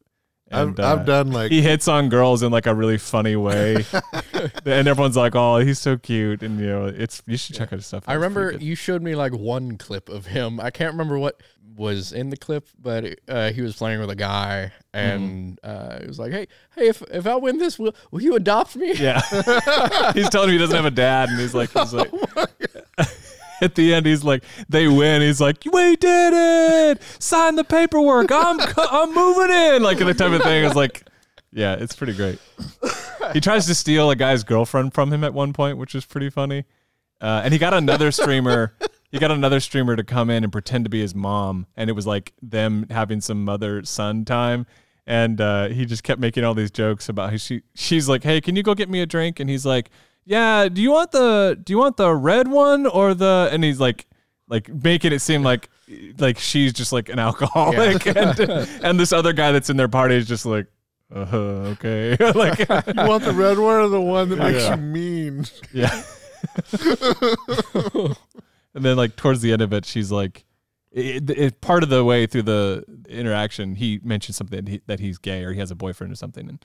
[0.51, 3.37] I've, And, I've uh, done like he hits on girls in like a really funny
[3.37, 3.85] way,
[4.65, 7.79] and everyone's like, "Oh, he's so cute," and you know, it's you should check out
[7.79, 8.05] his stuff.
[8.07, 10.59] I It's remember you showed me like one clip of him.
[10.61, 11.41] I can't remember what
[11.77, 16.07] was in the clip, but uh, he was playing with a guy, and uh, he
[16.07, 19.21] was like, "Hey, hey, if if I win this, will will you adopt me?" yeah,
[20.15, 22.11] he's telling me he doesn't have a dad, and he's like, he's like.
[23.63, 25.21] At the end, he's like, they win.
[25.23, 27.03] He's like, we did it!
[27.19, 28.31] Sign the paperwork.
[28.33, 29.83] I'm I'm moving in.
[29.83, 31.05] Like the type of thing is like,
[31.53, 32.39] yeah, it's pretty great.
[33.33, 36.31] He tries to steal a guy's girlfriend from him at one point, which is pretty
[36.31, 36.65] funny.
[37.21, 38.75] Uh, and he got another streamer.
[39.11, 41.95] He got another streamer to come in and pretend to be his mom, and it
[41.95, 44.67] was like them having some mother son time.
[45.07, 48.41] And uh, he just kept making all these jokes about how she she's like, "Hey,
[48.41, 49.91] can you go get me a drink?" And he's like,
[50.25, 53.81] "Yeah, do you want the do you want the red one or the?" And he's
[53.81, 54.07] like,
[54.49, 55.69] like making it seem like
[56.19, 60.15] like she's just like an alcoholic, and and this other guy that's in their party
[60.17, 60.67] is just like,
[61.15, 61.19] uh,
[61.75, 62.67] okay, like you
[62.97, 64.77] want the red one or the one that makes Yeah.
[64.77, 65.45] you mean?
[65.73, 66.03] yeah.
[68.75, 70.45] and then like towards the end of it, she's like,
[70.93, 75.01] it, it, part of the way through the interaction, he mentions something that, he, that
[75.01, 76.65] he's gay or he has a boyfriend or something, and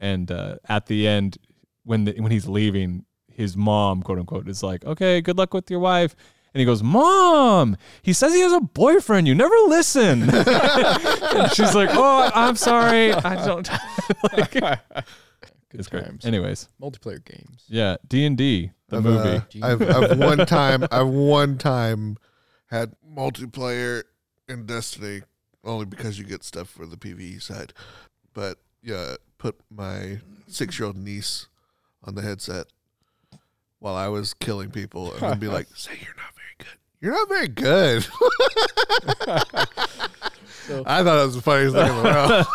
[0.00, 1.38] and uh, at the end,
[1.84, 5.70] when the, when he's leaving, his mom, quote unquote, is like, "Okay, good luck with
[5.70, 6.14] your wife."
[6.54, 9.26] And he goes, "Mom, he says he has a boyfriend.
[9.26, 13.12] You never listen." and she's like, "Oh, I'm sorry.
[13.12, 13.68] I don't."
[14.32, 14.50] like,
[15.72, 16.04] Good it's great.
[16.24, 17.64] Anyways, Multiplayer games.
[17.66, 19.62] yeah, D and D, the I've, movie.
[19.62, 19.82] uh, I've,
[20.12, 22.18] I've one time, I've one time
[22.66, 24.02] had multiplayer
[24.48, 25.22] in Destiny
[25.64, 27.72] only because you get stuff for the PVE side.
[28.34, 31.46] But yeah, put my six year old niece
[32.04, 32.66] on the headset
[33.78, 36.78] while I was killing people and then be like, say you're not very good.
[37.00, 38.06] You're not very good.
[40.66, 42.46] So- I thought it was the funniest thing in the world.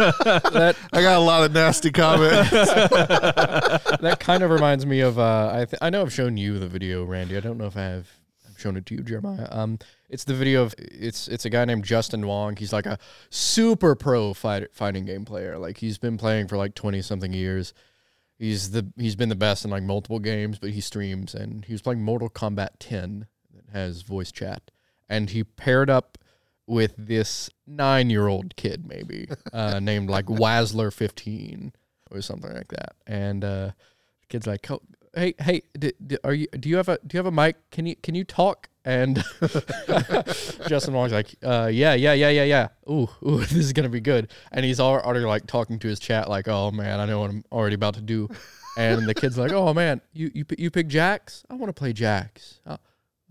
[0.53, 2.49] that I got a lot of nasty comments.
[2.51, 6.69] that kind of reminds me of uh, I th- I know I've shown you the
[6.69, 7.35] video, Randy.
[7.35, 8.07] I don't know if I have
[8.49, 9.49] I've shown it to you, Jeremiah.
[9.51, 9.77] Um,
[10.09, 12.55] it's the video of it's it's a guy named Justin Wong.
[12.55, 12.97] He's like a
[13.29, 15.57] super pro fight, fighting game player.
[15.57, 17.73] Like he's been playing for like twenty something years.
[18.37, 21.73] He's the he's been the best in like multiple games, but he streams and he
[21.73, 24.69] was playing Mortal Kombat 10 that has voice chat,
[25.09, 26.17] and he paired up
[26.67, 31.73] with this nine year old kid maybe uh, named like Wasler 15
[32.11, 33.71] or something like that, and uh,
[34.29, 34.81] kid's like, "Oh,
[35.17, 35.61] "Hey, hey,
[36.23, 36.47] are you?
[36.47, 37.57] Do you have a do you have a mic?
[37.71, 39.23] Can you can you talk?" And
[40.67, 42.67] Justin Wong's like, uh, "Yeah, yeah, yeah, yeah, yeah.
[42.89, 46.29] Ooh, ooh, this is gonna be good." And he's already like talking to his chat,
[46.29, 48.29] like, "Oh man, I know what I'm already about to do."
[48.77, 51.43] And the kid's like, "Oh man, you you you pick Jax?
[51.49, 52.59] I want to play Jax.
[52.65, 52.77] Oh,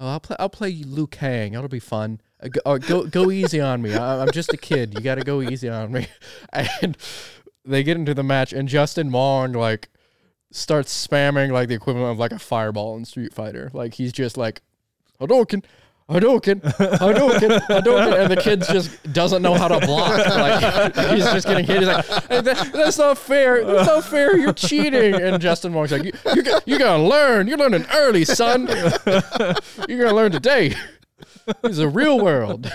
[0.00, 1.52] oh, I'll play I'll play Liu Kang.
[1.52, 2.20] That'll be fun.
[2.42, 3.94] Uh, go, uh, go go easy on me.
[3.94, 4.92] I, I'm just a kid.
[4.94, 6.08] You got to go easy on me."
[6.52, 6.96] And
[7.64, 9.88] they get into the match, and Justin Wong like
[10.50, 13.70] starts spamming like the equivalent of like a fireball in Street Fighter.
[13.72, 14.62] Like he's just like,
[15.20, 15.64] Hadouken,
[16.08, 20.16] Hadouken, Hadouken, Hadouken, and the kid just doesn't know how to block.
[20.18, 21.78] Like he's just getting hit.
[21.78, 23.64] He's like, "Hey, that- that's not fair.
[23.64, 24.36] That's not fair.
[24.36, 25.14] You're cheating.
[25.20, 27.48] And Justin Wong's like, you, got- you gotta learn.
[27.48, 28.68] You're learning early, son.
[29.88, 30.74] You're gonna learn today.
[31.64, 32.70] It's a real world.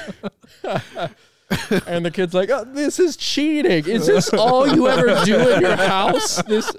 [1.86, 3.86] and the kid's like, oh, "This is cheating.
[3.86, 6.72] Is this all you ever do in your house?" This.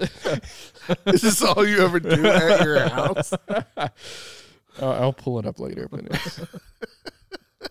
[1.07, 3.33] Is this all you ever do at your house?
[4.81, 6.39] Uh, I'll pull it up later, but it's,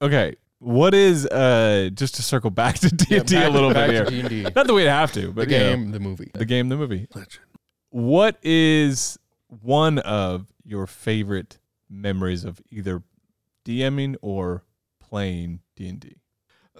[0.00, 3.52] Okay, what is uh just to circle back to D yeah, and D a back-
[3.52, 4.04] little bit here?
[4.04, 4.42] D&D.
[4.54, 6.30] Not that we'd have to, The but you know, game, the movie.
[6.34, 7.08] the game, the movie.
[7.14, 7.44] Legend.
[7.90, 9.18] What is
[9.48, 11.58] one of your favorite
[11.90, 13.02] memories of either
[13.64, 14.62] DMing or
[15.00, 16.16] playing D and D?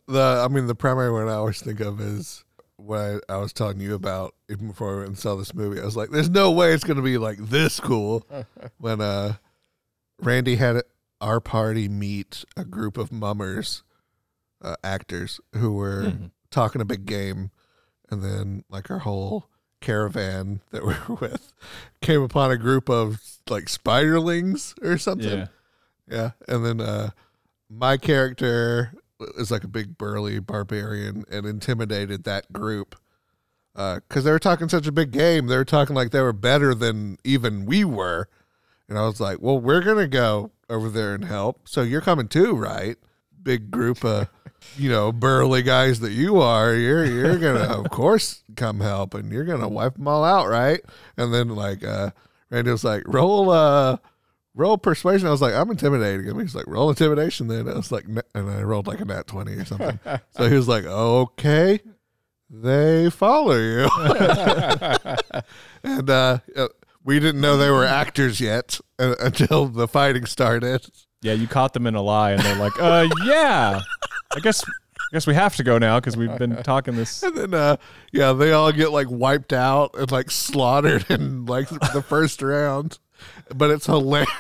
[0.06, 2.44] The I mean, the primary one I always think of is
[2.78, 5.80] what I, I was telling you about even before I went and saw this movie.
[5.80, 8.26] I was like, "There's no way it's going to be like this cool."
[8.78, 9.34] when uh,
[10.20, 10.82] Randy had
[11.20, 13.82] our party meet a group of mummers,
[14.62, 16.30] uh, actors who were Mhm.
[16.50, 17.50] talking a big game,
[18.10, 19.48] and then like our whole
[19.80, 21.52] caravan that we were with
[22.00, 25.38] came upon a group of like spiderlings or something.
[25.40, 25.46] Yeah.
[26.10, 27.10] Yeah, and then uh,
[27.68, 28.92] my character
[29.36, 32.97] is like a big burly barbarian and intimidated that group
[33.74, 35.47] because they were talking such a big game.
[35.47, 38.28] They were talking like they were better than even we were,
[38.89, 41.69] and I was like, "Well, we're gonna go over there and help.
[41.69, 42.97] So you're coming too, right?
[43.43, 44.28] Big group of."
[44.77, 49.31] You know, burly guys that you are, you're you're gonna of course come help, and
[49.31, 50.81] you're gonna wipe them all out, right?
[51.16, 52.11] And then like uh,
[52.51, 53.99] Randy was like, roll uh,
[54.59, 55.28] roll persuasion.
[55.28, 56.39] I was like, I'm intimidating him.
[56.40, 57.68] He's like, roll intimidation then.
[57.68, 60.01] I was like, and I rolled like a nat 20 or something.
[60.30, 61.80] so he was like, okay,
[62.51, 63.89] they follow you.
[65.85, 66.68] and uh, uh,
[67.05, 70.90] we didn't know they were actors yet uh, until the fighting started.
[71.22, 73.80] Yeah, you caught them in a lie, and they're like, "Uh, yeah,
[74.36, 77.36] I guess, I guess we have to go now because we've been talking this." And
[77.36, 77.76] then, uh,
[78.12, 83.01] yeah, they all get like wiped out and like slaughtered in like the first round.
[83.55, 84.29] But it's hilarious.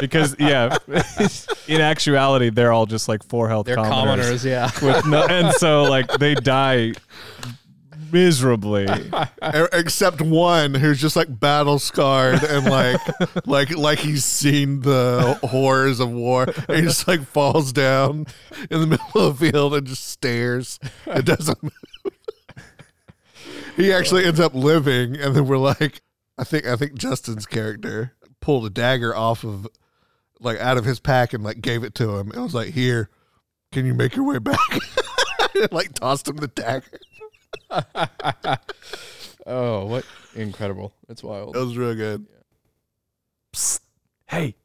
[0.00, 0.78] Because yeah,
[1.68, 4.70] in actuality, they're all just like four health They're commoners, commoners, yeah.
[4.80, 6.94] with no, and so like they die
[8.14, 8.86] miserably.
[9.42, 13.00] Except one who's just like battle scarred and like
[13.46, 18.26] like like he's seen the horrors of war and he just like falls down
[18.70, 21.72] in the middle of the field and just stares it doesn't move
[23.76, 26.00] he actually ends up living and then we're like
[26.38, 29.66] i think i think justin's character pulled a dagger off of
[30.40, 33.08] like out of his pack and like gave it to him and was like here
[33.72, 34.82] can you make your way back and,
[35.72, 36.98] like tossed him the dagger
[39.46, 40.94] Oh, what incredible!
[41.06, 41.54] That's wild.
[41.54, 42.26] that was real good
[43.52, 43.80] Psst.
[44.26, 44.56] Hey,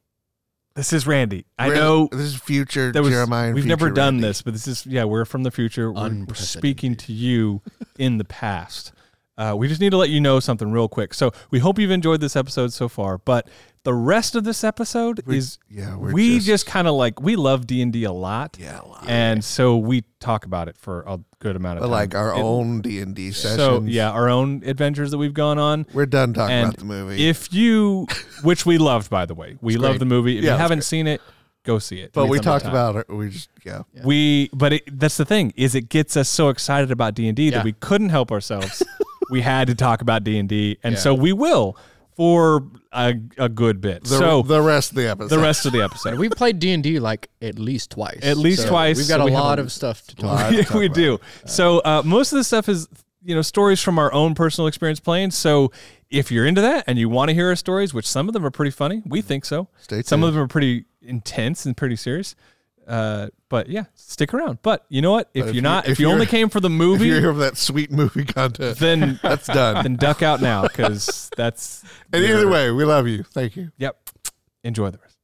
[0.74, 1.44] this is Randy.
[1.58, 3.52] I Randy- know this is future that was, Jeremiah.
[3.52, 4.28] we've never done Randy.
[4.28, 5.92] this, but this is yeah, we're from the future.
[5.92, 7.60] We're speaking to you
[7.98, 8.92] in the past.
[9.40, 11.14] Uh, we just need to let you know something real quick.
[11.14, 13.48] So we hope you've enjoyed this episode so far, but
[13.84, 17.22] the rest of this episode We- is yeah, we're we just, just, kind of like
[17.22, 19.04] we love D and D a lot, yeah, a lot.
[19.08, 21.90] and so we talk about it for a good amount of but time.
[21.92, 23.56] like our It- own D and D sessions.
[23.56, 25.86] So yeah, our own adventures that we've gone on.
[25.94, 27.26] we're done talking And about the movie.
[27.26, 28.06] If you,
[28.42, 30.36] which we loved by the way, we It's love the movie.
[30.36, 30.84] If Yeah, you haven't great.
[30.84, 31.22] seen it,
[31.64, 32.12] go see it.
[32.12, 33.08] but we talked about it.
[33.08, 33.82] We just yeah.
[34.04, 37.64] we but it, that's the thing is it gets us so excited about d&d that
[37.64, 38.82] we couldn't help ourselves
[39.30, 41.76] we had to talk about d&d and so we will
[42.16, 45.28] for a, a good bit The, so the rest of the episode.
[45.30, 48.18] the rest of the episode we've played D and D like at least twice.
[48.22, 50.24] At least So twice, We've got so a we lot a of stuff to talk.
[50.24, 50.40] lot.
[50.40, 50.50] about.
[50.56, 50.94] to talk we about.
[50.96, 52.88] do so uh, most of the stuff is
[53.24, 55.70] you know stories from our own personal experience playing so
[56.10, 58.44] if you're into that and you want to hear our stories which some of them
[58.44, 61.96] are pretty funny we think so Stay some of them are pretty intense and pretty
[61.96, 62.34] serious
[62.90, 66.00] uh, but yeah stick around but you know what if, But you're not if, if
[66.00, 69.18] you only came for the If movie you're here for that sweet movie content, then
[69.22, 69.82] that's done.
[69.84, 73.22] then duck out now because that's and either way, we love you.
[73.22, 73.70] Thank you.
[73.78, 73.96] yep
[74.64, 75.16] enjoy the rest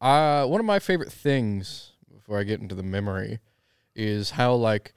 [0.00, 3.40] Uh, one of my favorite things before I get into the memory
[3.94, 4.92] is how like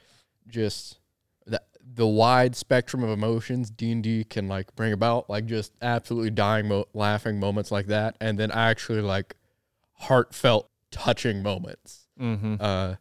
[0.47, 0.99] just
[1.45, 1.61] the
[1.93, 6.29] the wide spectrum of emotions D and D can like bring about, like just absolutely
[6.29, 9.35] dying, mo- laughing moments like that, and then actually like
[10.01, 12.07] heartfelt, touching moments.
[12.19, 12.55] mm-hmm.
[12.59, 12.95] Uh,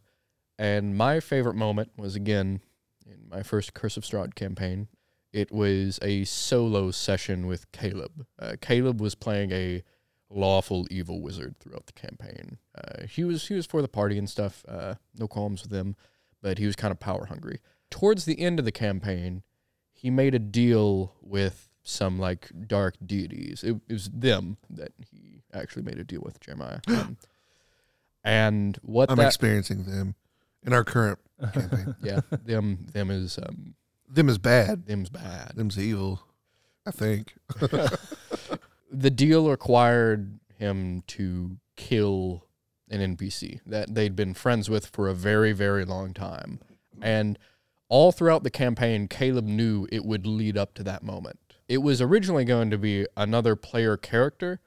[0.58, 2.60] and my favorite moment was again
[3.06, 4.88] in my first Curse of Strahd campaign.
[5.32, 8.26] It was a solo session with Caleb.
[8.38, 9.82] Uh, Caleb was playing a
[10.28, 12.58] lawful evil wizard throughout the campaign.
[12.76, 14.64] Uh, he was he was for the party and stuff.
[14.68, 15.96] Uh, no qualms with him,
[16.42, 17.60] but he was kind of power hungry.
[17.90, 19.42] Towards the end of the campaign,
[19.92, 23.64] he made a deal with some like dark deities.
[23.64, 26.80] It, it was them that he actually made a deal with Jeremiah.
[26.88, 27.16] Um,
[28.22, 30.14] and what I'm that experiencing them
[30.62, 31.18] in our current
[31.54, 31.94] campaign.
[32.02, 33.74] yeah them them is um
[34.10, 34.86] them is bad.
[34.86, 35.52] them's bad.
[35.54, 36.20] Them's evil.
[36.86, 37.34] I think.
[38.90, 42.44] the deal required him to kill
[42.90, 46.60] an NPC that they'd been friends with for a very, very long time.
[47.00, 47.38] And
[47.88, 51.38] all throughout the campaign, Caleb knew it would lead up to that moment.
[51.68, 54.60] It was originally going to be another player character,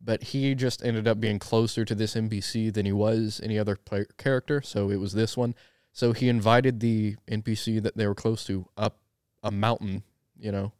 [0.00, 3.76] but he just ended up being closer to this NPC than he was any other
[3.76, 4.62] player character.
[4.62, 5.54] So it was this one.
[5.92, 8.98] So he invited the NPC that they were close to up
[9.42, 10.04] a mountain,
[10.38, 10.72] you know,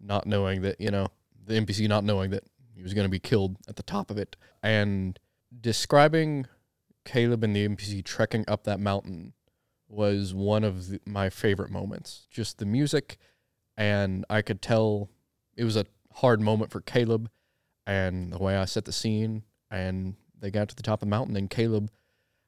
[0.00, 1.08] not knowing that, you know,
[1.44, 2.44] the NPC not knowing that
[2.74, 4.36] he was going to be killed at the top of it.
[4.62, 5.18] And
[5.60, 6.46] describing
[7.04, 9.32] Caleb and the NPC trekking up that mountain
[9.88, 12.26] was one of the, my favorite moments.
[12.30, 13.18] Just the music,
[13.76, 15.10] and I could tell
[15.56, 17.30] it was a hard moment for Caleb,
[17.86, 19.42] and the way I set the scene.
[19.70, 21.90] And they got to the top of the mountain, and Caleb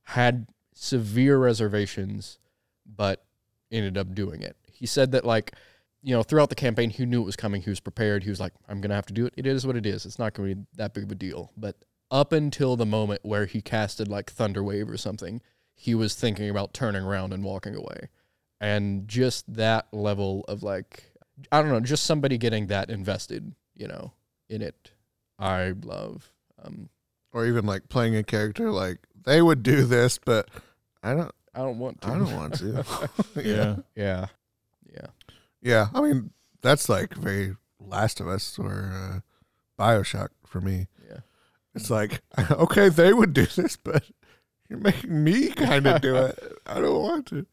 [0.03, 2.39] had severe reservations,
[2.85, 3.25] but
[3.71, 4.57] ended up doing it.
[4.71, 5.55] He said that like
[6.05, 7.63] you know, throughout the campaign, he knew it was coming.
[7.63, 8.23] He was prepared.
[8.25, 9.33] He was like, I'm going to have to do it.
[9.39, 10.05] It is what it is.
[10.05, 11.51] It's not going to be that big of a deal.
[11.57, 11.77] But
[12.11, 15.41] up until the moment where he casted like Thunderwave or something,
[15.75, 18.11] he was thinking about turning around and walking away.
[18.61, 21.05] And just that level of like,
[21.51, 24.13] I don't know, just somebody getting that invested, you know,
[24.51, 24.91] in it,
[25.39, 26.31] I love.
[26.63, 26.89] Um,
[27.33, 30.49] or even like playing a character like they would do this, but
[31.03, 31.33] I don't.
[31.55, 32.09] I don't want to.
[32.09, 32.85] I don't want to.
[33.37, 33.77] Yeah.
[33.95, 34.27] Yeah.
[34.93, 35.07] Yeah.
[35.61, 36.31] Yeah, I mean
[36.63, 39.21] that's like very Last of Us or uh,
[39.83, 40.87] Bioshock for me.
[41.09, 41.19] Yeah.
[41.75, 42.21] It's like
[42.51, 44.05] okay, they would do this, but
[44.69, 46.39] you're making me kind of do it.
[46.67, 47.47] I don't want to.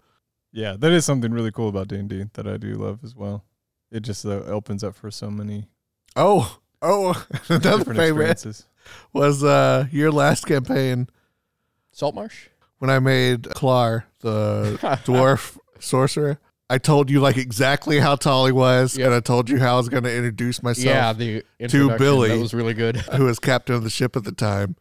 [0.54, 3.16] Yeah, that is something really cool about D and D that I do love as
[3.16, 3.46] well.
[3.92, 5.68] It just uh, opens up for so many
[6.16, 8.66] Oh, oh, another different favorite experiences.
[9.14, 11.08] was uh your last campaign
[11.92, 12.48] Saltmarsh?
[12.80, 16.40] when I made Klar, the dwarf sorcerer.
[16.70, 19.06] I told you like exactly how tall he was, Yep.
[19.06, 20.86] and I told you how I was going to introduce myself.
[20.86, 22.30] yeah, the introduction, Billy.
[22.30, 22.96] That was really good.
[23.16, 24.78] who was captain of the ship at the time,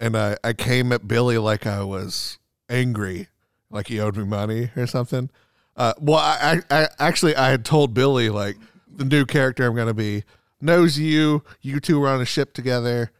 [0.00, 2.38] and I, I came at Billy like I was
[2.70, 3.28] angry,
[3.70, 5.28] like he owed me money or something.
[5.76, 8.56] Uh, well, I, I, I actually I had told Billy like
[8.88, 10.24] the new character I'm gonna be
[10.60, 11.42] knows you.
[11.60, 13.10] You two were on a ship together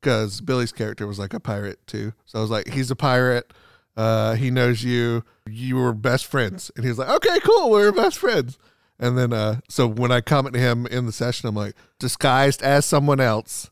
[0.00, 2.12] because Billy's character was like a pirate too.
[2.26, 3.52] So I was like, he's a pirate.
[3.96, 5.24] Uh, he knows you.
[5.46, 8.58] You were best friends, and he was like, okay, cool, we're best friends.
[8.98, 12.62] And then, uh, so when I comment to him in the session, I'm like, disguised
[12.62, 13.70] as someone else.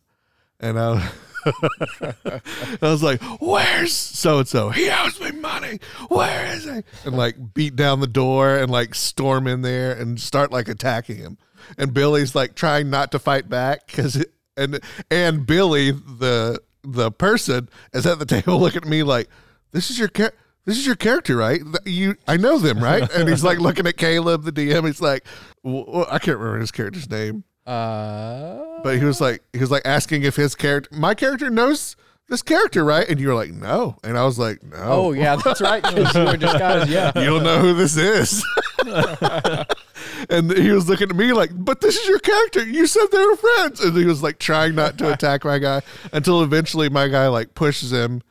[0.58, 1.10] And I,
[1.46, 2.40] I
[2.82, 4.70] was like, where's so and so?
[4.70, 5.80] He owes me money.
[6.08, 6.82] Where is he?
[7.04, 11.16] And like beat down the door and like storm in there and start like attacking
[11.16, 11.38] him.
[11.76, 14.24] And Billy's like trying not to fight back because,
[14.56, 19.28] and, and Billy, the, the person is at the table looking at me like,
[19.72, 20.38] this is your character.
[20.64, 21.62] This is your character, right?
[21.86, 23.10] You, I know them, right?
[23.14, 24.84] And he's like looking at Caleb, the DM.
[24.84, 25.24] He's like,
[25.62, 29.82] well, I can't remember his character's name, Uh, but he was like, he was like
[29.84, 31.96] asking if his character, my character knows
[32.28, 33.06] this character, right?
[33.08, 34.76] And you were like, no, and I was like, no.
[34.78, 35.84] oh yeah, that's right.
[35.94, 36.90] you were disguised.
[36.90, 37.12] Yeah.
[37.16, 38.44] you don't know who this is.
[40.30, 42.64] and he was looking at me like, but this is your character.
[42.64, 43.80] You said they were friends.
[43.80, 45.82] And he was like trying not to attack my guy
[46.12, 48.22] until eventually my guy like pushes him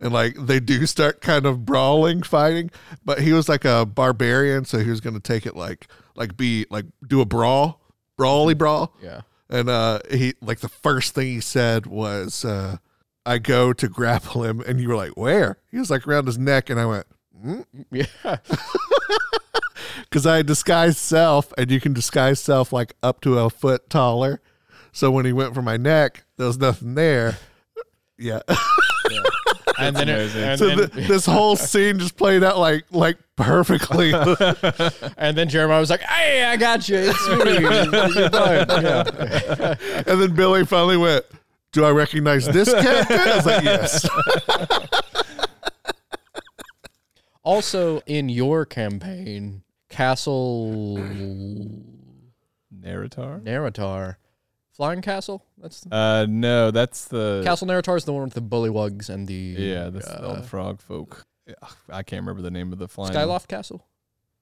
[0.00, 2.70] and like they do start kind of brawling, fighting.
[3.04, 6.66] But he was like a barbarian, so he was gonna take it like like be
[6.70, 7.79] like do a brawl,
[8.20, 8.94] brawly brawl.
[9.02, 9.22] Yeah.
[9.48, 12.76] And uh he like the first thing he said was uh
[13.24, 15.56] I go to grapple him and you were like, Where?
[15.70, 17.06] He was like around his neck and I went,
[17.40, 17.60] hmm?
[17.90, 18.04] Yeah.
[20.02, 24.40] because I disguised self, and you can disguise self like up to a foot taller.
[24.92, 27.38] So when he went for my neck, there was nothing there.
[28.18, 28.42] Yeah.
[29.80, 33.18] and then, it, and, so then th- this whole scene just played out like like
[33.36, 34.12] perfectly.
[35.16, 36.96] and then Jeremiah was like, "Hey, I got you.
[36.96, 37.58] It's me.
[37.60, 39.74] You're fine." Yeah.
[40.06, 41.24] and then Billy finally went,
[41.72, 44.08] "Do I recognize this character?" I was like, "Yes."
[47.42, 50.98] Also, in your campaign, Castle
[52.72, 53.40] Naerytar?
[53.42, 54.16] Naerytar,
[54.80, 55.44] Flying Castle.
[55.58, 59.28] That's the, Uh, no, that's the Castle Naerytar is the one with the bullywugs and
[59.28, 61.26] the Yeah, that's all uh, the frog folk.
[61.90, 63.12] I can't remember the name of the flying.
[63.12, 63.84] Skyloft Castle.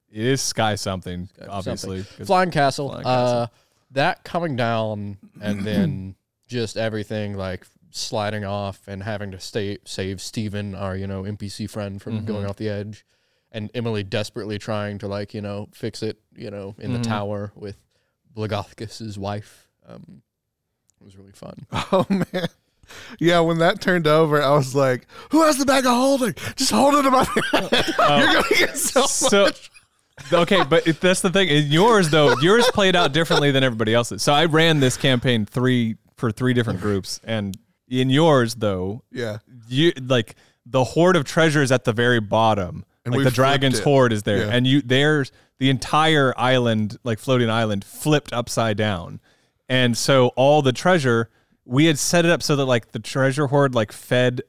[0.09, 2.03] It is Sky something, Sky obviously.
[2.05, 2.87] 'cause- Flying Castle.
[2.89, 3.09] Flying uh,
[3.47, 3.53] Castle.
[3.91, 6.15] that coming down and then
[6.47, 11.69] just everything like sliding off and having to stay save Steven, our you know NPC
[11.69, 12.25] friend, from Mhm.
[12.25, 13.05] going off the edge,
[13.51, 17.03] and Emily desperately trying to like you know fix it, you know, in Mhm.
[17.03, 17.75] the tower with
[18.33, 19.67] Blagothkus's wife.
[19.87, 20.21] Um,
[21.01, 21.65] it was really fun.
[21.91, 22.47] Oh man.
[23.19, 26.33] Yeah, when that turned over, I was like, "Who has the bag of holding?
[26.55, 28.17] Just hold it about oh.
[28.17, 29.69] You're gonna get so, so much."
[30.33, 31.49] okay, but it, that's the thing.
[31.49, 34.23] In yours though, yours played out differently than everybody else's.
[34.23, 37.55] So I ran this campaign three for three different groups, and
[37.89, 39.37] In yours, though, Yeah.
[39.67, 40.35] you like
[40.65, 42.85] the hoard of treasure is at the very bottom.
[43.05, 43.83] And like the dragon's it.
[43.83, 44.51] hoard is there, Yeah.
[44.51, 49.19] and you there's the entire island, like floating island, flipped upside down,
[49.69, 51.29] and so all the treasure
[51.65, 54.41] we had set it up so that like the treasure hoard like fed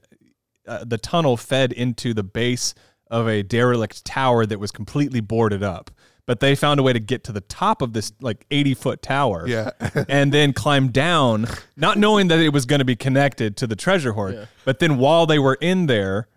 [0.66, 2.74] uh, the tunnel fed into the base
[3.10, 5.90] of a derelict tower that was completely boarded up.
[6.26, 9.02] But they found a way to get to the top of this like 80 foot
[9.02, 9.70] tower Yeah.
[10.08, 13.74] and then climb down, not knowing that it was going to be connected to the
[13.74, 14.46] treasure hoard.
[14.64, 16.28] But then while they were in there,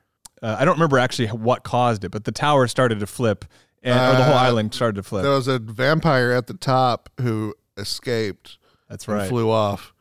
[0.41, 3.45] uh, I don't remember actually what caused it, but the tower started to flip
[3.83, 5.21] and or the whole Uh, island started to flip.
[5.23, 8.57] There was a vampire at the top who escaped
[8.93, 9.27] That's right.
[9.27, 9.91] flew off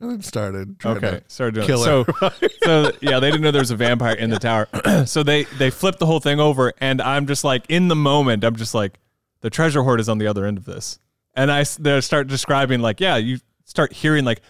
[0.00, 1.84] and then started trying Okay, to started doing kill it.
[1.84, 2.30] So,
[2.62, 4.66] so yeah, they didn't know there was a vampire in the tower.
[5.06, 8.42] so they they flipped the whole thing over, and I'm just like, in the moment,
[8.42, 8.98] I'm just like,
[9.42, 10.98] the treasure hoard is on the other end of this,
[11.34, 14.40] and I they start describing like, yeah, you start hearing like.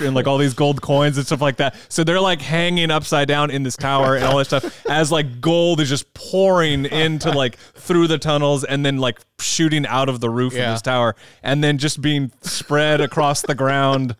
[0.00, 1.74] And like all these gold coins and stuff like that.
[1.88, 5.40] So they're like hanging upside down in this tower and all that stuff as like
[5.40, 10.20] gold is just pouring into like through the tunnels and then like shooting out of
[10.20, 10.68] the roof Yeah.
[10.70, 14.16] of this tower and then just being spread across the ground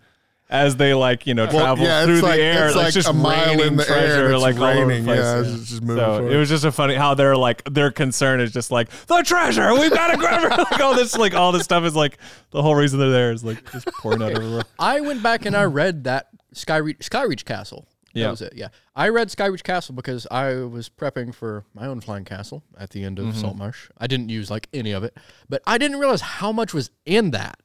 [0.49, 2.67] as they like you know travel yeah, it's through like- the air.
[2.69, 5.07] it's like just a mile in the treasure, and it's like all over raining.
[5.07, 6.33] Yeah, it's just moving so forward.
[6.33, 9.73] it was just a funny how they're like their concern is just like the treasure.
[9.75, 10.59] We've got to grab it.
[10.71, 12.19] like all this like all this stuff is like
[12.53, 14.63] the whole reason they're there is like just pouring out everywhere.
[14.79, 17.87] I went back and I read that Skyreach Skyreach Castle.
[18.15, 18.31] That Yeah.
[18.31, 18.55] was it.
[18.57, 22.91] Yeah, I read Skyreach Castle because I was prepping for my own flying castle at
[22.91, 23.41] the end of Mm-hmm.
[23.41, 23.89] Saltmarsh.
[23.99, 25.15] I didn't use like any of it,
[25.51, 27.59] but I didn't realize how much was in that.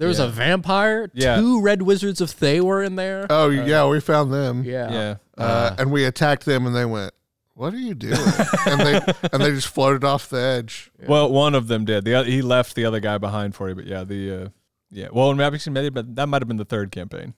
[0.00, 1.10] There was a vampire.
[1.14, 1.36] Yeah.
[1.36, 3.26] Two red wizards of Thay were in there.
[3.30, 4.64] Oh yeah, we found them.
[4.64, 4.90] yeah.
[4.90, 5.16] Yeah.
[5.38, 7.12] Uh, and we attacked them, and they went,
[7.54, 8.16] "What are you doing?"
[8.66, 9.00] and they
[9.32, 10.90] and they just floated off the edge.
[11.06, 12.04] Well, one of them did.
[12.04, 14.48] The other, he left the other guy behind for you, but yeah, the uh,
[14.90, 15.08] yeah.
[15.12, 17.34] Well, maybe maybe but that might have been the third campaign.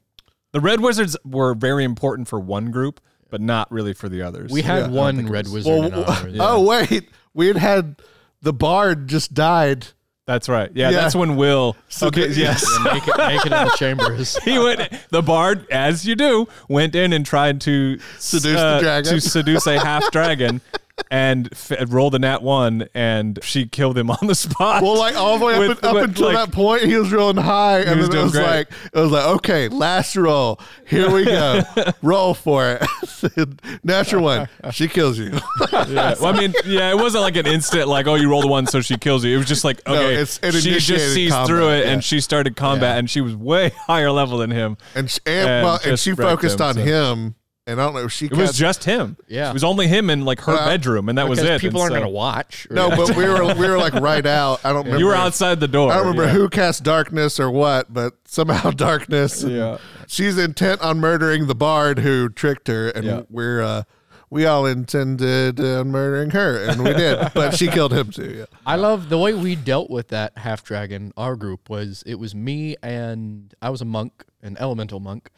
[0.53, 4.53] The Red Wizards were very important for one group, but not really for the others.
[4.53, 6.47] We had Yeah, one red was- wizard Well, in our.
[6.55, 7.97] oh wait, we had had
[8.41, 9.87] the bard just died.
[10.25, 10.71] That's right.
[10.73, 11.01] Yeah, Yeah.
[11.01, 11.77] that's when Will.
[12.01, 12.65] Okay, the- yes.
[12.87, 14.37] Yeah, make it, make it in the chambers.
[14.45, 14.89] he went.
[15.11, 19.13] The bard, as you do, went in and tried to Seduce the uh, dragon.
[19.15, 20.61] to seduce a half dragon,
[21.11, 24.83] and f- rolled a nat one, and she killed him on the spot.
[24.83, 27.13] Well, like all the way up, With- up with, until like- that point, he was
[27.13, 28.43] rolling high, and was then it was great.
[28.47, 30.61] like it was like okay, last roll.
[30.87, 31.63] Here we go,
[32.03, 33.49] roll for it.
[33.85, 35.33] Natural one, she kills you.
[35.73, 36.15] Yeah.
[36.21, 38.67] Well, I mean, yeah, it wasn't like an instant, like, oh, you rolled a one,
[38.67, 39.35] so she kills you.
[39.35, 41.93] It was just like, No, okay, it's- it she just sees combat, through it, yeah.
[41.93, 42.99] and she started combat, Yeah.
[42.99, 44.77] and she was way higher level than him.
[44.95, 47.35] and sh- and, And well, and she focused him, on so- him,
[47.67, 48.27] and I don't know if she.
[48.27, 49.17] It was just him.
[49.29, 49.51] Yeah.
[49.51, 51.61] it was only him in like her Uh, bedroom, and that was it.
[51.61, 52.67] people And aren't so- going to watch.
[52.71, 54.61] or- no, but we were we were like right out.
[54.65, 54.99] I don't remember.
[54.99, 55.91] You were outside the door.
[55.93, 56.33] I don't remember yeah.
[56.33, 59.43] who cast darkness or what, but somehow darkness.
[59.45, 59.79] Yeah.
[60.07, 63.23] she's intent on murdering the bard who tricked her, and Yeah.
[63.31, 63.83] we're uh,
[64.29, 68.35] we all intended on murdering her, and we did, but she killed him too.
[68.39, 68.45] Yeah.
[68.65, 71.13] I love the way we dealt with that half dragon.
[71.19, 75.31] Our group was it was me and I was a monk, an elemental monk,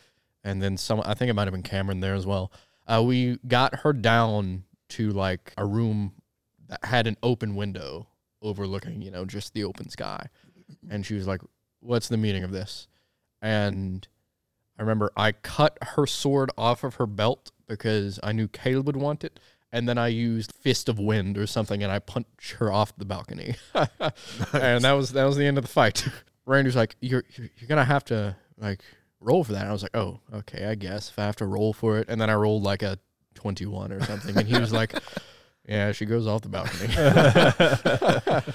[0.45, 1.03] and then some.
[1.05, 2.53] I think it might have been Cameron there as well.
[2.87, 6.13] Uh, we got her down to like a room
[6.69, 8.07] that had an open window
[8.43, 10.29] overlooking, you know, just the open sky,
[10.89, 11.41] and she was like,
[11.81, 12.87] "What's the meaning of this?"
[13.41, 14.07] And
[14.79, 18.97] I remember I cut her sword off of her belt because I knew Caleb would
[18.97, 19.41] want it.
[19.73, 23.05] And then I used Fist of Wind or something and I punched her off the
[23.05, 23.57] balcony.
[23.75, 26.07] and that was that was the end of the fight.
[26.47, 28.83] Randy's like, you're, you're gonna have to like
[29.25, 29.63] roll for that.
[29.63, 32.09] And I was like, Oh, okay, I guess if I have to roll for it.
[32.09, 32.99] And then I rolled like a
[33.35, 34.37] twenty one or something.
[34.37, 34.95] And he was like,
[35.69, 36.93] Yeah, she goes off the balcony.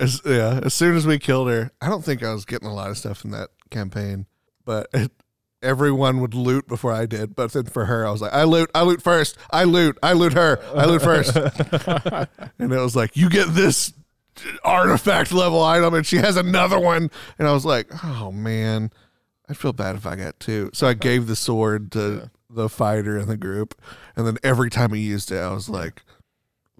[0.00, 2.72] As, yeah, as soon as we killed her, I don't think I was getting a
[2.72, 4.26] lot of stuff in that campaign,
[4.64, 5.10] but it,
[5.60, 7.34] everyone would loot before I did.
[7.34, 10.12] But then for her, I was like, I loot, I loot first, I loot, I
[10.12, 11.34] loot her, I loot first,
[12.60, 13.92] and it was like, you get this
[14.62, 18.92] artifact level item, and she has another one, and I was like, oh man,
[19.48, 20.70] I feel bad if I got two.
[20.74, 23.80] So I gave the sword to the fighter in the group,
[24.16, 26.02] and then every time he used it, I was like.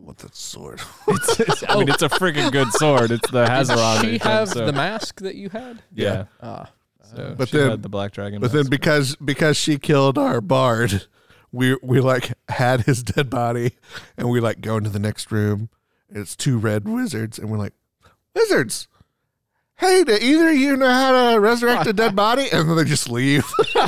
[0.01, 0.81] What that sword?
[1.09, 3.11] It's, it's- I mean, it's a freaking good sword.
[3.11, 4.03] It's the Hazirawn.
[4.03, 5.83] Did she edition, have so- the mask that you had?
[5.93, 6.27] yeah.
[6.41, 6.71] Ah.
[7.03, 8.41] So But she then- had the black dragon.
[8.41, 8.71] But then mask.
[8.71, 11.09] because because she killed our bard,
[11.51, 13.73] we we like had his dead body,
[14.17, 15.69] and we like go into the next room.
[16.09, 17.75] And it's two red wizards, and we're like,
[18.37, 18.87] wizards.
[19.79, 22.49] Hey, do either of you know how to resurrect a dead body?
[22.51, 23.47] And then they just leave.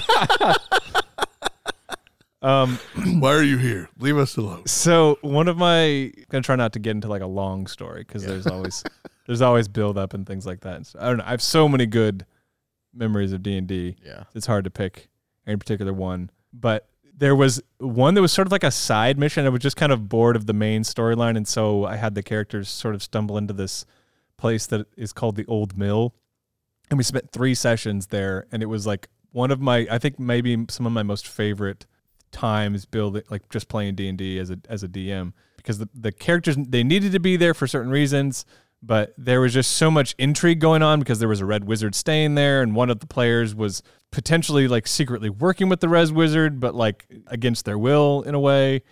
[2.42, 2.78] um,
[3.18, 3.88] Why are you here?
[3.98, 4.66] Leave us alone.
[4.66, 8.04] So one of my I'm gonna try not to get into like a long story
[8.06, 8.84] because there's always
[9.26, 10.76] there's always build up and things like that.
[10.76, 11.24] And so, I don't know.
[11.26, 12.24] I have so many good
[12.94, 13.96] memories of D and D.
[14.04, 14.24] Yeah.
[14.32, 15.08] It's hard to pick
[15.44, 19.44] any particular one, but there was one that was sort of like a side mission.
[19.44, 22.22] I was just kind of bored of the main storyline, and so I had the
[22.22, 23.84] characters sort of stumble into this
[24.40, 26.14] place that is called the Old Mill,
[26.90, 30.18] and we spent three sessions there, and it was like one of my, I think
[30.18, 31.86] maybe some of my most favorite
[32.32, 35.88] times building, like just playing D and D as a as a DM, because the
[35.94, 38.44] the characters they needed to be there for certain reasons.
[38.82, 41.94] But there was just so much intrigue going on because there was a red wizard
[41.94, 46.10] staying there, and one of the players was potentially like secretly working with the res
[46.12, 48.82] wizard, but like against their will in a way,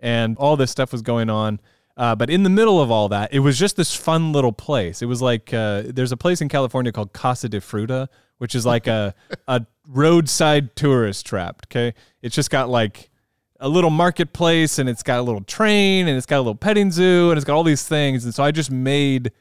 [0.00, 1.60] and all this stuff was going on.
[1.98, 5.02] Uh, but in the middle of all that, it was just this fun little place.
[5.02, 8.06] It was like uh, there's a place in California called Casa de Fruta,
[8.38, 9.14] which is like a
[9.48, 11.66] a roadside tourist trap.
[11.66, 13.10] Okay, it's just got like
[13.58, 16.92] a little marketplace, and it's got a little train, and it's got a little petting
[16.92, 18.24] zoo, and it's got all these things.
[18.24, 19.32] And so I just made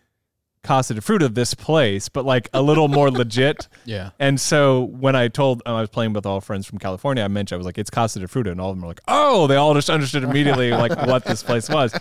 [0.64, 3.68] Casa de Fruta this place, but like a little more legit.
[3.86, 4.10] Yeah.
[4.20, 7.58] And so when I told I was playing with all friends from California, I mentioned
[7.58, 9.56] I was like, "It's Casa de Fruta," and all of them were like, "Oh!" They
[9.58, 11.96] all just understood immediately like what this place was.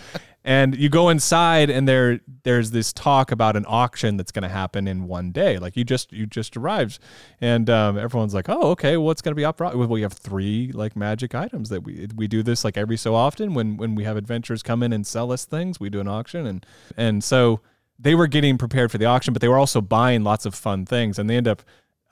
[0.47, 4.49] And you go inside, and there there's this talk about an auction that's going to
[4.49, 5.57] happen in one day.
[5.57, 6.99] Like you just you just arrived,
[7.41, 10.71] and um, everyone's like, "Oh, okay, what's going to be up?" Well, we have three
[10.71, 14.05] like magic items that we we do this like every so often when when we
[14.05, 16.65] have adventurers come in and sell us things, we do an auction, and
[16.95, 17.59] and so
[17.99, 20.85] they were getting prepared for the auction, but they were also buying lots of fun
[20.85, 21.61] things, and they end up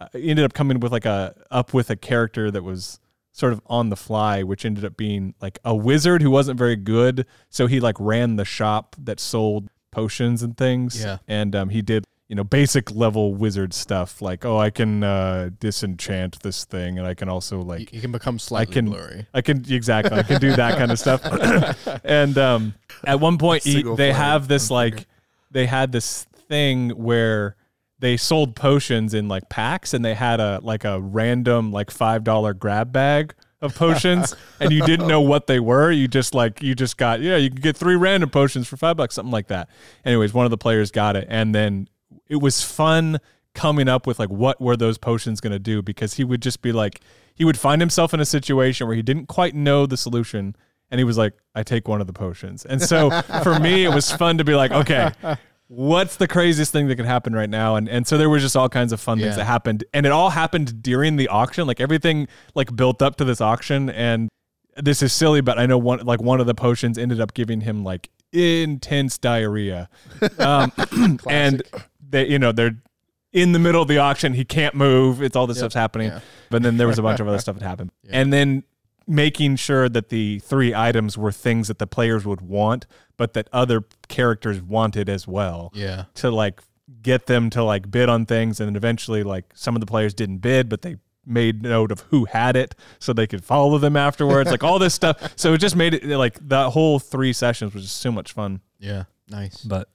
[0.01, 2.99] uh, ended up coming with like a up with a character that was
[3.35, 6.77] sort of on the fly, which ended up being like a wizard who wasn't very
[6.77, 11.01] good, so he like ran the shop that sold potions and things.
[11.03, 11.17] Yeah.
[11.27, 15.49] and um, he did you know basic level wizard stuff like oh I can uh,
[15.59, 19.27] disenchant this thing, and I can also like You, you can become slightly can- blurry.
[19.33, 20.17] I can exactly.
[20.17, 21.21] I can do that kind of stuff.
[22.05, 25.07] and um, at one point, he, they have this like
[25.51, 27.57] they had this thing where
[28.05, 32.23] they sold potions in like packs, and they had a like a random like five
[32.23, 35.91] dollar grab bag of potions, and you didn't know what they were.
[35.91, 38.95] You just like you just got yeah, you can get three random potions for five
[38.95, 39.69] bucks, something like that.
[40.05, 41.89] Anyways, one of the players got it, and then
[42.27, 43.19] it was fun
[43.55, 46.61] coming up with like what were those potions going to do because he would just
[46.61, 47.01] be like
[47.33, 50.55] he would find himself in a situation where he didn't quite know the solution
[50.91, 53.09] and he was like i take one of the potions and so
[53.43, 55.09] for me it was fun to be like okay
[55.67, 57.75] what's the craziest thing that could happen right now?
[57.75, 59.83] And and so there was just all kinds of fun things that happened.
[59.93, 63.89] And it all happened during the auction like everything like built up to this auction.
[63.89, 64.29] And
[64.77, 67.61] this is silly but i know one like one of the potions ended up giving
[67.61, 69.89] him like intense diarrhea.
[70.37, 70.71] Um,
[71.29, 71.63] and
[72.09, 72.75] they you know they're
[73.31, 74.33] in the middle of the auction.
[74.33, 75.21] He can't move.
[75.21, 76.07] It's all this stuff's happening.
[76.09, 76.19] Yeah.
[76.49, 77.91] but then there was a bunch of other stuff that happened.
[78.03, 78.19] Yeah.
[78.19, 78.63] and then
[79.07, 82.85] making sure that the three items were things that the players would want
[83.17, 86.05] but that other characters wanted as well Yeah.
[86.15, 86.61] to like
[87.01, 90.13] get them to like bid on things and then eventually like some of the players
[90.13, 93.95] didn't bid but they made note of who had it so they could follow them
[93.97, 97.73] afterwards like all this stuff so it just made it like that whole three sessions
[97.73, 99.03] was just so much fun Yeah.
[99.29, 99.63] Nice.
[99.63, 99.89] but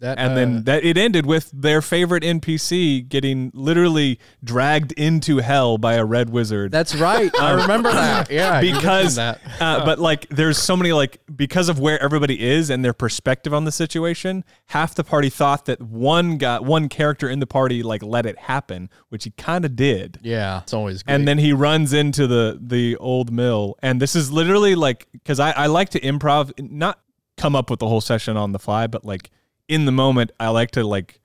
[0.00, 5.38] That and uh, then that it ended with their favorite npc getting literally dragged into
[5.38, 7.30] hell by a red wizard that's right.
[7.38, 8.30] I remember that.
[8.40, 8.60] Yeah.
[8.60, 9.40] because that.
[9.60, 13.52] uh, but like there's so many like because of where everybody is and their perspective
[13.52, 17.82] on the situation half the party thought that one got one character in the party
[17.82, 20.60] like let it happen which he kind of did Yeah.
[20.62, 21.14] It's always great.
[21.14, 25.38] and then he runs into the the old mill and this is literally like because
[25.40, 26.98] I, I like to improv not
[27.36, 29.30] come up with the whole session on the fly but like
[29.70, 31.20] in the moment i like to like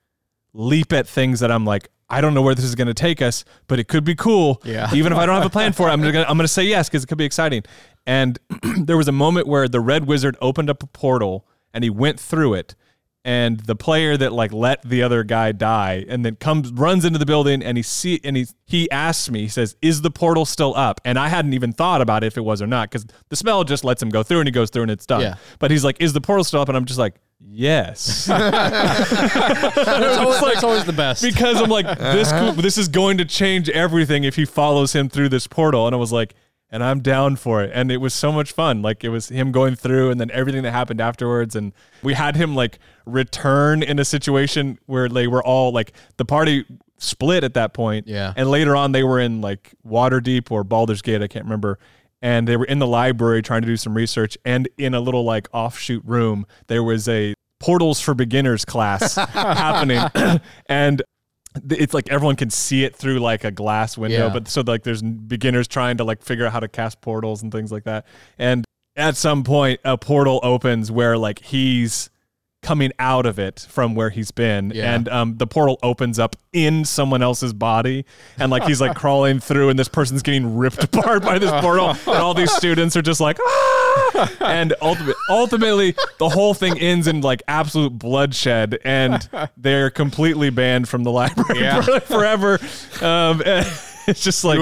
[0.54, 3.22] leap at things that i'm like i don't know where this is going to take
[3.22, 4.62] us but it could be cool.
[4.64, 4.94] Yeah.
[4.94, 6.88] even if i don't have a plan for it i'm gonna i'm gonna say yes
[6.88, 7.64] because it could be exciting.
[8.06, 8.38] And
[8.78, 12.20] there was a moment where the red wizard opened up a portal and he went
[12.20, 12.76] through it
[13.26, 17.18] and the player that like let the other guy die and then comes runs into
[17.18, 20.46] the building and he see and he he asks me he says is the portal
[20.46, 21.02] still up?
[21.04, 23.84] And i hadn't even thought about if it was or not because the smell just
[23.84, 25.22] lets him go through and he goes through and it's done.
[25.22, 25.36] Yeah.
[25.58, 26.70] but he's like is the portal still up?
[26.70, 28.26] And i'm just like yes.
[28.28, 31.24] That's, always, that's always the best.
[31.24, 35.10] because i'm like this could, this is going to change everything if he follows him
[35.10, 35.88] through this portal.
[35.88, 36.36] And i was like
[36.70, 37.72] and i'm down for it.
[37.74, 38.82] And it was so much fun.
[38.84, 41.74] Like it was him going through and then everything that happened afterwards and
[42.04, 46.66] we had him like return in a situation where they were all like the party
[46.98, 48.08] split at that point.
[48.08, 48.34] Yeah.
[48.36, 51.80] and later on they were in like waterdeep or baldur's gate i can't remember.
[52.22, 54.38] And they were in the library trying to do some research.
[54.46, 60.02] And in a little like offshoot room there was a portals for beginners class happening.
[60.68, 61.02] And
[61.70, 64.28] it's like everyone can see it through like a glass window.
[64.28, 64.34] Yeah.
[64.34, 67.52] but so like there's beginners trying to like figure out how to cast portals and
[67.52, 68.06] things like that.
[68.38, 68.66] And
[68.98, 72.10] at some point a portal opens where like he's
[72.66, 74.96] coming out of it from where he's been, Yeah.
[74.96, 78.06] and um, the portal opens up in someone else's body,
[78.40, 81.90] and like he's like crawling through, and this person's getting ripped apart by this portal,
[81.92, 84.32] and all these students are just like, ah!
[84.42, 90.90] and ultimate, ultimately, the whole thing ends in like absolute bloodshed, and they're completely banned
[90.90, 91.82] from the library Yeah.
[91.82, 92.60] for- forever.
[93.02, 93.66] Um, and
[94.08, 94.60] it's just like.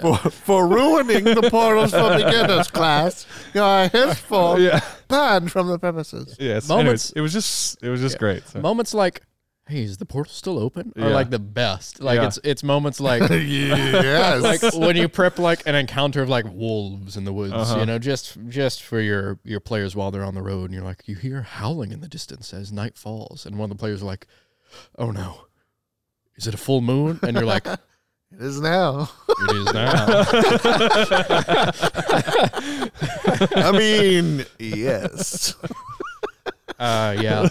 [0.00, 4.80] For, for ruining the portals for beginners class, you are henceforth Yeah.
[5.08, 6.36] banned from the premises.
[6.38, 6.68] Yes.
[6.68, 8.46] Moments- Anyways, it was just it was just great.
[8.46, 8.60] So.
[8.60, 9.22] moments like,
[9.66, 11.14] "Hey, is the portal still open?" Are Yeah.
[11.14, 12.00] like the best.
[12.00, 12.26] Like Yeah.
[12.28, 14.42] it's it's moments like yes.
[14.62, 17.80] like when you prep like an encounter of like wolves in the woods, Uh-huh.
[17.80, 20.84] you know, just just for your your players while they're on the road, and you're
[20.84, 24.02] like, you hear howling in the distance as night falls, and one of the players
[24.02, 24.28] are like,
[24.96, 25.46] "Oh no,
[26.36, 27.66] is it a full moon?" And you're like,
[28.32, 29.08] "It is now.
[29.28, 30.24] It is now."
[33.70, 35.54] I mean, yes.
[36.78, 37.48] Uh, yeah.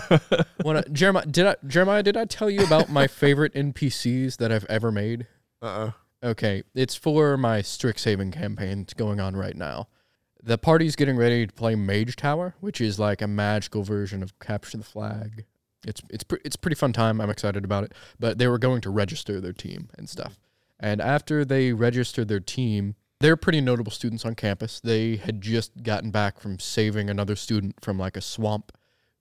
[0.63, 2.03] When I, Jeremiah, did I Jeremiah?
[2.03, 5.27] Did I tell you about my favorite NPCs that I've ever made?
[5.61, 5.91] Uh-uh.
[6.23, 9.87] Okay, it's for my Strixhaven campaign that's going on right now.
[10.41, 14.37] The party's getting ready to play Mage Tower, which is like a magical version of
[14.39, 15.45] Capture the Flag.
[15.87, 17.21] It's it's pre- it's pretty fun time.
[17.21, 17.93] I'm excited about it.
[18.19, 20.39] But they were going to register their team and stuff.
[20.79, 24.79] And after they registered their team, they're pretty notable students on campus.
[24.79, 28.71] They had just gotten back from saving another student from like a swamp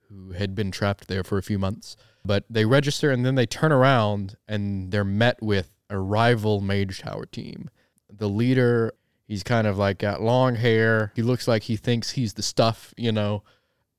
[0.09, 1.97] who had been trapped there for a few months.
[2.25, 7.01] But they register and then they turn around and they're met with a rival Mage
[7.01, 7.71] Tower team.
[8.11, 8.93] The leader,
[9.27, 11.13] he's kind of like got long hair.
[11.17, 13.43] He looks like he thinks he's the stuff, you know,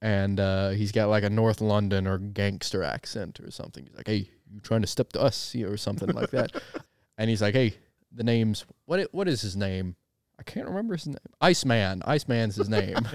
[0.01, 3.85] and uh, he's got like a North London or gangster accent or something.
[3.85, 6.51] He's like, "Hey, you trying to step to us?" or something like that.
[7.19, 7.75] And he's like, "Hey,
[8.11, 9.07] the name's what?
[9.11, 9.95] What is his name?
[10.39, 11.17] I can't remember his name.
[11.41, 12.01] Iceman.
[12.05, 12.95] Iceman's his name."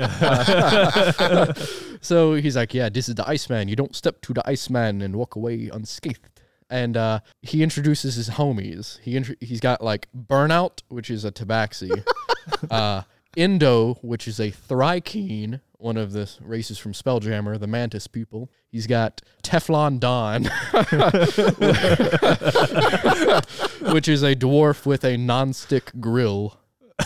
[2.03, 3.69] so he's like, "Yeah, this is the Iceman.
[3.69, 8.31] You don't step to the Iceman and walk away unscathed." And uh, he introduces his
[8.31, 9.01] homies.
[9.01, 12.05] He intro- he's got like Burnout, which is a Tabaxi,
[12.71, 13.03] uh,
[13.37, 18.51] Indo, which is a Thri-kreen, one of the races from Spelljammer, the Mantis people.
[18.71, 20.45] He's got Teflon Don,
[23.93, 26.59] which is a dwarf with a non-stick grill,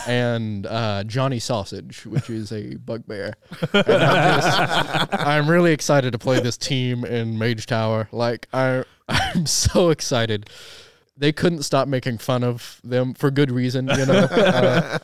[0.07, 3.33] and uh, Johnny Sausage, which is a bugbear.
[3.73, 8.07] And I'm, just, I'm really excited to play this team in Mage Tower.
[8.13, 10.49] Like I, I'm so excited.
[11.17, 14.25] They couldn't stop making fun of them for good reason, you know.
[14.39, 14.99] Uh,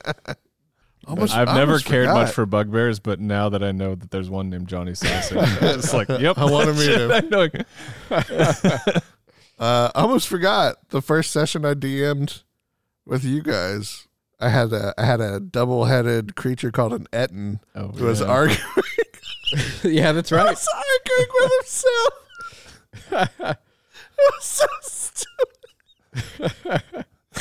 [1.07, 2.26] Almost, I've never cared forgot.
[2.26, 5.94] much for bugbears, but now that I know that there's one named Johnny Sausage, it's
[5.94, 7.11] like, yep, I wanna meet him.
[7.11, 7.48] I know.
[9.57, 12.44] Uh, I almost forgot the first session I DM'd
[13.06, 14.06] with you guys.
[14.38, 18.19] I had a I had a double headed creature called an Ettin Oh, who was
[18.19, 18.27] yeah.
[18.27, 18.60] arguing,
[19.84, 20.49] yeah, that's right.
[20.49, 22.14] was arguing with himself.
[23.40, 23.57] it
[24.18, 25.30] was so stupid.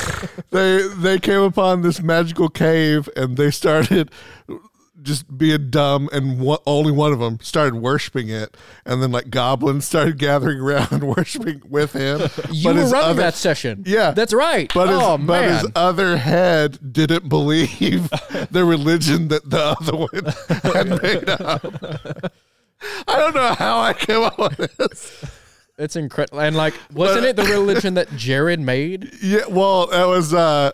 [0.51, 4.11] they they came upon this magical cave and they started
[5.01, 8.57] just being dumb and one, only one of them started worshiping it
[8.87, 13.09] and then like goblins started gathering around worshiping with him You But were his running
[13.11, 13.83] other- that session.
[13.85, 14.11] Yeah.
[14.11, 14.71] that's right.
[14.73, 18.09] But his, oh but his other head didn't believe
[18.51, 22.33] the religion that the other one had made up.
[23.07, 25.25] I don't know how I came up with this.
[25.77, 26.39] It's incredible.
[26.39, 29.11] And like, wasn't it the religion that Jared made?
[29.21, 30.71] Yeah, well, that was uh,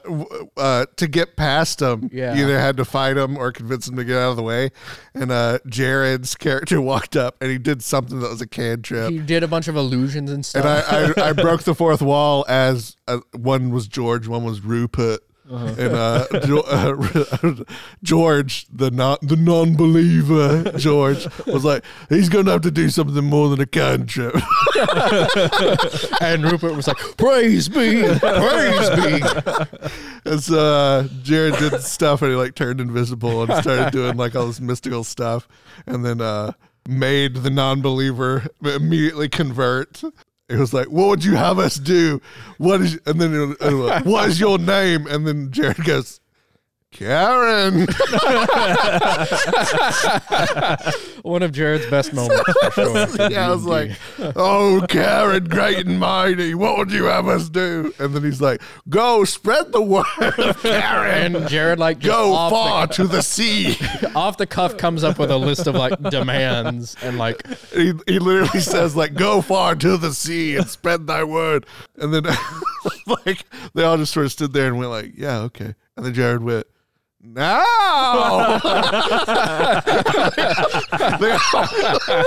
[0.57, 2.09] uh, to get past him.
[2.13, 2.33] Yeah.
[2.35, 4.69] you either had to fight him or convince him to get out of the way.
[5.13, 9.11] And uh, Jared's character walked up and he did something that was a cantrip.
[9.11, 10.65] He did a bunch of illusions and stuff.
[10.65, 14.61] and I, I, I broke the fourth wall as uh, one was George, one was
[14.61, 15.21] Rupert,
[15.51, 17.53] and uh, Jo- uh,
[18.03, 23.23] George, the non the non believer, George was like, he's gonna have to do something
[23.23, 24.35] more than a cantrip.
[26.21, 29.21] and Rupert was like, "Praise be, praise be."
[30.25, 34.35] and so uh, Jared did stuff, and he like turned invisible and started doing like
[34.35, 35.47] all this mystical stuff,
[35.85, 36.53] and then uh,
[36.87, 40.01] made the non believer immediately convert.
[40.51, 42.21] It was like, "What would you have us do?
[42.57, 46.20] What is?" And then, it was- like, "What is your name?" And then Jared goes,
[46.91, 47.81] "Karen."
[51.23, 52.41] One of Jared's best moments.
[52.53, 53.07] For sure.
[53.31, 53.91] yeah, I was like,
[54.35, 58.61] "Oh, Karen, great and mighty, what would you have us do?" And then he's like,
[58.89, 60.05] "Go spread the word
[60.61, 63.77] Karen." and Jared like Go far to the sea.
[64.15, 68.19] off the cuff comes up with a list of like demands and like he, he
[68.19, 71.65] literally says like go far to the sea and spread thy word
[71.97, 72.23] and then
[73.25, 76.13] like they all just sort of stood there and went like yeah okay and then
[76.13, 76.65] jared went
[77.23, 78.57] now
[81.19, 81.67] they all,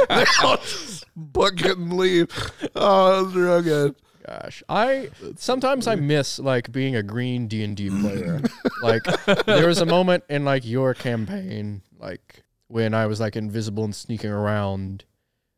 [0.09, 2.29] they all just, book it and leave.
[2.75, 3.97] Oh, was real good.
[4.27, 8.41] Gosh, I sometimes I miss like being a green D and D player.
[8.83, 9.03] like
[9.45, 13.95] there was a moment in like your campaign, like when I was like invisible and
[13.95, 15.05] sneaking around.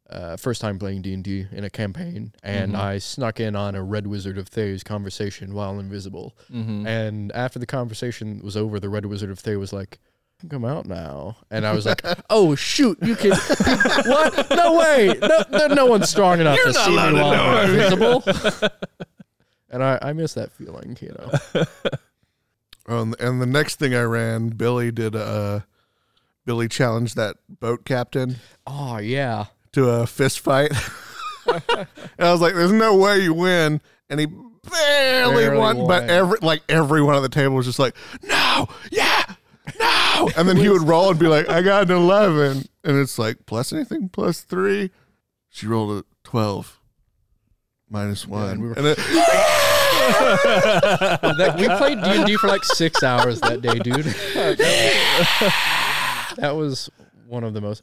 [0.09, 3.74] Uh, first time playing D and D in a campaign, and I snuck in on
[3.74, 6.37] a Red Wizard of Thay's conversation while invisible.
[6.53, 6.87] Mm-hmm.
[6.87, 9.99] And after the conversation was over, the Red Wizard of Thay was like,
[10.49, 13.31] "Come out now," and I was like, "Oh shoot, you can
[14.07, 14.51] what?
[14.51, 15.12] No way!
[15.20, 18.23] No, no, no one's strong enough to see me while I'm invisible."
[19.70, 21.65] and I, I miss that feeling, you know.
[22.89, 25.66] Oh, and, and the next thing I ran, Billy did a
[26.45, 29.47] Billy challenged that boat captain Oh yeah,
[29.77, 30.73] to a fist fight.
[31.47, 31.86] and
[32.19, 33.81] I was like, "There's no way you win,"
[34.11, 37.94] and he barely, Barely won, But every like everyone at the table was just like,
[38.23, 39.35] "No, yeah,
[39.78, 42.65] no," and then he would roll and be like, "I got an 11.
[42.85, 44.90] and it's like plus anything plus three.
[45.51, 46.81] She rolled a twelve.
[47.89, 48.48] Minus one.
[48.48, 48.97] and we were- And it-
[50.07, 54.05] that, we played D and D for like six hours that day, dude.
[56.36, 56.90] that was
[57.28, 57.82] one of the most.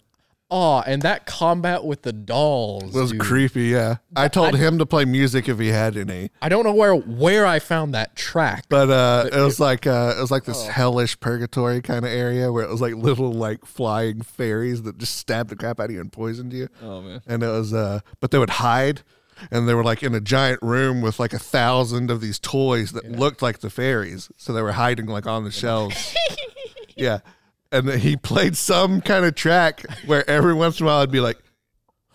[0.56, 3.22] Oh, and that combat with the dolls It was dude.
[3.22, 3.96] creepy, yeah.
[4.16, 7.48] I told him to play music if he had any, I don't know where where
[7.48, 8.66] I found that track.
[8.70, 10.52] but uh, it was like uh, it was like Oh.
[10.52, 15.00] this hellish purgatory kind of area where it was like little like flying fairies that
[15.00, 16.70] just stabbed the crap out of you and poisoned you.
[16.84, 17.22] Oh man.
[17.26, 19.02] And it was uh, but they would hide,
[19.50, 22.92] and they were like in a giant room with like a thousand of these toys
[22.92, 26.14] that looked like the fairies, so they were hiding like on the shelves.
[26.96, 27.20] yeah,
[27.74, 31.12] and then he played some kind of track where every once in a while I'd
[31.12, 31.38] be like.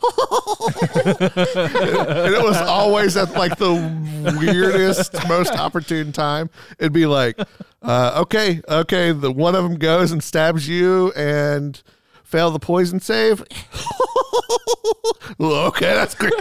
[0.00, 3.74] and it was always at like the
[4.40, 6.48] weirdest, most opportune time.
[6.78, 7.36] It'd be like,
[7.82, 11.82] uh, okay, okay, the one of them goes and stabs you and
[12.22, 13.42] fail the poison save.
[15.40, 16.32] Okay, that's great.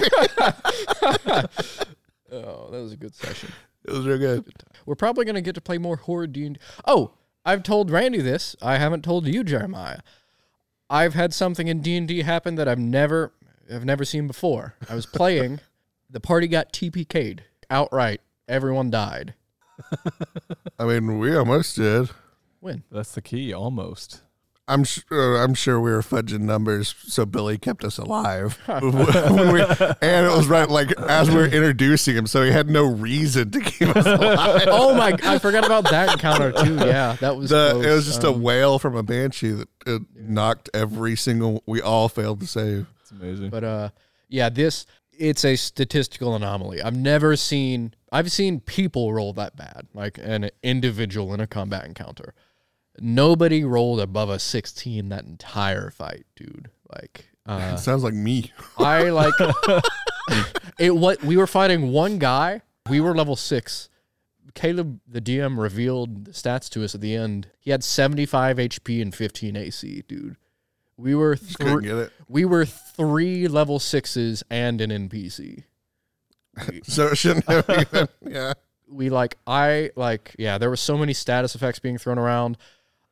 [2.31, 3.51] oh, that was a good session.
[3.85, 4.45] It was real good.
[4.85, 7.11] We're probably gonna get to play more horror D and Oh,
[7.47, 8.57] I've told Randy this.
[8.61, 9.99] I haven't told you, Jeremiah.
[10.89, 13.31] I've had something in D and D happen that I've never,
[13.73, 14.75] I've never seen before.
[14.89, 15.61] I was playing,
[16.09, 18.19] the party got TPK'd outright.
[18.49, 19.33] Everyone died.
[20.77, 22.09] I mean, we almost did.
[22.59, 22.83] When?
[22.91, 24.23] That's the key, almost.
[24.69, 25.37] I'm sure.
[25.37, 28.59] I'm sure we were fudging numbers, so Billy kept us alive.
[28.67, 32.69] When we- and it was right, like as we were introducing him, so he had
[32.69, 34.63] no reason to keep us alive.
[34.67, 35.15] Oh my!
[35.23, 36.75] I forgot about that encounter too.
[36.75, 37.49] Yeah, that was.
[37.49, 37.85] The, close.
[37.85, 41.63] it was just a Um, wail from a banshee that it knocked every single.
[41.65, 42.87] We all failed to save.
[43.01, 43.49] It's amazing.
[43.51, 43.89] But uh,
[44.27, 46.81] yeah, this it's a statistical anomaly.
[46.81, 47.93] I've never seen.
[48.11, 52.33] I've seen people roll that bad, like an individual in a combat encounter.
[52.99, 56.69] Nobody rolled above a 16 that entire fight, dude.
[56.93, 58.51] Like, uh, Sounds like me.
[58.77, 59.33] I like
[60.79, 60.95] it.
[60.95, 62.61] What we were fighting one guy.
[62.89, 63.89] We were level six.
[64.53, 67.47] Caleb, the DM, revealed the stats to us at the end.
[67.59, 70.35] He had 75 HP and 15 AC, dude.
[70.97, 72.07] We were three.
[72.27, 75.63] We were three level sixes and an NPC.
[76.85, 78.07] So it shouldn't have even.
[78.25, 78.53] Yeah.
[78.89, 80.57] We like I like yeah.
[80.57, 82.57] There were so many status effects being thrown around.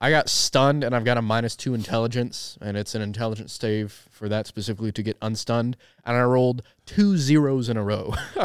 [0.01, 3.91] I got stunned and I've got a minus two intelligence, and it's an intelligence save
[4.11, 5.77] for that specifically to get unstunned.
[6.03, 8.13] And I rolled two zeros in a row.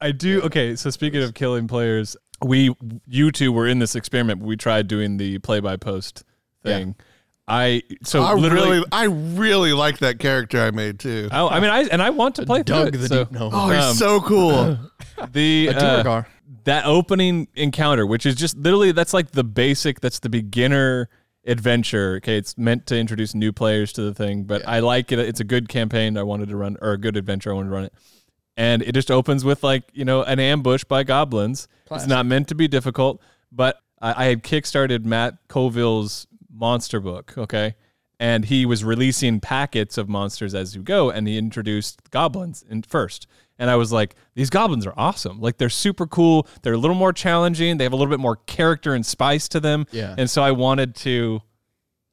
[0.00, 0.42] I do.
[0.42, 2.74] Okay, so speaking of killing players, we
[3.06, 4.42] you two were in this experiment.
[4.42, 6.24] We tried doing the play by post
[6.62, 6.96] thing.
[7.48, 8.70] I so I literally.
[8.78, 11.28] really, I really like that character I made too.
[11.30, 12.98] I, I mean, I and I want to play through Doug it.
[12.98, 13.50] the so deep no.
[13.52, 14.78] Oh, he's Um, so cool.
[15.32, 16.22] the a uh,
[16.64, 21.08] that opening encounter, which is just literally that's like the basic, that's the beginner
[21.46, 22.16] adventure.
[22.16, 25.20] Okay, it's meant to introduce new players to the thing, but I like it.
[25.20, 26.16] It's a good campaign.
[26.16, 27.50] I wanted to run or a good adventure.
[27.50, 27.92] I wanted to run it,
[28.56, 31.68] and it just opens with like you know an ambush by goblins.
[31.86, 32.06] Classic.
[32.06, 36.26] It's not meant to be difficult, but I, I had kickstarted Matt Colville's
[36.56, 37.34] monster book.
[37.36, 37.74] Okay.
[38.18, 42.82] And he was releasing packets of monsters as you go, and he introduced goblins in
[42.82, 43.26] first.
[43.58, 45.40] And I was like, these goblins are awesome.
[45.40, 46.46] Like they're super cool.
[46.62, 47.76] They're a little more challenging.
[47.76, 49.86] They have a little bit more character and spice to them.
[49.92, 50.14] Yeah.
[50.16, 51.42] And so I wanted to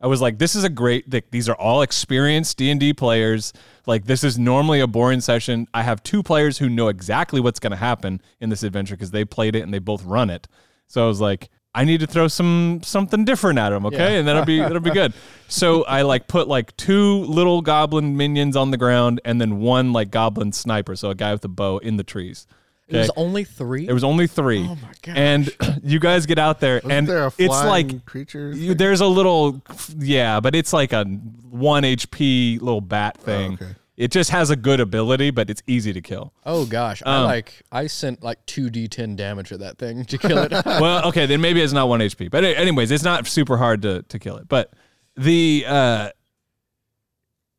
[0.04, 3.54] I was like, this is a great like, these are all experienced D&D players.
[3.88, 5.66] Like this is normally a boring session.
[5.74, 9.12] I have two players who know exactly what's going to happen in this adventure because
[9.12, 10.50] they played it and they both run it.
[10.88, 14.14] So I was like, I need to throw some something different at them, okay?
[14.14, 14.20] Yeah.
[14.20, 15.14] And that'll be that'll be good.
[15.50, 19.94] So I like put like two little goblin minions on the ground and then one
[19.94, 22.48] like goblin sniper, so a guy with a bow in the trees.
[22.88, 23.86] It was only three.
[23.86, 24.64] There was only three.
[24.68, 25.18] oh my god!
[25.18, 28.52] and you guys get out there, Wasn't and there it's like creature.
[28.52, 29.62] you, there's a little,
[29.98, 33.54] yeah, but it's like a one HP little bat oh, thing.
[33.54, 33.76] okay.
[33.96, 36.34] It just has a good ability, but it's easy to kill.
[36.46, 40.18] oh gosh, I Um, like I sent like two d10 damage at that thing to
[40.18, 40.52] kill it.
[40.66, 42.32] well, okay, then maybe it's not one HP.
[42.32, 44.48] But a- anyways, it's not super hard to to kill it.
[44.48, 44.74] But
[45.16, 46.10] the uh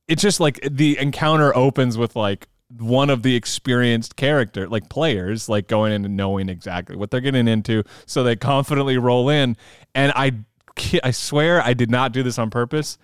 [0.08, 2.48] it's just like the encounter opens with like
[2.78, 7.20] one of the experienced character like players like going in and knowing exactly what they're
[7.20, 9.56] getting into so they confidently roll in
[9.94, 10.32] and i
[10.74, 12.98] ki- i swear i did not do this on purpose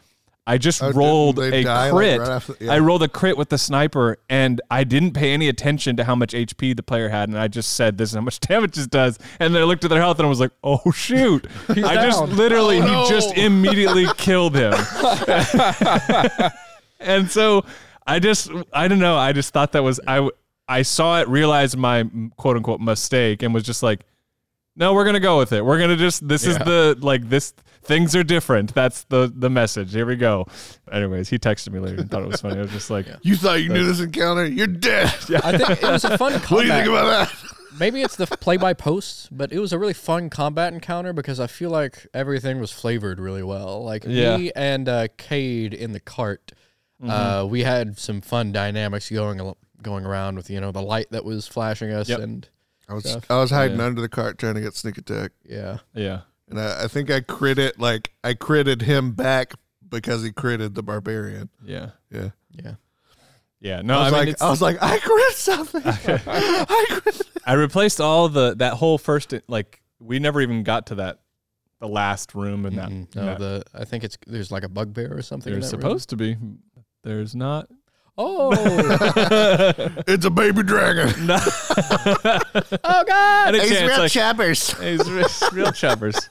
[0.46, 2.72] i just Oh, rolled a die, like, crit right after- yeah.
[2.72, 6.14] i rolled a crit with the sniper and i didn't pay any attention to how
[6.14, 8.86] much hp the player had and i just said this is how much damage this
[8.86, 11.94] does and then i looked at their health and i was like oh shoot i
[12.06, 13.02] just literally Oh, no.
[13.04, 14.74] he just immediately killed him
[17.00, 17.64] and so
[18.06, 19.16] I just I don't know.
[19.16, 20.28] I just thought that was I
[20.66, 24.00] I saw it, realized my quote unquote mistake, and was just like,
[24.76, 25.64] no, we're gonna go with it.
[25.64, 27.52] We're gonna just this is the like this
[27.82, 28.74] things are different.
[28.74, 29.92] That's the the message.
[29.92, 30.46] Here we go.
[30.92, 32.58] Anyways, he texted me later and thought it was funny.
[32.58, 34.46] I was just like, You thought you knew this encounter?
[34.46, 35.12] You're dead.
[35.28, 35.40] Yeah.
[35.44, 36.84] I think it was a fun What do you combat.
[36.84, 37.36] think about that?
[37.78, 41.40] Maybe it's the play by posts, but it was a really fun combat encounter because
[41.40, 43.82] I feel like everything was flavored really well.
[43.84, 44.36] Like Yeah.
[44.36, 46.52] me and uh, Cade in the cart,
[47.06, 51.06] uh, we had some fun dynamics going al- going around with you know the light
[51.12, 52.20] that was flashing us Yep.
[52.20, 52.48] and
[52.90, 53.24] I was Stuff.
[53.30, 53.86] I was hiding Yeah.
[53.86, 55.78] under the cart trying to get sneak attack, yeah.
[55.94, 59.54] yeah, and I, I think I critted like I critted him back
[59.88, 61.48] because he critted the barbarian.
[61.64, 62.74] yeah, Yeah, Yeah.
[63.60, 63.82] yeah.
[63.82, 65.82] No, I I, was mean, like I was like I crit something.
[65.86, 67.22] I crit.
[67.46, 71.20] I replaced all the that whole first like we never even got to that
[71.80, 72.88] the last room in that.
[72.90, 72.92] Mm-mm.
[72.92, 75.52] in No, that- the I think it's there's like a bugbear or something.
[75.52, 75.82] in there's that room.
[75.82, 76.36] supposed to be.
[77.02, 77.68] There's not.
[78.18, 78.50] Oh,
[80.06, 81.08] It's a baby dragon.
[81.26, 81.38] No.
[81.38, 83.46] oh God!
[83.46, 84.72] Had a chance, like, chappers.
[84.80, 86.28] He's real, real chubbers.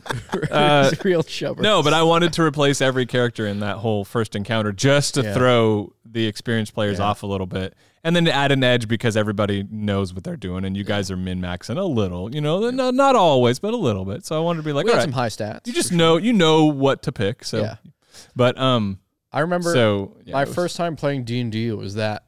[0.51, 1.61] Uh, real chubber.
[1.61, 5.23] no, but I wanted to replace every character in that whole first encounter just to
[5.23, 5.33] Yeah.
[5.33, 7.05] throw the experienced players Yeah.
[7.05, 7.75] off a little bit.
[8.03, 11.11] And then to add an edge because everybody knows what they're doing and you guys
[11.11, 14.25] are min maxing a little, you know, no, not always, but a little bit.
[14.25, 15.27] So I wanted to be like, we all had right, some high
[15.57, 15.67] stats.
[15.67, 17.43] you just know, you know what to pick.
[17.43, 17.75] So, Yeah.
[18.37, 18.99] but, um,
[19.31, 22.23] I remember so yeah, my was- first time playing D and D It was that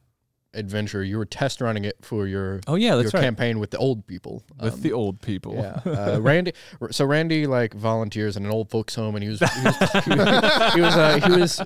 [0.54, 1.02] adventure.
[1.02, 3.12] You were test running it for your oh yeah, your right.
[3.14, 4.42] campaign with the old people.
[4.60, 5.54] With Um, the old people.
[5.54, 6.52] yeah, uh, Randy.
[6.90, 10.10] So Randy like volunteers in an old folks home, and he was he was he
[10.10, 11.60] was, he was, uh, he was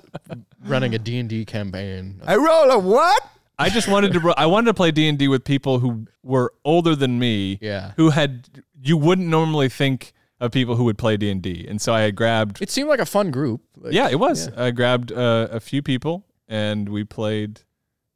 [0.65, 2.21] running a D and D campaign.
[2.25, 3.21] I roll a what?
[3.59, 6.53] I just wanted to, I wanted to play D and D with people who were
[6.63, 7.57] older than me.
[7.61, 8.47] Yeah, who had
[8.81, 12.01] you wouldn't normally think of people who would play D and D, and so I
[12.01, 12.61] had grabbed.
[12.61, 13.61] it seemed like a fun group.
[13.75, 14.49] Like, yeah, it was.
[14.55, 17.61] I grabbed uh, a few people, and we played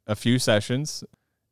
[0.06, 1.02] a few sessions,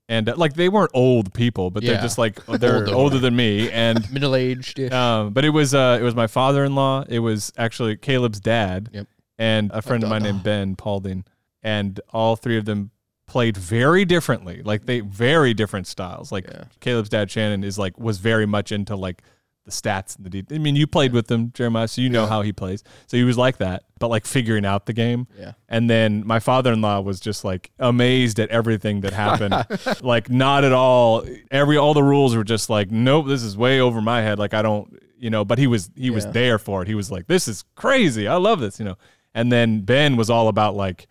[0.09, 2.95] and uh, like they weren't old people, but they're just like they're Older.
[2.95, 4.11] older than me, and.
[4.13, 4.79] middle aged.
[4.93, 7.05] Um, but it was uh, it was my father-in-law.
[7.09, 9.07] It was actually Caleb's dad, Yep.
[9.39, 11.25] and a friend of mine named Ben Paulding,
[11.63, 12.91] and all three of them
[13.27, 14.61] played very differently.
[14.63, 16.31] Like they very different styles.
[16.33, 16.65] Like Yeah.
[16.81, 19.23] Caleb's dad Shannon is like was very much into like
[19.71, 22.25] the stats and the de- I mean, you played with him, Jeremiah, so you know
[22.25, 22.29] Yeah.
[22.29, 22.83] how he plays.
[23.07, 25.27] So he was like that, but like figuring out the game.
[25.39, 25.53] Yeah.
[25.69, 29.55] And then my father-in-law was just like amazed at everything that happened.
[30.03, 31.25] like not at all.
[31.51, 34.39] Every all the rules were just like, nope, this is way over my head.
[34.39, 35.45] Like I don't, you know.
[35.45, 36.89] But he was he was there for it.
[36.89, 38.27] He was like, this is crazy.
[38.29, 38.97] I love this, you know.
[39.35, 41.07] And then Ben was all about like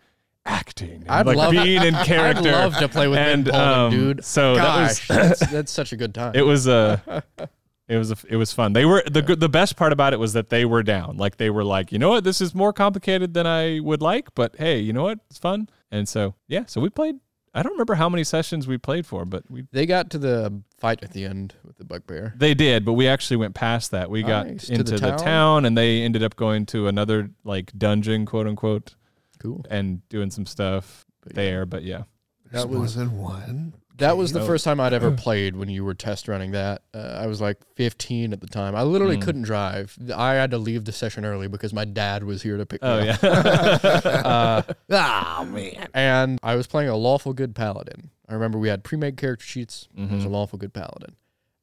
[0.46, 2.48] acting, I'd like love- being in character.
[2.48, 4.24] I'd love to play with and Ben um, dude.
[4.24, 6.32] So Gosh, that was that's, that's such a good time.
[6.34, 7.22] it was a
[7.90, 8.72] it was a, it was fun.
[8.72, 11.16] They were the good the best part about it was that they were down.
[11.16, 14.34] Like they were like, you know what, this is more complicated than I would like,
[14.34, 15.68] but hey, you know what, it's fun.
[15.90, 17.16] And so yeah, so we played.
[17.52, 20.62] I don't remember how many sessions we played for, but we they got to the
[20.78, 22.32] fight at the end with the bugbear.
[22.36, 24.08] they did, but we actually went past that.
[24.08, 24.66] We got Nice.
[24.68, 25.18] To into the the, town?
[25.18, 25.64] town?
[25.64, 28.94] and they ended up going to another like dungeon, quote unquote,
[29.40, 29.64] Cool.
[29.68, 31.42] and doing some stuff But yeah.
[31.42, 31.66] there.
[31.66, 32.02] But yeah,
[32.52, 33.74] That That was was- in one.
[34.00, 34.46] That was the Oh.
[34.46, 36.82] first time I'd ever played when you were test running that.
[36.92, 38.74] Uh, I was like 15 at the time.
[38.74, 39.22] I literally Mm.
[39.22, 39.96] couldn't drive.
[40.14, 42.88] I had to leave the session early because my dad was here to pick me
[42.88, 43.22] oh up.
[43.22, 43.30] yeah,
[44.24, 45.88] Uh, Oh man.
[45.94, 48.10] and I was playing a lawful good paladin.
[48.28, 49.88] I remember we had pre-made character sheets.
[49.96, 50.30] I was a Mhm.
[50.30, 51.16] lawful good paladin,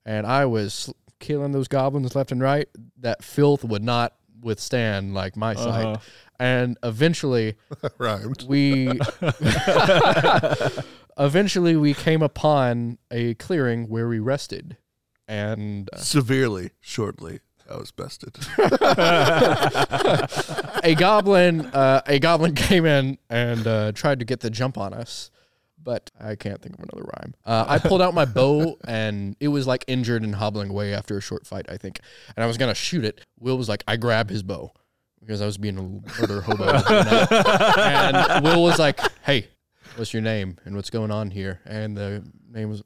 [0.05, 2.67] and I was sl- killing those goblins left and right.
[2.99, 5.85] That filth would not withstand like my sight.
[5.85, 5.97] Uh-huh.
[6.39, 7.55] And eventually,
[7.97, 8.45] Rhymed.
[8.47, 8.99] we
[11.17, 14.77] eventually we came upon a clearing where we rested,
[15.27, 17.39] and uh, Severely, shortly,
[17.69, 18.35] I was bested.
[20.83, 24.93] a goblin uh, a goblin came in and uh, tried to get the jump on
[24.93, 25.31] us.
[25.81, 27.33] but I can't think of another rhyme.
[27.45, 31.17] Uh, I pulled out my bow and it was like injured and hobbling away after
[31.17, 31.99] a short fight, I think.
[32.35, 33.21] And I was gonna shoot it.
[33.39, 34.71] Will was like, I grab his bow
[35.21, 35.81] because I was being a
[36.21, 36.65] murder hobo.
[37.79, 39.47] and Will was like, Hey,
[39.97, 41.59] what's your name and what's going on here?
[41.65, 42.83] And the name was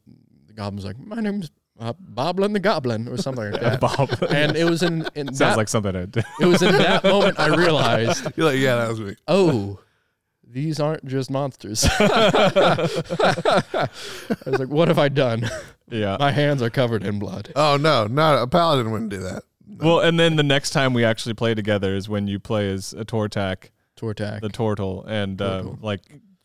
[0.47, 3.79] the goblin was like, My name's uh, Boblin the Goblin or something like that.
[3.79, 4.09] Bob.
[4.29, 6.23] And it was in, in Sounds that, like something I did.
[6.39, 9.15] it was in that moment I realized You're like, yeah, that was me.
[9.27, 9.79] oh,
[10.43, 11.87] these aren't just monsters.
[11.99, 13.87] I
[14.45, 15.49] was like, what have I done?
[15.89, 16.17] Yeah.
[16.19, 17.51] My hands are covered in blood.
[17.55, 19.43] Oh no, not a paladin wouldn't do that.
[19.77, 22.93] Well, and then the next time we actually play together is when you play as
[22.93, 24.41] a Tortak, Tortak.
[24.41, 26.01] the Tortle, and uh, like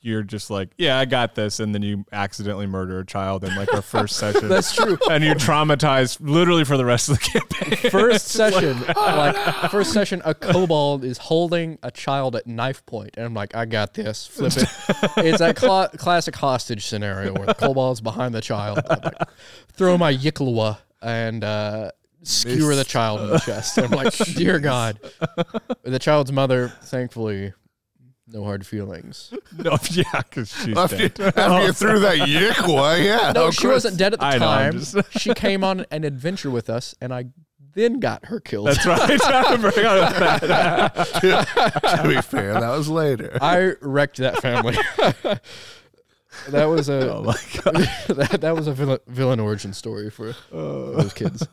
[0.07, 3.55] you're just like, yeah, I got this, and then you accidentally murder a child in
[3.57, 4.49] like our first session.
[4.49, 4.97] That's true.
[5.11, 7.91] and you're traumatized literally for the rest of the campaign.
[7.91, 9.37] First session, like
[9.71, 13.65] first session, a kobold is holding a child at knife point, and I'm like, I
[13.65, 14.27] got this.
[14.27, 14.69] Flip it.
[15.19, 18.81] It's that cla classic hostage scenario where the kobold's behind the child.
[18.89, 19.15] Like,
[19.73, 21.91] throw my yklwa and uh,
[22.23, 23.79] skewer the child in the chest.
[23.79, 25.01] I'm like, dear God.
[25.83, 27.53] The child's mother, thankfully,
[28.27, 29.33] no hard feelings.
[29.57, 31.35] no, yeah, because she's After, you- dead.
[31.39, 33.33] after you threw that yklwa, yeah.
[33.33, 33.85] No, of she course.
[33.85, 34.81] wasn't dead at the I know, I'm time.
[34.81, 37.27] just- she came on an adventure with us, and I
[37.75, 38.69] then got her killed.
[38.69, 39.01] That's right.
[39.23, 40.95] I forgot about that.
[42.03, 43.37] to be fair, that was later.
[43.41, 44.77] I wrecked that family.
[46.49, 47.75] that was a Oh my god.
[48.17, 50.93] that, that was a villain, villain origin story for oh.
[50.93, 51.47] those kids.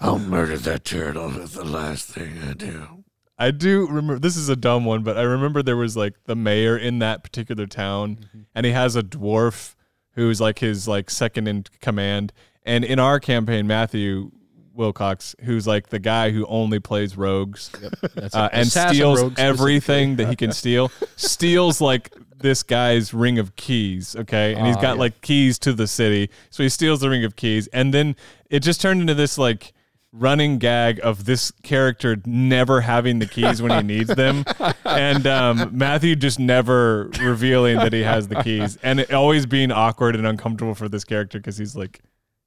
[0.00, 1.30] I'll murder that turtle.
[1.30, 2.97] That's the last thing I do.
[3.38, 6.34] I do remember this is a dumb one, but I remember there was like the
[6.34, 8.18] mayor in that particular town,
[8.54, 9.74] and he has a dwarf
[10.12, 12.32] who's like his like second in command.
[12.64, 14.32] And in our campaign, Matthew
[14.74, 19.38] Wilcox, who's like the guy who only plays rogues Yep, that's uh, and steals rogue
[19.38, 24.54] everything that he can steal, steals like this guy's ring of keys, okay?
[24.54, 25.00] And he's got yeah.
[25.00, 26.30] like keys to the city.
[26.50, 28.16] So he steals the ring of keys and then
[28.50, 29.72] it just turned into this like
[30.12, 34.42] running gag of this character never having the keys when he needs them
[34.84, 39.70] and um, Matthew just never revealing that he has the keys and it always being
[39.70, 42.00] awkward and uncomfortable for this character cuz he's like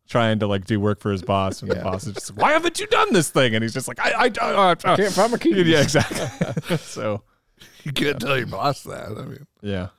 [0.09, 2.51] trying to like do work for his boss and the boss is just like, why
[2.53, 5.31] haven't you done this thing and he's just like I I, I, I Can't find
[5.31, 5.67] my keys.
[5.67, 6.77] yeah, exactly.
[6.77, 7.21] so
[7.83, 9.09] You can't tell your boss that.
[9.17, 9.89] I mean, yeah,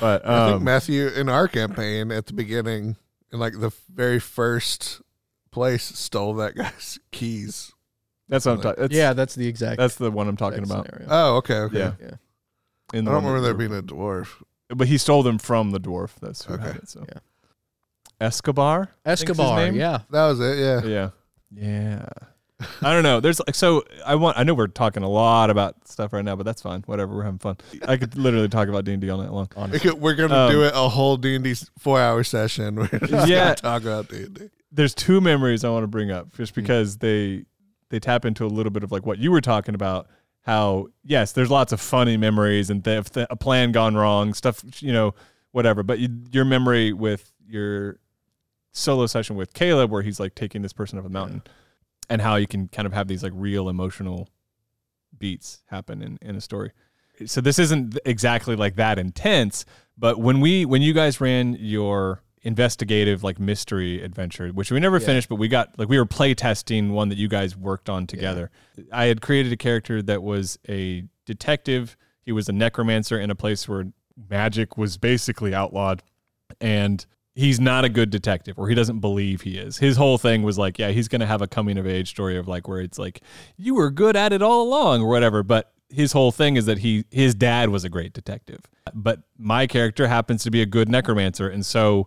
[0.00, 2.96] but I think um, Matthew in our campaign at the beginning,
[3.30, 5.02] in like the very first
[5.50, 7.72] place, stole that guy's keys.
[8.28, 8.88] that's what I'm talking.
[8.90, 9.78] yeah, that's the exact.
[9.78, 10.86] that's the one I'm talking about.
[10.86, 11.06] scenario.
[11.10, 11.78] Oh, okay, okay.
[11.78, 11.92] Yeah.
[12.00, 12.10] yeah.
[12.92, 14.42] In I the don't one remember there being a dwarf.
[14.68, 16.10] but he stole them from the dwarf.
[16.20, 16.78] That's who had Okay.
[16.78, 16.88] it.
[16.88, 17.18] So Yeah.
[18.20, 19.56] Escobar, I his Escobar.
[19.56, 19.74] name?
[19.76, 20.00] Yeah.
[20.10, 20.58] That was it.
[20.58, 20.84] Yeah.
[20.84, 21.10] Yeah,
[21.52, 22.06] yeah.
[22.82, 23.20] I don't know.
[23.20, 24.36] There's like so I want.
[24.38, 26.82] I know we're talking a lot about stuff right now, but that's fine.
[26.84, 27.14] Whatever.
[27.16, 27.56] We're having fun.
[27.88, 29.48] I could literally talk about D and D all night long.
[29.56, 29.90] We Honestly.
[29.90, 32.74] could, we're gonna Um, do it a whole D and D four hour session.
[32.76, 33.44] We're just Yeah.
[33.44, 34.50] gonna talk about D and D.
[34.72, 36.56] there's two memories I want to bring up just mm.
[36.56, 37.44] because they
[37.90, 40.08] they tap into a little bit of like what you were talking about.
[40.42, 44.92] How yes, there's lots of funny memories and th- a plan gone wrong, stuff you
[44.92, 45.14] know,
[45.52, 45.82] whatever.
[45.82, 47.98] But you, your memory with your
[48.72, 51.42] solo session with Caleb, where he's like taking this person up a mountain,
[52.08, 54.28] and how you can kind of have these like real emotional
[55.18, 56.72] beats happen in in a story.
[57.26, 59.66] So this isn't exactly like that intense,
[59.98, 64.98] but when we when you guys ran your investigative like mystery adventure which we never
[64.98, 65.06] Yeah.
[65.06, 68.06] finished but we got like we were play testing one that you guys worked on
[68.06, 68.50] together.
[68.90, 71.96] I had created a character that was a detective.
[72.22, 73.84] He was a necromancer in a place where
[74.30, 76.02] magic was basically outlawed
[76.60, 77.04] and
[77.34, 79.78] he's not a good detective or he doesn't believe he is.
[79.78, 82.48] His whole thing was like yeah he's gonna have a coming of age story of
[82.48, 83.20] like where it's like
[83.58, 86.78] you were good at it all along or whatever but his whole thing is that
[86.78, 88.60] he his dad was a great detective.
[88.94, 92.06] But my character happens to be a good necromancer and so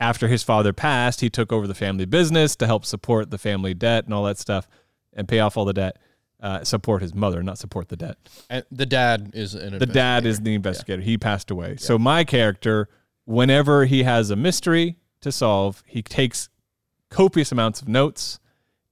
[0.00, 3.74] after his father passed he took over the family business to help support the family
[3.74, 4.68] debt and all that stuff
[5.12, 5.96] and pay off all the debt
[6.40, 8.16] uh, support his mother not support the debt
[8.48, 11.02] And the dad is an the dad is the investigator.
[11.02, 11.76] He passed away.
[11.78, 12.88] So my character,
[13.24, 16.48] whenever he has a mystery to solve, he takes
[17.10, 18.38] copious amounts of notes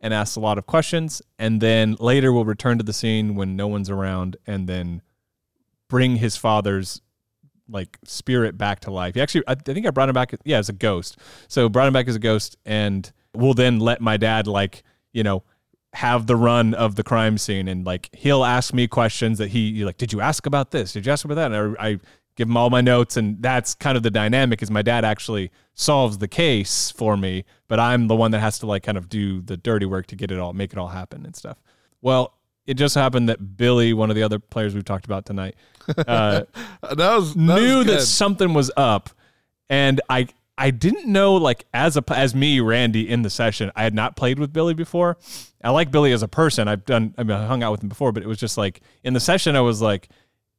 [0.01, 3.57] and asks a lot of questions, and then later will return to the scene when
[3.57, 5.03] no one's around, and then
[5.89, 7.01] bring his father's
[7.69, 9.15] like spirit back to life.
[9.15, 10.35] He actually, I, I think I brought him back.
[10.45, 11.19] Yeah, as a ghost.
[11.49, 14.83] So brought him back as a ghost, and will then let my dad like
[15.13, 15.43] you know
[15.93, 19.83] have the run of the crime scene and like he'll ask me questions that he
[19.85, 21.99] like did you ask about this did you ask about that and I, I
[22.37, 25.51] give him all my notes and that's kind of the dynamic is my dad actually
[25.73, 29.09] solves the case for me but i'm the one that has to like kind of
[29.09, 31.63] do the dirty work to get it all make it all happen and stuff
[32.03, 32.36] well
[32.67, 35.55] it just happened that Billy, one of the other players we've talked about tonight,
[35.89, 36.43] uh,
[36.83, 39.11] that was that knew that something was up,
[39.71, 40.29] and I
[40.59, 43.71] I didn't know like as a as me Randy in the session.
[43.77, 45.19] I had not played with Billy before.
[45.63, 46.69] I like Billy as a person.
[46.69, 48.81] I've done I mean I hung out with him before, but it was just like
[49.05, 50.09] in the session I was like,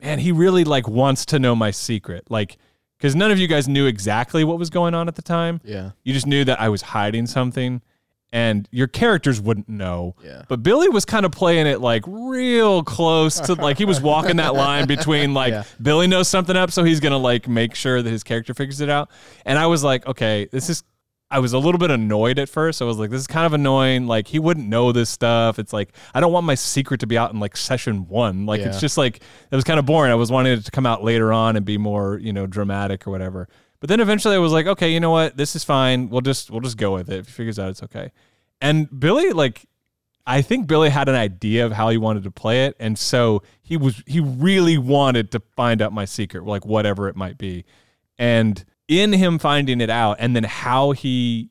[0.01, 2.57] man, he really like wants to know my secret, like
[2.97, 5.61] because none of you guys knew exactly what was going on at the time.
[5.63, 5.91] Yeah.
[6.03, 7.81] You just knew that I was hiding something,
[8.33, 10.15] and your characters wouldn't know.
[10.23, 10.43] Yeah.
[10.47, 14.37] But Billy was kind of playing it like real close to like he was walking
[14.37, 15.63] that line between like Yeah.
[15.81, 18.89] Billy knows something up, so he's gonna like make sure that his character figures it
[18.89, 19.09] out.
[19.45, 20.83] And I was like, okay, this is.
[21.29, 22.81] I was a little bit annoyed at first.
[22.81, 24.07] I was like, this is kind of annoying.
[24.07, 25.59] Like he wouldn't know this stuff.
[25.59, 28.45] It's like I don't want my secret to be out in like session one.
[28.45, 30.09] Like it's just like it was kind of boring.
[30.09, 33.05] I was wanting it to come out later on and be more, you know, dramatic
[33.05, 33.49] or whatever.
[33.79, 35.37] But then eventually I was like, okay, you know what?
[35.37, 36.09] This is fine.
[36.09, 37.19] We'll just we'll just go with it.
[37.19, 38.11] If he figures out it's okay.
[38.59, 39.65] And Billy, like,
[40.25, 43.43] I think Billy had an idea of how he wanted to play it, and so
[43.61, 47.65] he was he really wanted to find out my secret, like whatever it might be.
[48.17, 51.49] And in him finding it out, and then how he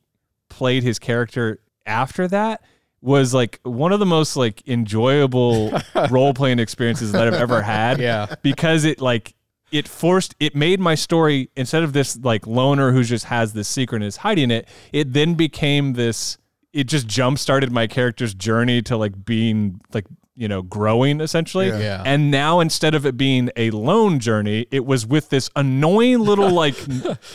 [0.49, 2.63] played his character after that
[3.01, 5.71] was like one of the most like enjoyable
[6.11, 8.35] role playing experiences that I've ever had Yeah.
[8.43, 9.35] because it like
[9.73, 13.69] it forced it made my story instead of this like loner who just has this
[13.69, 16.39] secret and is hiding it it then became this
[16.73, 20.07] it just jump started my character's journey to like being like
[20.37, 21.79] you know growing essentially Yeah.
[21.79, 22.03] Yeah.
[22.05, 26.51] and now instead of it being a lone journey it was with this annoying little
[26.63, 26.77] like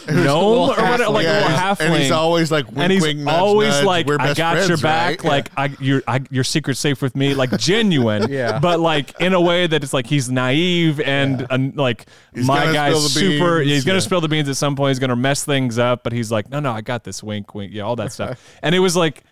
[0.08, 3.02] gnome or whatever like Yeah, a little halfling and he's always like, wink, and he's
[3.02, 6.44] wink, always nudge, like, we're "I got your back, right?" like I, your, I, your
[6.44, 8.28] secret's safe with me," like genuine.
[8.32, 8.60] Yeah.
[8.60, 13.12] But like in a way that it's like he's naive and like He's my guy's
[13.14, 13.60] super.
[13.60, 14.92] beans, he's gonna spill the beans at some point.
[14.92, 17.74] He's gonna mess things up, but he's like, "No, no, I got this." Wink, wink,
[17.74, 18.40] yeah, all that stuff.
[18.64, 19.24] And it was like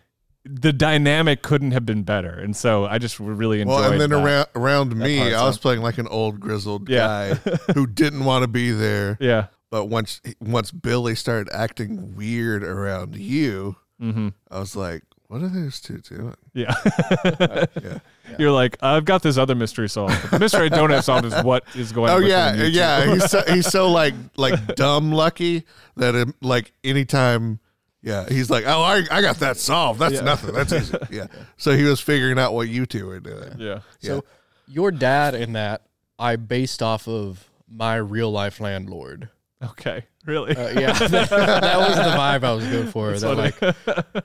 [0.52, 3.76] the dynamic couldn't have been better, and so I just really enjoyed.
[3.82, 4.24] Well, and then that.
[4.24, 7.36] around around me, I was playing like an old grizzled Yeah.
[7.36, 9.18] guy who didn't want to be there.
[9.20, 14.30] yeah, But once once Billy started acting weird around you, mm-hmm.
[14.50, 16.74] I was like, "What are those two doing?" yeah.
[17.82, 18.00] Yeah.
[18.38, 20.16] You're like, I've got this other mystery solved.
[20.22, 22.12] But the mystery I don't have solved is what is going.
[22.12, 23.14] Oh on with yeah, them yeah.
[23.14, 25.64] He's so, he's so like like dumb lucky
[25.98, 27.60] that it, like anytime,
[28.02, 30.00] yeah, he's like, "Oh, I, I got that solved.
[30.00, 30.22] That's Yeah.
[30.22, 30.54] nothing.
[30.54, 31.28] That's easy." Yeah.
[31.58, 33.56] So he was figuring out what you two were doing.
[33.58, 33.82] yeah.
[34.00, 34.24] So
[34.68, 35.84] your dad in that
[36.18, 39.30] I based off of my real life landlord.
[39.62, 40.06] Okay.
[40.26, 40.56] Really?
[40.56, 43.12] Uh, yeah, that, that was the vibe I was going for.
[43.18, 43.76] That's that funny.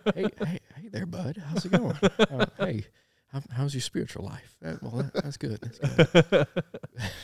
[0.05, 1.37] like, hey, hey, hey there, bud.
[1.45, 1.97] How's it going?
[2.19, 2.85] Uh, hey,
[3.33, 4.57] how, how's your spiritual life?
[4.65, 5.59] Uh, well, that, that's good.
[5.61, 6.47] That's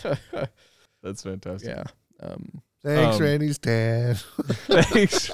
[0.02, 0.48] good.
[1.02, 1.68] That's fantastic.
[1.70, 1.84] yeah.
[2.20, 4.16] Um, Thanks, Um, Randy's dad.
[4.66, 5.30] Thanks.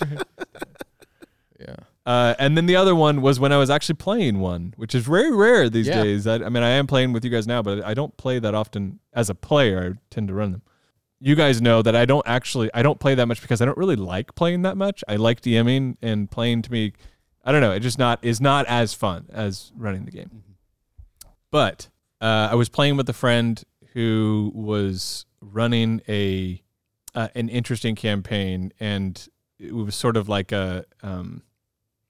[2.07, 5.05] Uh, and then the other one was when I was actually playing one, which is
[5.05, 6.05] very rare these Yeah.
[6.05, 6.27] days.
[6.27, 8.55] I, I mean, I am playing with you guys now, but I don't play that
[8.55, 9.95] often as a player.
[9.97, 10.63] I tend to run them.
[11.19, 13.77] You guys know that I don't actually I don't play that much because I don't
[13.77, 15.03] really like playing that much.
[15.09, 16.93] I like DMing and playing to me.
[17.45, 17.73] I don't know.
[17.73, 20.43] It just not is not as fun as running the game.
[21.51, 21.89] But
[22.21, 23.63] uh, I was playing with a friend
[23.95, 26.63] who was running a
[27.15, 29.27] uh, an interesting campaign, and
[29.59, 31.43] it was sort of like a um,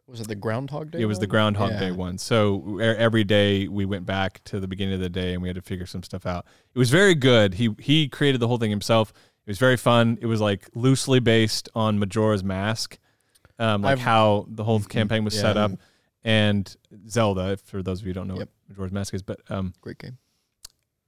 [0.09, 1.01] Was it the Groundhog Day?
[1.01, 1.27] it was the?
[1.27, 1.81] Groundhog Yeah.
[1.81, 2.19] Day one.
[2.19, 5.57] So every day we went back to the beginning of the day and we had
[5.57, 6.47] to figure some stuff out.
[6.75, 7.55] It was very good.
[7.55, 9.13] He he created the whole thing himself.
[9.47, 10.19] It was very fun.
[10.21, 12.99] It was like loosely based on Majora's Mask,
[13.59, 15.73] um, like I've- how the whole campaign was set up,
[16.25, 16.75] and
[17.09, 17.57] Zelda.
[17.57, 18.49] For those of you who don't know Yep.
[18.69, 20.19] what Majora's Mask is, but um, Great game.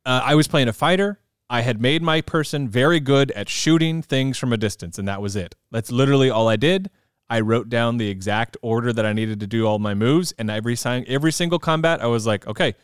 [0.06, 1.20] uh, I was playing a fighter.
[1.50, 5.22] I had made my person very good at shooting things from a distance, and that
[5.22, 5.54] was it.
[5.70, 6.90] That's literally all I did.
[7.30, 10.50] I wrote down the exact order that I needed to do all my moves, and
[10.50, 12.74] every sign, every single combat, I was like, okay,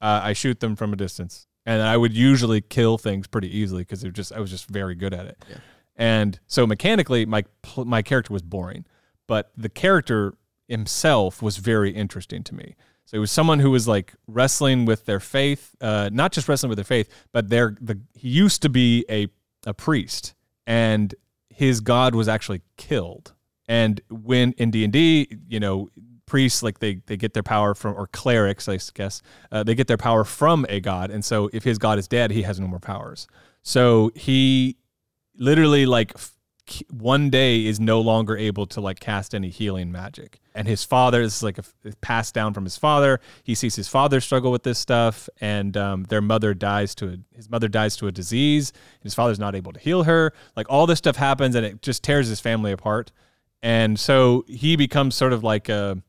[0.00, 3.82] uh, I shoot them from a distance, and I would usually kill things pretty easily
[3.82, 5.44] because it just I was just very good at it.
[5.48, 5.56] Yeah.
[5.96, 7.44] And so mechanically, my
[7.76, 8.84] my character was boring,
[9.28, 10.34] but the character
[10.68, 12.74] himself was very interesting to me.
[13.04, 16.70] So it was someone who was like wrestling with their faith, uh, not just wrestling
[16.70, 19.28] with their faith, but their the he used to be a
[19.64, 20.34] a priest,
[20.66, 21.14] and
[21.50, 23.34] his god was actually killed.
[23.68, 25.88] And when in D and D, you know,
[26.26, 29.86] priests like they they get their power from or clerics, I guess, uh, they get
[29.86, 31.10] their power from a god.
[31.10, 33.26] And so if his god is dead, he has no more powers.
[33.62, 34.76] So he
[35.36, 36.14] literally like
[36.90, 41.22] one day is no longer able to like cast any healing magic and his father
[41.22, 41.64] this is like a
[42.00, 46.04] passed down from his father he sees his father struggle with this stuff and um,
[46.04, 48.72] their mother dies to a, his mother dies to a disease
[49.02, 52.04] his father's not able to heal her like all this stuff happens and it just
[52.04, 53.10] tears his family apart
[53.62, 56.02] and so he becomes sort of like a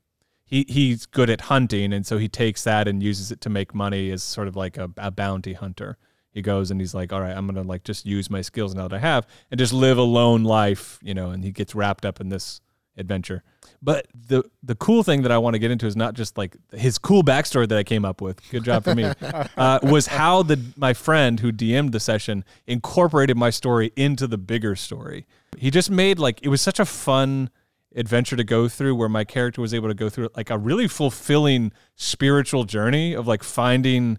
[0.46, 3.50] he he he's good at hunting, and so he takes that and uses it to
[3.50, 5.98] make money as sort of like a, a bounty hunter.
[6.32, 8.88] He goes and he's like, all right, I'm gonna like just use my skills now
[8.88, 11.30] that I have and just live a lone life, you know.
[11.30, 12.60] And he gets wrapped up in this
[12.98, 13.44] adventure.
[13.84, 16.56] But the the cool thing that I want to get into is not just like
[16.72, 18.40] his cool backstory that I came up with.
[18.50, 19.04] Good job for me.
[19.58, 24.38] uh, was how the my friend who DM'd the session incorporated my story into the
[24.38, 25.26] bigger story.
[25.58, 27.50] He just made like it was such a fun
[27.96, 30.88] adventure to go through where my character was able to go through like a really
[30.88, 34.18] fulfilling spiritual journey of like finding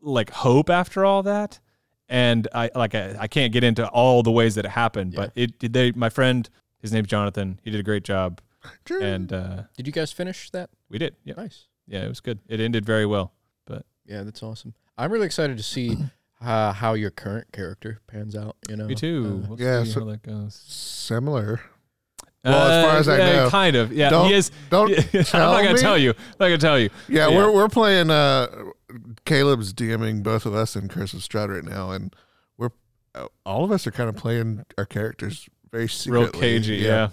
[0.00, 1.60] like hope after all that
[2.08, 5.30] and i like i, I can't get into all the ways that it happened but
[5.36, 6.48] it did they my friend
[6.80, 8.40] his name's jonathan he did a great job
[9.00, 10.70] and uh Did you guys finish that?
[10.88, 11.66] we did yeah Nice.
[11.86, 13.32] yeah it was good it ended very well
[13.66, 14.74] but Yeah, that's awesome.
[14.98, 15.96] I'm really excited to see
[16.40, 18.56] uh, how your current character pans out.
[18.68, 21.60] You know, me too Uh, we'll yeah, see so- how that goes Similar.
[22.44, 23.50] Well, as far as I yeah, know.
[23.50, 25.78] kind of yeah Don't- he is don't i'm not gonna me.
[25.80, 27.36] tell you i'm not gonna tell you Yeah, Yeah.
[27.36, 28.10] we're we're playing.
[28.10, 28.70] Uh,
[29.24, 32.14] Caleb's DMing both of us in Curse of Strahd right now, and
[32.58, 32.70] we're
[33.14, 36.24] uh, all of us are kind of playing our characters very secretly.
[36.24, 37.10] real cagey yeah.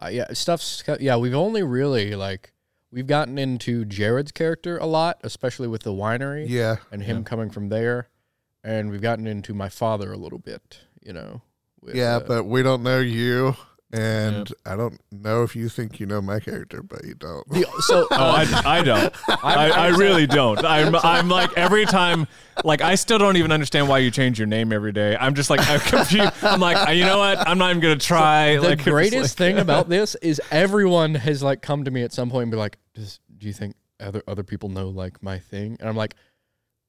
[0.00, 1.16] Uh, yeah, stuff's yeah.
[1.16, 2.52] We've only really like
[2.90, 6.76] we've gotten into Jared's character a lot, especially with the winery yeah.
[6.92, 8.08] and him coming from there,
[8.62, 10.80] and we've gotten into my father a little bit.
[11.02, 11.42] You know.
[11.80, 13.56] with, Yeah, uh, but we don't know you,
[13.92, 17.48] and I don't know if you think you know my character, but you don't.
[17.48, 19.14] the, so Oh, I, I don't.
[19.44, 20.62] I, I really don't.
[20.64, 22.26] I'm, I'm like every time,
[22.64, 25.16] like I still don't even understand why you change your name every day.
[25.18, 26.32] I'm just like I'm confused.
[26.42, 27.38] I'm like, you know what?
[27.48, 28.56] I'm not even gonna try.
[28.56, 32.02] the like it's greatest like- thing about this is everyone has like come to me
[32.02, 35.22] at some point and be like, Does, "Do you think other other people know like
[35.22, 36.14] my thing?" And I'm like,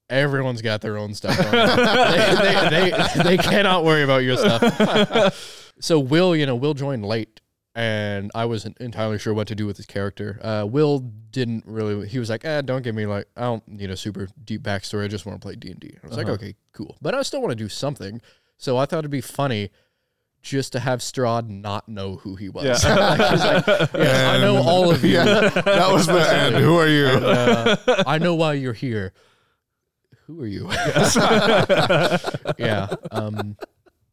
[0.09, 1.39] "Everyone's got their own stuff.
[1.39, 1.51] On.
[1.51, 7.05] they, they, they, they cannot worry about your stuff." So Will, you know, Will joined
[7.05, 7.41] late,
[7.75, 10.39] and I wasn't entirely sure what to do with his character.
[10.43, 12.07] Uh, Will didn't really.
[12.07, 15.05] He was like, "Eh, don't give me like I don't need a super deep backstory.
[15.05, 16.33] I just want to play D and D." I was like, Uh-huh.
[16.35, 18.21] "Okay, cool," but I still want to do something.
[18.57, 19.69] So I thought it'd be funny
[20.41, 22.63] just to have Strahd not know who he was.
[22.83, 23.15] Yeah.
[23.17, 25.13] Like, like, "Yeah, I know all of you.
[25.19, 26.55] Yeah, that was the end.
[26.55, 27.05] Who are you?
[27.07, 27.75] Uh,
[28.07, 29.13] I know why you're here.
[30.27, 30.69] Who are you?
[32.57, 32.87] yeah.
[33.11, 33.57] Um,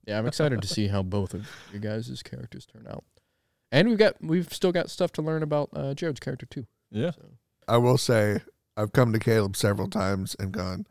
[0.06, 3.04] yeah, I'm excited to see how both of you guys' characters turn out.
[3.72, 6.66] And we've got we've still got stuff to learn about uh, Jared's character too.
[6.90, 7.10] Yeah.
[7.66, 8.40] I will say,
[8.76, 10.86] I've come to Caleb several times and gone.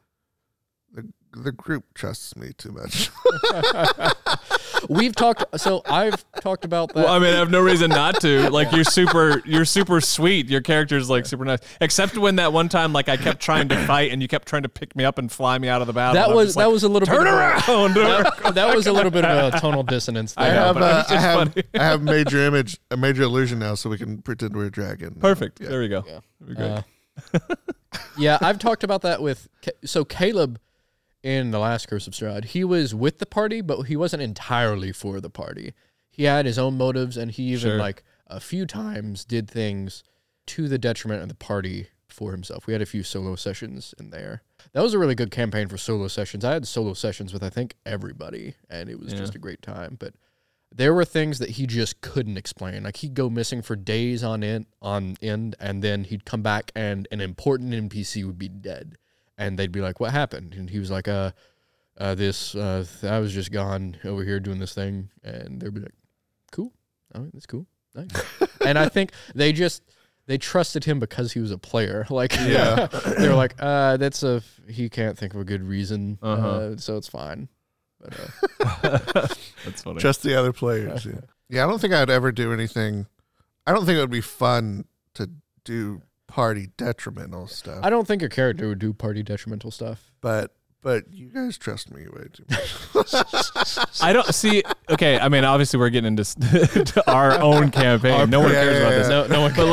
[0.92, 3.10] The the group trusts me too much.
[4.90, 5.44] We've talked.
[5.60, 7.06] So I've talked about that.
[7.06, 8.50] Well, I mean, I have no reason not to.
[8.50, 10.50] Like, you're super, you're super sweet.
[10.50, 11.60] Your character's like super nice.
[11.82, 14.64] Except when that one time, like, I kept trying to fight, and you kept trying
[14.64, 16.16] to pick me up and fly me out of the battle.
[16.16, 17.94] that and was just that like, was a little turn bit of a- around.
[18.44, 20.34] that, that was a little bit of a tonal dissonance.
[20.38, 20.62] I There.
[20.62, 21.64] I have but uh, I have funny.
[21.74, 25.16] I have major image a major illusion now, so we can pretend we're a dragon.
[25.16, 25.60] Perfect.
[25.62, 25.70] Yeah.
[25.70, 26.04] There we go.
[26.08, 26.20] Yeah.
[26.40, 26.84] That'd be great.
[27.34, 27.56] Uh,
[28.18, 29.48] yeah, I've talked about that with
[29.84, 30.60] so Caleb
[31.26, 32.46] in the last Curse of Strahd.
[32.46, 35.74] He was with the party, but he wasn't entirely for the party.
[36.12, 37.78] He had his own motives, and he even Sure.
[37.80, 40.04] like a few times did things
[40.46, 42.68] to the detriment of the party for himself.
[42.68, 44.44] We had a few solo sessions in there.
[44.74, 46.46] That was a really good campaign for solo sessions.
[46.46, 49.18] I had solo sessions with I think everybody, and it was Yeah.
[49.20, 49.98] just a great time.
[50.00, 50.14] But
[50.72, 52.84] there were things that he just couldn't explain.
[52.84, 56.72] Like he'd go missing for days on end, on end, and then he'd come back,
[56.76, 58.98] and an important NPC would be dead,
[59.38, 61.32] and they'd be like, "What happened?" And he was like, "Uh,
[61.98, 65.74] uh this, uh, th- I was just gone over here doing this thing," and they'd
[65.74, 65.96] be like,
[66.52, 66.74] "Cool,
[67.14, 68.10] all right, that's cool, nice."
[68.66, 69.84] and I think they just
[70.28, 72.06] they trusted him because he was a player.
[72.12, 72.88] Like, Yeah.
[73.20, 76.78] they were like, "Uh, that's a he can't think of a good reason, uh Uh-huh.
[76.78, 77.48] so it's fine."
[78.00, 78.20] But
[78.84, 79.28] uh,
[79.64, 80.00] That's funny.
[80.00, 81.06] Just the other players.
[81.06, 81.22] Yeah.
[81.50, 83.08] yeah, I don't think I'd ever do anything.
[83.66, 84.86] I don't think it would be fun
[85.16, 85.30] to
[85.64, 86.02] do
[86.36, 87.80] party detrimental stuff.
[87.82, 90.12] I don't think a character would do party detrimental stuff.
[90.20, 93.16] but but you guys trust me way too much.
[94.02, 94.62] I don't see.
[94.90, 98.12] Okay, I mean, obviously, we're getting into our own campaign.
[98.20, 98.98] Our- no one yeah, cares yeah, about yeah.
[98.98, 99.10] this.
[99.10, 99.54] No, no one.
[99.56, 99.68] But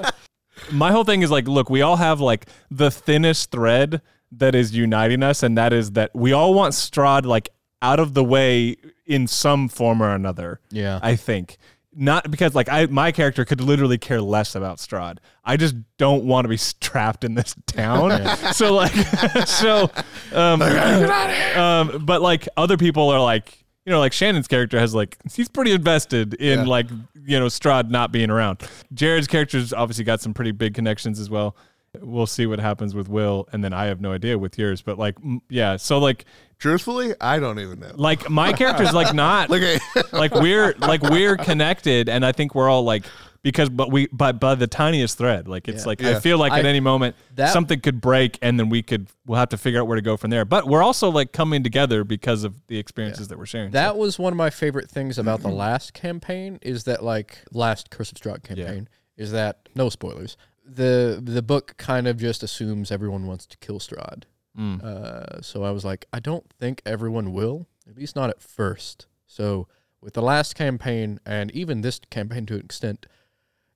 [0.00, 0.14] like,
[0.72, 4.00] my whole thing is like, look, we all have like the thinnest thread
[4.30, 7.48] that is uniting us, and that is that we all want Strahd like
[7.80, 10.60] out of the way in some form or another.
[10.70, 11.56] yeah, I think.
[12.00, 15.18] Not because like I my character could literally care less about Strahd.
[15.44, 18.24] I just don't want to be trapped in this town.
[18.52, 18.92] so like
[19.48, 19.90] so
[20.32, 25.18] um, um but like other people are like you know like Shannon's character has like
[25.34, 26.64] he's pretty invested in Yeah.
[26.66, 26.86] like
[27.26, 28.62] you know Strahd not being around.
[28.94, 31.56] Jared's character's obviously got some pretty big connections as well.
[32.02, 34.98] We'll see what happens with Will and then I have no idea with yours but
[34.98, 35.16] like
[35.48, 36.24] yeah so like
[36.58, 37.92] Truthfully, I don't even know.
[37.94, 42.54] like my character's like not Look at like we're like we're connected and i think
[42.54, 43.04] we're all like
[43.42, 45.48] because but we by by the tiniest thread.
[45.48, 45.88] Like it's Yeah.
[45.88, 46.16] like Yeah.
[46.16, 49.08] I feel like at I- any moment that- something could break and then we could
[49.26, 50.44] we'll have to figure out where to go from there.
[50.44, 53.70] But we're also like coming together because of the experiences that we're sharing.
[53.70, 55.58] That was one of my favorite things about the mm-hmm.
[55.58, 60.36] last campaign is that like last Curse of Strahd campaign is that no spoilers.
[60.70, 64.24] The the book kind of just assumes everyone wants to kill Strahd.
[64.58, 64.82] Mm.
[64.82, 69.06] Uh, so I was like, I don't think everyone will, at least not at first.
[69.26, 69.68] So
[70.00, 73.06] with the last campaign and even this campaign to an extent,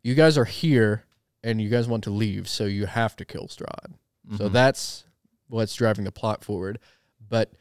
[0.02, 1.04] you guys are here
[1.42, 3.94] and you guys want to leave, so you have to kill Strahd.
[4.36, 4.52] So Mhm.
[4.52, 5.04] that's
[5.48, 6.78] what's driving the plot forward.
[7.28, 7.52] But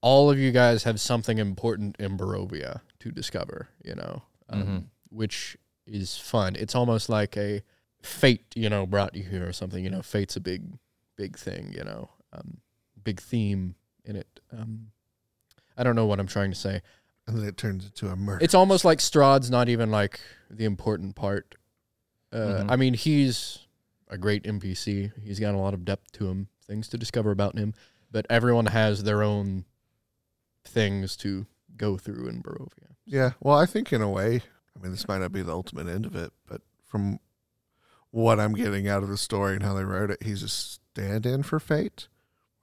[0.00, 4.84] all of you guys have something important in Barovia to discover, you know, um, Mhm.
[5.10, 6.54] which is fun.
[6.56, 7.62] It's almost like a
[8.02, 9.82] fate, you know, brought you here or something.
[9.82, 10.62] You know, fate's a big,
[11.16, 12.58] big thing, you know, um,
[13.02, 14.40] big theme in it.
[14.56, 14.88] Um,
[15.76, 16.80] I don't know what I'm trying to say.
[17.26, 18.42] And then it turns into a murder.
[18.44, 20.18] It's almost like Strahd's not even like
[20.50, 21.54] the important part.
[22.32, 22.70] Uh, Mhm.
[22.70, 23.66] I mean, he's
[24.08, 25.12] a great NPC.
[25.22, 27.74] He's got a lot of depth to him, things to discover about him.
[28.10, 29.66] But everyone has their own
[30.64, 31.46] things to
[31.76, 32.94] go through in Barovia.
[33.04, 33.32] Yeah.
[33.40, 34.42] Well, I think in a way,
[34.76, 37.20] I mean, this might not be the ultimate end of it, but from
[38.10, 41.26] what I'm getting out of the story and how they wrote it, he's a stand
[41.26, 42.08] in for fate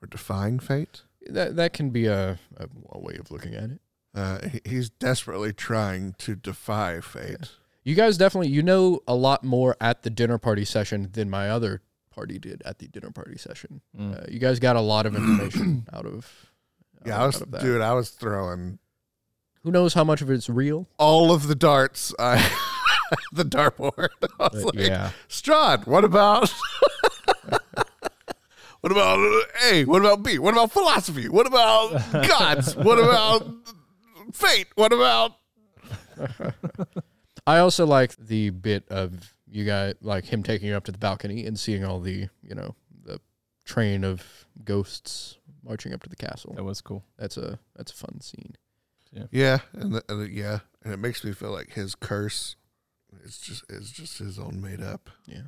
[0.02, 1.04] or defying fate.
[1.28, 3.82] That that can be a, a, a way of looking at it.
[4.14, 7.52] Uh, he's desperately trying to defy fate.
[7.84, 11.50] You guys definitely you know a lot more at the dinner party session than my
[11.50, 11.82] other
[12.12, 13.82] party did at the dinner party session.
[14.00, 14.22] Mm.
[14.22, 16.52] Uh, you guys got a lot of information out of.
[17.06, 17.62] Yeah, I was, of that.
[17.62, 18.80] dude, I was throwing
[19.64, 20.88] Who knows how much of it's real?
[20.98, 22.14] all of the darts.
[22.18, 22.38] I,
[23.32, 24.10] the dartboard.
[24.40, 25.12] I was uh, like, yeah.
[25.30, 26.50] Strahd, what about?
[28.82, 29.86] what about uh, A?
[29.86, 30.40] What about B?
[30.40, 31.30] What about philosophy?
[31.30, 31.92] What about
[32.28, 32.76] gods?
[32.76, 33.48] What about
[34.34, 34.68] fate?
[34.76, 35.36] What about?
[37.48, 40.98] I also like the bit of you guys like him taking you up to the
[40.98, 43.20] balcony and seeing all the you know the
[43.66, 44.24] train of
[44.64, 46.54] ghosts marching up to the castle.
[46.56, 47.04] That was cool.
[47.18, 48.56] That's a that's a fun scene.
[49.32, 52.58] Yeah, and, the, and the- yeah, and it makes me feel like his curse
[53.24, 55.10] is just is just his own made up.
[55.26, 55.42] Yeah.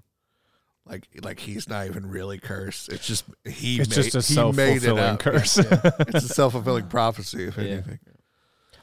[0.85, 2.89] Like like he's not even really cursed.
[2.89, 3.79] It's just he.
[3.79, 5.19] It's made, just a self made it fulfilling up.
[5.19, 5.57] curse.
[6.07, 7.63] It's a self fulfilling prophecy, if Yeah.
[7.63, 7.99] anything.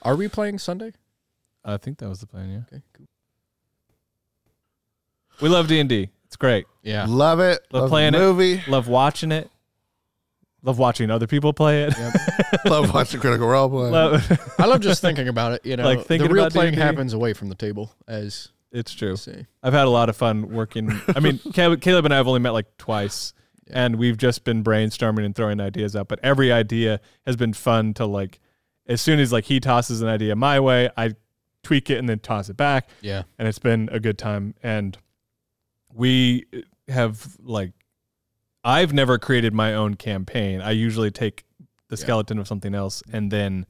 [0.02, 0.92] Are we playing Sunday?
[1.64, 2.50] I think that was the plan.
[2.50, 3.06] Yeah, Okay, cool.
[5.40, 6.10] we love D and D.
[6.26, 6.66] It's great.
[6.82, 7.06] Yeah.
[7.08, 7.60] Love it.
[7.72, 8.22] Love Love, playing the it.
[8.22, 8.62] movie.
[8.68, 9.50] Love watching it.
[10.62, 11.94] Love watching other people play it.
[12.64, 13.90] Love watching Critical Role Play.
[13.90, 15.66] Love- I love just thinking about it.
[15.66, 16.82] You know, Like thinking the real about playing D&D.
[16.82, 19.16] happens away from the table, as it's true.
[19.16, 19.46] say.
[19.62, 20.90] I've had a lot of fun working.
[21.16, 23.32] I mean, Caleb, Caleb and I have only met like twice,
[23.68, 23.84] Yeah.
[23.84, 26.08] and we've just been brainstorming and throwing ideas out.
[26.08, 28.40] But every idea has been fun to like.
[28.86, 31.14] As soon as like he tosses an idea my way, I
[31.62, 33.22] tweak it and then toss it back, Yeah.
[33.38, 34.54] and it's been a good time.
[34.62, 34.98] And
[35.92, 36.44] we
[36.88, 37.72] have like,
[38.62, 40.60] I've never created my own campaign.
[40.60, 41.44] I usually take
[41.88, 42.02] the Yeah.
[42.02, 43.66] skeleton of something else and then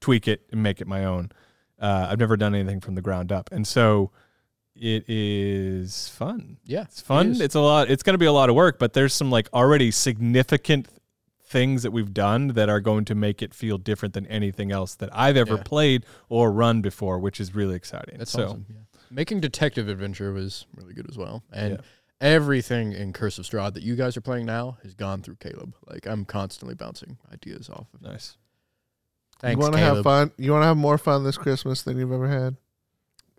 [0.00, 1.30] tweak it and make it my own.
[1.78, 4.10] Uh, I've never done anything from the ground up, and so
[4.80, 6.56] it is fun.
[6.64, 6.82] Yeah.
[6.82, 7.30] It's fun.
[7.32, 7.40] is.
[7.40, 7.90] it's a lot.
[7.90, 10.88] It's going to be a lot of work, but there's some like already significant
[11.44, 14.94] things that we've done that are going to make it feel different than anything else
[14.94, 15.62] that I've ever Yeah.
[15.64, 18.18] played or run before, which is really exciting.
[18.18, 18.66] That's so, awesome.
[18.68, 18.76] Yeah.
[19.10, 21.42] Making Detective Adventure was really good as well.
[21.52, 21.80] And Yeah.
[22.20, 25.74] everything in Curse of Strahd that you guys are playing now has gone through Caleb.
[25.88, 28.02] Like I'm constantly bouncing ideas off of.
[28.02, 28.36] Nice.
[29.40, 30.30] Thanks, you want to have fun?
[30.36, 32.56] You want to have more fun this Christmas than you've ever had?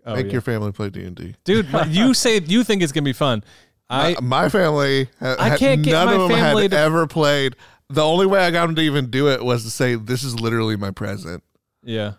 [0.04, 0.32] Oh, Make yeah.
[0.32, 1.34] your family play D and D.
[1.44, 1.68] dude.
[1.88, 3.44] you say you think it's gonna be fun.
[3.88, 6.78] I my, my family, ha- I can't get none my of them family had to-
[6.78, 7.56] ever played.
[7.88, 10.40] The only way I got them to even do it was to say, "This is
[10.40, 11.42] literally my present."
[11.82, 12.14] yeah.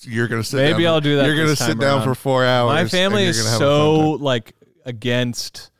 [0.00, 0.56] You're gonna sit.
[0.58, 2.04] Maybe down I'll do that You're gonna sit down around.
[2.04, 2.68] for four hours.
[2.74, 4.52] My family is gonna have a fun so like
[4.84, 5.70] against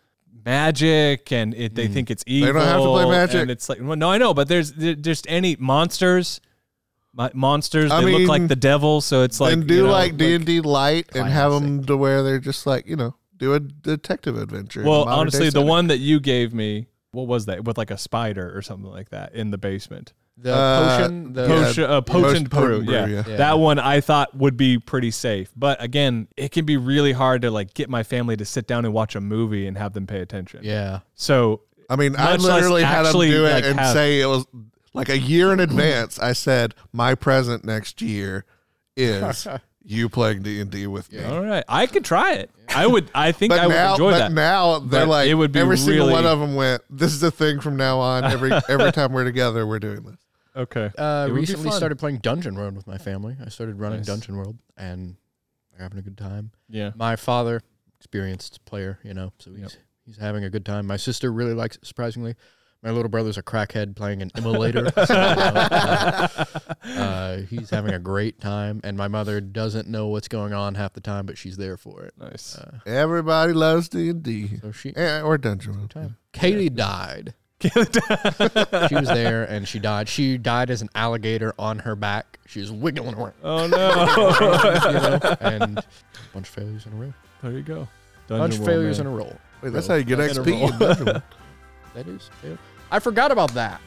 [0.44, 1.92] magic and it, they Mm.
[1.94, 2.46] think it's evil.
[2.46, 3.42] They don't have to play magic.
[3.42, 6.40] And it's like, well, no, I know, but there's there, just any monsters.
[7.16, 9.92] My, monsters, I they look like the devil, so it's like and do you know,
[9.92, 13.14] like D and D light and have them to where they're just like you know
[13.36, 14.82] do a detective adventure.
[14.82, 17.64] Well, honestly, the one that you gave me, what was that?
[17.64, 20.12] With like a spider or something like that in the basement.
[20.36, 21.32] The Uh, potion.
[21.32, 22.84] The Yeah, Potion, uh, potent potent brew.
[22.84, 23.06] brew, Yeah.
[23.06, 23.22] yeah.
[23.28, 23.36] Yeah.
[23.36, 25.52] that one I thought would be pretty safe.
[25.56, 28.84] But again, it can be really hard to like get my family to sit down
[28.84, 30.60] and watch a movie and have them pay attention.
[30.64, 31.00] yeah.
[31.14, 34.20] So I mean, I Much less literally had them do it like, and have- say
[34.20, 34.44] it was
[34.94, 36.18] like a year in advance.
[36.18, 38.44] I said my present next year
[38.96, 39.46] is
[39.84, 41.22] you playing D and D with me.
[41.22, 42.50] All right, I could try it.
[42.68, 43.10] I would.
[43.14, 44.32] I think But I would now, enjoy but that.
[44.32, 46.82] now they're But like it would be every single really- one of them went.
[46.88, 48.24] This is the thing from now on.
[48.24, 50.16] Every every time we're together, we're doing this.
[50.56, 50.90] okay.
[50.96, 51.76] Uh, It would be recently fun.
[51.76, 53.36] started playing Dungeon World with my family.
[53.44, 54.06] I started running Nice.
[54.06, 55.16] Dungeon World and
[55.72, 56.52] they're having a good time.
[56.68, 56.92] Yeah.
[56.94, 57.60] My father
[57.98, 59.32] experienced player, you know.
[59.38, 59.72] So he's Yep.
[60.06, 60.86] he's having a good time.
[60.86, 62.34] My sister really likes it, surprisingly.
[62.84, 64.92] My little brother's a crackhead playing an immolator.
[65.06, 70.52] so, uh, uh, he's having a great time, and my mother doesn't know what's going
[70.52, 72.12] on half the time, but she's there for it.
[72.20, 72.56] Nice.
[72.58, 75.78] Uh, Everybody loves D and D so she or Dungeon.
[75.78, 75.90] World.
[75.90, 76.16] time.
[76.32, 77.32] Katie died.
[77.62, 77.70] she
[78.94, 80.06] was there and she died.
[80.06, 82.38] She died as an alligator on her back.
[82.46, 83.88] She was wiggling around, oh no.
[84.90, 85.84] you know, and a
[86.34, 87.14] bunch of failures in a row.
[87.42, 87.88] there you go.
[88.28, 89.34] bunch of failures in a row.
[89.62, 90.72] Wait, that's how you get In a XP.
[90.72, 91.22] in Dungeon
[91.94, 92.28] That is.
[92.42, 92.58] fail-
[92.94, 93.80] I forgot about that.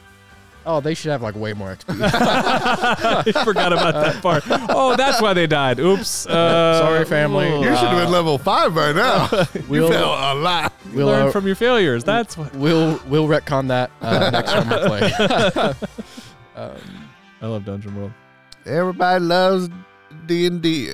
[0.66, 1.98] Oh, they should have like way more XP.
[1.98, 4.42] I forgot about that part.
[4.68, 5.80] Oh, that's why they died.
[5.80, 6.26] Oops.
[6.26, 7.48] Uh, Sorry, family.
[7.48, 9.30] You should have been level five by now.
[9.68, 10.74] We'll- fell a lot.
[10.92, 12.04] we'll, learn uh, from your failures.
[12.04, 12.54] That's what.
[12.54, 15.88] we'll we'll retcon that uh, next time we play.
[16.54, 16.76] um,
[17.40, 18.12] I love Dungeon World.
[18.66, 19.70] Everybody loves
[20.26, 20.92] D and D.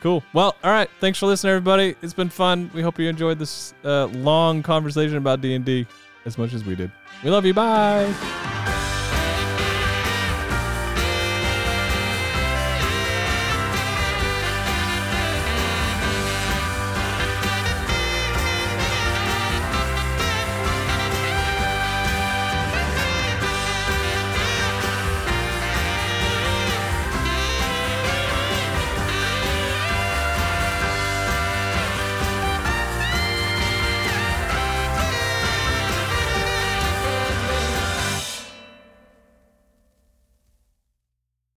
[0.00, 0.24] Cool.
[0.32, 0.90] Well, all right.
[0.98, 1.94] Thanks for listening, everybody.
[2.02, 2.72] It's been fun.
[2.74, 5.86] We hope you enjoyed this uh, long conversation about D and D
[6.24, 6.90] as much as we did.
[7.22, 7.54] We love you.
[7.54, 8.56] Bye.